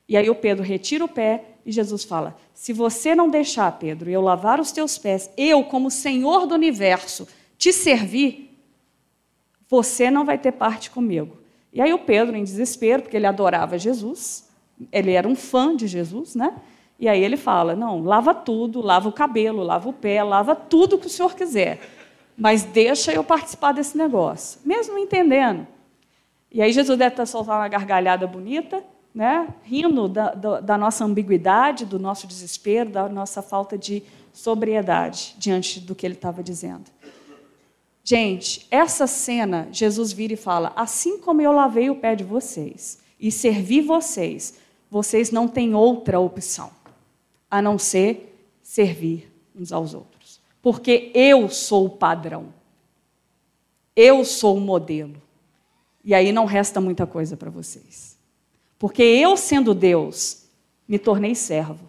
E 0.08 0.16
aí 0.16 0.28
o 0.28 0.34
Pedro 0.34 0.64
retira 0.64 1.04
o 1.04 1.08
pé 1.08 1.53
e 1.64 1.72
Jesus 1.72 2.04
fala: 2.04 2.36
Se 2.52 2.72
você 2.72 3.14
não 3.14 3.28
deixar, 3.28 3.72
Pedro, 3.78 4.10
eu 4.10 4.20
lavar 4.20 4.60
os 4.60 4.72
teus 4.72 4.98
pés, 4.98 5.30
eu, 5.36 5.64
como 5.64 5.90
Senhor 5.90 6.46
do 6.46 6.54
universo, 6.54 7.26
te 7.56 7.72
servir, 7.72 8.58
você 9.68 10.10
não 10.10 10.24
vai 10.24 10.38
ter 10.38 10.52
parte 10.52 10.90
comigo. 10.90 11.38
E 11.72 11.80
aí 11.80 11.92
o 11.92 11.98
Pedro, 11.98 12.36
em 12.36 12.44
desespero, 12.44 13.02
porque 13.02 13.16
ele 13.16 13.26
adorava 13.26 13.78
Jesus, 13.78 14.48
ele 14.92 15.12
era 15.12 15.26
um 15.26 15.34
fã 15.34 15.74
de 15.74 15.86
Jesus, 15.86 16.34
né? 16.34 16.54
E 16.98 17.08
aí 17.08 17.22
ele 17.22 17.36
fala: 17.36 17.74
Não, 17.74 18.02
lava 18.02 18.34
tudo, 18.34 18.80
lava 18.80 19.08
o 19.08 19.12
cabelo, 19.12 19.62
lava 19.62 19.88
o 19.88 19.92
pé, 19.92 20.22
lava 20.22 20.54
tudo 20.54 20.98
que 20.98 21.06
o 21.06 21.10
senhor 21.10 21.34
quiser, 21.34 21.80
mas 22.36 22.62
deixa 22.62 23.12
eu 23.12 23.24
participar 23.24 23.72
desse 23.72 23.96
negócio, 23.96 24.60
mesmo 24.64 24.98
entendendo. 24.98 25.66
E 26.52 26.62
aí 26.62 26.72
Jesus 26.72 26.96
deve 26.96 27.14
estar 27.14 27.26
soltando 27.26 27.56
uma 27.56 27.68
gargalhada 27.68 28.26
bonita, 28.26 28.84
né, 29.14 29.48
rindo 29.62 30.08
da, 30.08 30.34
da, 30.34 30.60
da, 30.60 30.78
nossa 30.78 31.04
ambiguidade, 31.04 31.86
do 31.86 31.98
nosso 31.98 32.26
desespero, 32.26 32.90
da 32.90 33.08
nossa 33.08 33.40
falta 33.40 33.78
de 33.78 34.02
sobriedade 34.32 35.36
diante 35.38 35.78
do 35.78 35.94
que 35.94 36.04
ele 36.04 36.14
estava 36.14 36.42
dizendo. 36.42 36.90
Gente, 38.02 38.66
essa 38.70 39.06
cena, 39.06 39.68
Jesus 39.70 40.12
vira 40.12 40.32
e 40.32 40.36
fala: 40.36 40.72
Assim 40.74 41.18
como 41.18 41.40
eu 41.40 41.52
lavei 41.52 41.88
o 41.88 41.96
pé 41.96 42.16
de 42.16 42.24
vocês 42.24 42.98
e 43.18 43.30
servi 43.30 43.80
vocês, 43.80 44.58
vocês 44.90 45.30
não 45.30 45.46
têm 45.46 45.74
outra 45.74 46.18
opção 46.18 46.70
a 47.50 47.62
não 47.62 47.78
ser 47.78 48.36
servir 48.62 49.32
uns 49.54 49.72
aos 49.72 49.94
outros. 49.94 50.40
Porque 50.60 51.12
eu 51.14 51.48
sou 51.48 51.86
o 51.86 51.90
padrão. 51.90 52.52
Eu 53.94 54.24
sou 54.24 54.56
o 54.56 54.60
modelo. 54.60 55.22
E 56.04 56.14
aí 56.14 56.32
não 56.32 56.44
resta 56.44 56.80
muita 56.80 57.06
coisa 57.06 57.36
para 57.36 57.50
vocês. 57.50 58.13
Porque 58.84 59.02
eu, 59.02 59.34
sendo 59.34 59.72
Deus, 59.72 60.44
me 60.86 60.98
tornei 60.98 61.34
servo. 61.34 61.88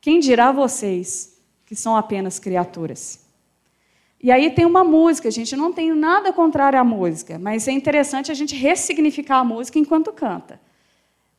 Quem 0.00 0.20
dirá 0.20 0.52
vocês 0.52 1.36
que 1.66 1.74
são 1.74 1.96
apenas 1.96 2.38
criaturas? 2.38 3.26
E 4.22 4.30
aí 4.30 4.48
tem 4.48 4.64
uma 4.64 4.84
música, 4.84 5.32
gente, 5.32 5.56
não 5.56 5.72
tenho 5.72 5.96
nada 5.96 6.32
contrário 6.32 6.78
à 6.78 6.84
música, 6.84 7.40
mas 7.40 7.66
é 7.66 7.72
interessante 7.72 8.30
a 8.30 8.34
gente 8.34 8.54
ressignificar 8.54 9.38
a 9.38 9.44
música 9.44 9.80
enquanto 9.80 10.12
canta. 10.12 10.60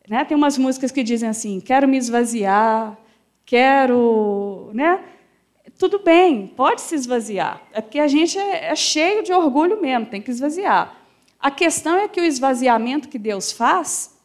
Né? 0.05 0.25
Tem 0.25 0.35
umas 0.35 0.57
músicas 0.57 0.91
que 0.91 1.01
dizem 1.01 1.29
assim: 1.29 1.61
quero 1.61 1.87
me 1.87 1.95
esvaziar, 1.95 2.97
quero. 3.45 4.69
Né? 4.73 5.01
tudo 5.77 5.99
bem, 5.99 6.45
pode 6.45 6.81
se 6.81 6.95
esvaziar. 6.95 7.61
É 7.71 7.79
porque 7.79 7.99
a 7.99 8.07
gente 8.09 8.37
é, 8.37 8.65
é 8.65 8.75
cheio 8.75 9.23
de 9.23 9.31
orgulho 9.31 9.81
mesmo, 9.81 10.07
tem 10.07 10.21
que 10.21 10.29
esvaziar. 10.29 10.93
A 11.39 11.49
questão 11.49 11.95
é 11.95 12.09
que 12.09 12.19
o 12.19 12.25
esvaziamento 12.25 13.07
que 13.07 13.17
Deus 13.17 13.49
faz 13.49 14.18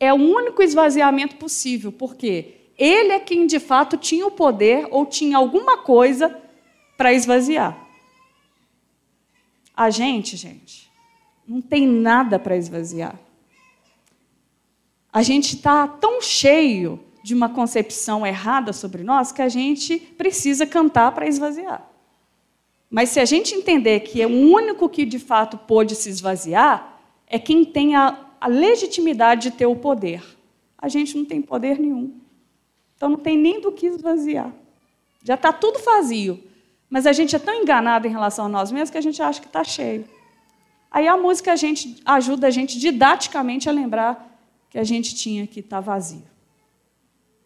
é 0.00 0.12
o 0.12 0.16
único 0.16 0.62
esvaziamento 0.62 1.36
possível, 1.36 1.92
porque 1.92 2.54
Ele 2.78 3.12
é 3.12 3.20
quem 3.20 3.46
de 3.46 3.60
fato 3.60 3.98
tinha 3.98 4.26
o 4.26 4.30
poder 4.30 4.88
ou 4.90 5.04
tinha 5.04 5.36
alguma 5.36 5.76
coisa 5.76 6.34
para 6.96 7.12
esvaziar. 7.12 7.78
A 9.76 9.90
gente, 9.90 10.36
gente, 10.36 10.90
não 11.46 11.60
tem 11.60 11.86
nada 11.86 12.38
para 12.38 12.56
esvaziar. 12.56 13.18
A 15.12 15.22
gente 15.22 15.56
está 15.56 15.86
tão 15.86 16.22
cheio 16.22 17.00
de 17.22 17.34
uma 17.34 17.48
concepção 17.50 18.26
errada 18.26 18.72
sobre 18.72 19.02
nós 19.02 19.30
que 19.30 19.42
a 19.42 19.48
gente 19.48 19.98
precisa 19.98 20.66
cantar 20.66 21.12
para 21.12 21.26
esvaziar. 21.26 21.86
Mas 22.88 23.10
se 23.10 23.20
a 23.20 23.24
gente 23.24 23.54
entender 23.54 24.00
que 24.00 24.22
é 24.22 24.26
o 24.26 24.30
único 24.30 24.88
que 24.88 25.04
de 25.04 25.18
fato 25.18 25.58
pôde 25.58 25.94
se 25.94 26.08
esvaziar, 26.08 27.00
é 27.26 27.38
quem 27.38 27.64
tem 27.64 27.94
a, 27.94 28.29
a 28.40 28.48
legitimidade 28.48 29.50
de 29.50 29.56
ter 29.56 29.66
o 29.66 29.76
poder. 29.76 30.24
A 30.78 30.88
gente 30.88 31.16
não 31.16 31.24
tem 31.24 31.42
poder 31.42 31.78
nenhum. 31.78 32.18
Então 32.96 33.10
não 33.10 33.18
tem 33.18 33.36
nem 33.36 33.60
do 33.60 33.70
que 33.70 33.86
esvaziar. 33.86 34.52
Já 35.22 35.34
está 35.34 35.52
tudo 35.52 35.78
vazio. 35.80 36.42
Mas 36.88 37.06
a 37.06 37.12
gente 37.12 37.36
é 37.36 37.38
tão 37.38 37.54
enganado 37.54 38.06
em 38.06 38.10
relação 38.10 38.46
a 38.46 38.48
nós 38.48 38.72
mesmos 38.72 38.90
que 38.90 38.98
a 38.98 39.02
gente 39.02 39.22
acha 39.22 39.40
que 39.40 39.46
está 39.46 39.62
cheio. 39.62 40.04
Aí 40.90 41.06
a 41.06 41.16
música 41.16 41.52
a 41.52 41.56
gente, 41.56 42.00
ajuda 42.04 42.48
a 42.48 42.50
gente 42.50 42.78
didaticamente 42.78 43.68
a 43.68 43.72
lembrar 43.72 44.28
que 44.68 44.78
a 44.78 44.82
gente 44.82 45.14
tinha 45.14 45.46
que 45.46 45.60
estar 45.60 45.76
tá 45.76 45.80
vazio. 45.80 46.24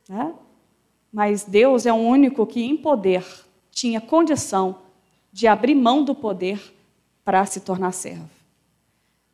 Né? 0.09 0.33
Mas 1.13 1.45
Deus 1.45 1.85
é 1.87 1.93
o 1.93 1.97
único 1.97 2.47
que, 2.47 2.63
em 2.63 2.77
poder, 2.77 3.25
tinha 3.71 4.01
condição 4.01 4.79
de 5.33 5.47
abrir 5.47 5.75
mão 5.75 6.03
do 6.03 6.15
poder 6.15 6.61
para 7.25 7.45
se 7.45 7.61
tornar 7.61 7.93
servo. 7.93 8.34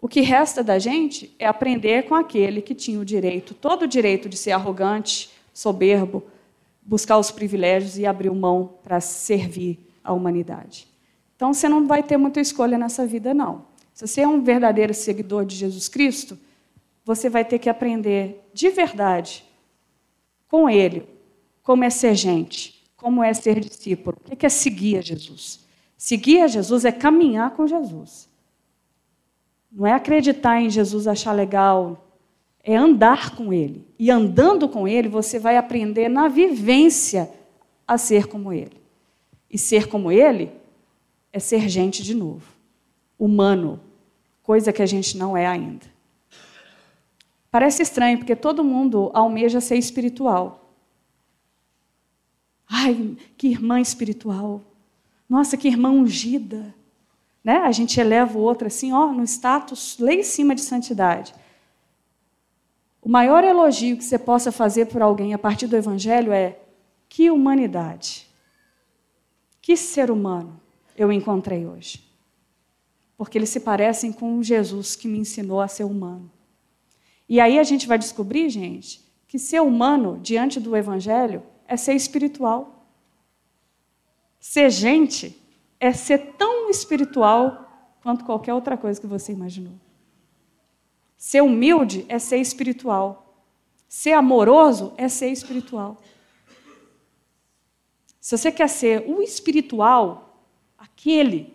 O 0.01 0.09
que 0.09 0.23
resta 0.23 0.65
da 0.65 0.79
gente 0.79 1.35
é 1.39 1.47
aprender 1.47 2.05
com 2.05 2.15
aquele 2.15 2.63
que 2.63 2.75
tinha 2.75 2.99
o 2.99 3.05
direito, 3.05 3.53
todo 3.53 3.83
o 3.83 3.87
direito 3.87 4.31
de 4.31 4.37
ser 4.37 4.53
arrogante, 4.53 5.31
soberbo, 5.53 6.25
buscar 6.81 7.19
os 7.19 7.31
privilégios 7.31 7.99
e 7.99 8.07
abrir 8.07 8.31
mão 8.31 8.79
para 8.83 8.99
servir 8.99 9.79
a 10.03 10.15
humanidade. 10.15 10.89
Então 11.37 11.53
você 11.53 11.69
não 11.69 11.87
vai 11.87 12.03
ter 12.03 12.17
muita 12.17 12.41
escolha 12.41 12.79
nessa 12.79 13.07
vida, 13.07 13.35
não. 13.35 13.67
Se 13.93 14.07
você 14.07 14.23
é 14.23 14.29
um 14.29 14.43
verdadeiro 14.43 14.95
seguidor 14.95 15.45
de 15.45 15.55
Jesus 15.55 15.87
Cristo, 15.87 16.39
você 17.05 17.29
vai 17.29 17.45
ter 17.45 17.59
que 17.59 17.69
aprender 17.69 18.49
de 18.55 18.71
verdade 18.71 19.45
com 20.49 20.71
Ele 20.71 21.07
como 21.63 21.85
é 21.85 21.91
ser 21.91 22.15
gente, 22.15 22.83
como 22.97 23.23
é 23.23 23.35
ser 23.35 23.61
discípulo, 23.61 24.17
o 24.31 24.35
que 24.35 24.47
é 24.47 24.49
seguir 24.49 24.97
a 24.97 25.03
Jesus. 25.03 25.61
Seguir 25.99 26.41
a 26.41 26.47
Jesus 26.47 26.87
é 26.87 26.93
caminhar 26.93 27.51
com 27.51 27.67
Jesus. 27.67 28.30
Não 29.71 29.87
é 29.87 29.93
acreditar 29.93 30.61
em 30.61 30.69
Jesus, 30.69 31.07
achar 31.07 31.33
legal, 31.33 32.07
é 32.63 32.77
andar 32.77 33.35
com 33.35 33.53
Ele. 33.53 33.87
E 33.99 34.11
andando 34.11 34.69
com 34.69 34.87
Ele, 34.87 35.09
você 35.09 35.39
vai 35.39 35.57
aprender 35.57 36.09
na 36.09 36.29
vivência 36.29 37.31
a 37.87 37.97
ser 37.97 38.27
como 38.27 38.53
Ele. 38.53 38.81
E 39.51 39.59
ser 39.59 39.89
como 39.89 40.11
Ele 40.11 40.51
é 41.33 41.39
ser 41.39 41.69
gente 41.69 42.03
de 42.03 42.15
novo, 42.15 42.47
humano, 43.19 43.81
coisa 44.43 44.73
que 44.73 44.83
a 44.83 44.87
gente 44.87 45.17
não 45.17 45.37
é 45.37 45.47
ainda. 45.47 45.87
Parece 47.51 47.83
estranho, 47.83 48.19
porque 48.19 48.37
todo 48.37 48.65
mundo 48.65 49.11
almeja 49.13 49.61
ser 49.61 49.77
espiritual. 49.77 50.73
Ai, 52.69 53.17
que 53.37 53.49
irmã 53.49 53.81
espiritual. 53.81 54.63
Nossa, 55.29 55.57
que 55.57 55.67
irmã 55.67 55.91
ungida. 55.91 56.75
Né? 57.43 57.59
A 57.59 57.73
gente 57.73 57.99
eleva 57.99 58.39
o 58.39 58.43
outro 58.43 58.67
assim, 58.67 58.93
ó, 58.93 59.13
no 59.13 59.25
status 59.25 59.97
lá 59.99 60.13
em 60.13 60.23
cima 60.23 60.55
de 60.55 60.61
santidade. 60.61 61.35
O 63.03 63.09
maior 63.09 63.43
elogio 63.43 63.97
que 63.97 64.05
você 64.05 64.19
possa 64.19 64.53
fazer 64.53 64.87
por 64.87 65.01
alguém 65.01 65.33
a 65.33 65.39
partir 65.39 65.67
do 65.67 65.77
Evangelho 65.77 66.33
é: 66.33 66.59
que 67.09 67.31
humanidade, 67.31 68.29
que 69.61 69.77
ser 69.77 70.11
humano 70.11 70.61
eu 70.97 71.11
encontrei 71.11 71.67
hoje. 71.67 72.05
Porque 73.17 73.39
eles 73.39 73.49
se 73.49 73.61
parecem 73.61 74.13
com 74.13 74.43
Jesus 74.43 74.95
que 74.97 75.09
me 75.09 75.19
ensinou 75.19 75.61
a 75.61 75.69
ser 75.69 75.85
humano. 75.85 76.31
E 77.29 77.41
aí 77.41 77.59
a 77.59 77.63
gente 77.63 77.87
vai 77.87 77.99
descobrir, 77.99 78.51
gente, 78.51 79.01
que 79.27 79.39
ser 79.39 79.61
humano 79.61 80.19
diante 80.21 80.59
do 80.59 80.77
Evangelho 80.77 81.43
é 81.67 81.77
ser 81.77 81.95
espiritual. 81.95 82.87
Ser 84.39 84.71
gente 84.71 85.40
é 85.81 85.93
ser 85.95 86.35
tão 86.37 86.69
espiritual 86.69 87.67
quanto 88.03 88.25
qualquer 88.25 88.53
outra 88.53 88.77
coisa 88.77 89.01
que 89.01 89.07
você 89.07 89.33
imaginou. 89.33 89.73
Ser 91.17 91.43
humilde 91.43 92.05
é 92.09 92.19
ser 92.19 92.37
espiritual. 92.37 93.35
Ser 93.89 94.13
amoroso 94.13 94.93
é 94.97 95.09
ser 95.09 95.31
espiritual. 95.31 95.97
Se 98.21 98.37
você 98.37 98.53
quer 98.53 98.69
ser 98.69 99.09
o 99.09 99.23
espiritual, 99.23 100.45
aquele, 100.79 101.55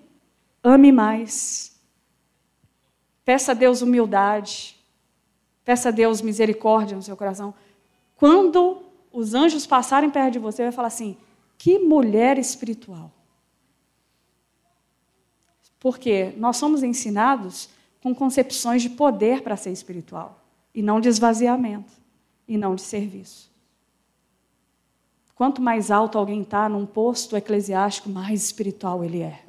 ame 0.64 0.92
mais. 0.92 1.80
Peça 3.24 3.52
a 3.52 3.56
Deus 3.56 3.82
humildade. 3.82 4.76
Peça 5.64 5.90
a 5.90 5.92
Deus 5.92 6.22
misericórdia 6.22 6.96
no 6.96 7.04
seu 7.04 7.16
coração. 7.16 7.54
Quando 8.16 8.84
os 9.12 9.34
anjos 9.34 9.66
passarem 9.66 10.10
perto 10.10 10.34
de 10.34 10.40
você, 10.40 10.64
vai 10.64 10.72
falar 10.72 10.90
assim: 10.90 11.18
que 11.58 11.80
mulher 11.80 12.38
espiritual. 12.38 13.12
Porque 15.80 16.34
nós 16.38 16.58
somos 16.58 16.84
ensinados 16.84 17.70
com 18.02 18.14
concepções 18.14 18.82
de 18.82 18.90
poder 18.90 19.42
para 19.42 19.58
ser 19.58 19.72
espiritual, 19.72 20.44
e 20.74 20.82
não 20.82 21.00
de 21.00 21.10
esvaziamento, 21.10 21.92
e 22.48 22.58
não 22.58 22.76
de 22.76 22.82
serviço. 22.82 23.52
Quanto 25.36 25.62
mais 25.62 25.92
alto 25.92 26.18
alguém 26.18 26.42
está 26.42 26.70
num 26.70 26.86
posto 26.86 27.36
eclesiástico, 27.36 28.10
mais 28.10 28.44
espiritual 28.44 29.04
ele 29.04 29.22
é. 29.22 29.44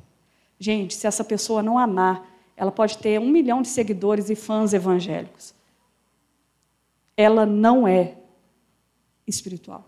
Gente, 0.59 0.95
se 0.95 1.07
essa 1.07 1.23
pessoa 1.23 1.63
não 1.63 1.79
amar, 1.79 2.27
ela 2.57 2.73
pode 2.73 2.99
ter 2.99 3.21
um 3.21 3.29
milhão 3.29 3.63
de 3.63 3.69
seguidores 3.69 4.31
e 4.31 4.35
fãs 4.35 4.73
evangélicos 4.73 5.57
ela 7.17 7.47
não 7.47 7.89
é 7.89 8.15
espiritual. 9.27 9.85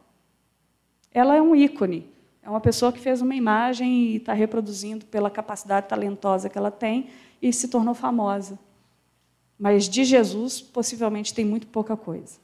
Ela 1.13 1.37
é 1.37 1.43
um 1.43 1.55
ícone, 1.55 2.09
é 2.49 2.51
uma 2.51 2.63
pessoa 2.63 2.91
que 2.91 2.99
fez 2.99 3.21
uma 3.21 3.35
imagem 3.35 3.93
e 3.93 4.17
está 4.17 4.33
reproduzindo 4.33 5.05
pela 5.05 5.31
capacidade 5.31 5.87
talentosa 5.87 6.49
que 6.49 6.57
ela 6.57 6.71
tem 6.71 7.11
e 7.43 7.53
se 7.53 7.69
tornou 7.69 7.95
famosa. 7.95 8.59
Mas 9.59 9.87
de 9.87 10.03
Jesus, 10.03 10.59
possivelmente, 10.59 11.35
tem 11.35 11.45
muito 11.45 11.67
pouca 11.67 11.95
coisa. 11.95 12.39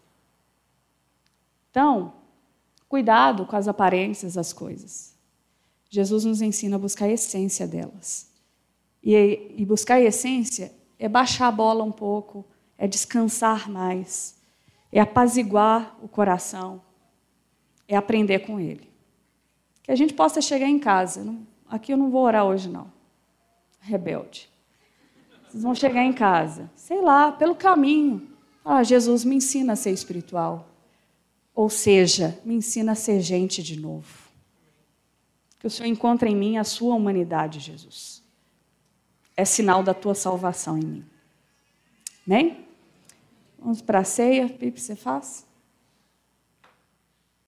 Então, 1.70 2.12
cuidado 2.86 3.46
com 3.46 3.57
as 3.57 3.66
aparências 3.66 4.34
das 4.34 4.52
coisas. 4.52 5.14
Jesus 5.88 6.26
nos 6.26 6.42
ensina 6.42 6.76
a 6.76 6.78
buscar 6.78 7.07
a 7.07 7.12
essência 7.12 7.66
delas. 7.66 8.30
E, 9.02 9.55
e 9.57 9.64
buscar 9.64 9.94
a 9.94 10.02
essência 10.02 10.70
é 10.98 11.09
baixar 11.09 11.48
a 11.48 11.52
bola 11.52 11.82
um 11.82 11.92
pouco, 11.92 12.44
é 12.76 12.86
descansar 12.86 13.70
mais, 13.70 14.36
é 14.92 15.00
apaziguar 15.00 15.96
o 16.02 16.09
coração, 16.09 16.82
é 17.88 17.96
aprender 17.96 18.40
com 18.40 18.61
Ele. 18.61 18.93
Que 19.85 19.93
a 19.93 19.97
gente 19.97 20.14
possa 20.14 20.41
chegar 20.41 20.66
em 20.66 20.78
casa. 20.78 21.24
aqui 21.68 21.93
eu 21.93 21.97
não 21.97 22.11
vou 22.11 22.22
orar 22.22 22.45
hoje, 22.45 22.68
não. 22.68 22.91
Rebelde. 23.80 24.49
Vocês 25.47 25.62
vão 25.62 25.74
chegar 25.74 26.03
em 26.03 26.12
casa, 26.12 26.68
sei 26.74 27.01
lá, 27.01 27.30
pelo 27.30 27.55
caminho. 27.55 28.28
Ah, 28.64 28.82
Jesus 28.82 29.24
me 29.24 29.37
ensina 29.37 29.74
a 29.74 29.76
ser 29.76 29.93
espiritual. 29.93 30.68
Ou 31.55 31.68
seja, 31.68 32.41
me 32.45 32.55
ensina 32.55 32.93
a 32.93 32.97
ser 32.97 33.20
gente 33.20 33.62
de 33.62 33.78
novo. 33.78 34.24
Que 35.61 35.66
o 35.66 35.70
Senhor 35.70 35.89
encontre 35.89 36.30
em 36.30 36.35
mim 36.35 36.57
a 36.57 36.64
sua 36.64 36.95
humanidade, 36.95 37.61
Jesus. 37.61 38.22
É 39.37 39.45
sinal 39.45 39.82
da 39.82 39.95
tua 39.95 40.14
salvação 40.14 40.78
em 40.78 40.85
mim. 40.85 41.05
Amém? 42.26 42.66
Vamos 43.59 43.82
para 43.82 44.01
a 44.01 44.05
ceia. 44.05 44.49
Pipe, 44.49 44.80
você 44.80 44.97
faz? 44.97 45.47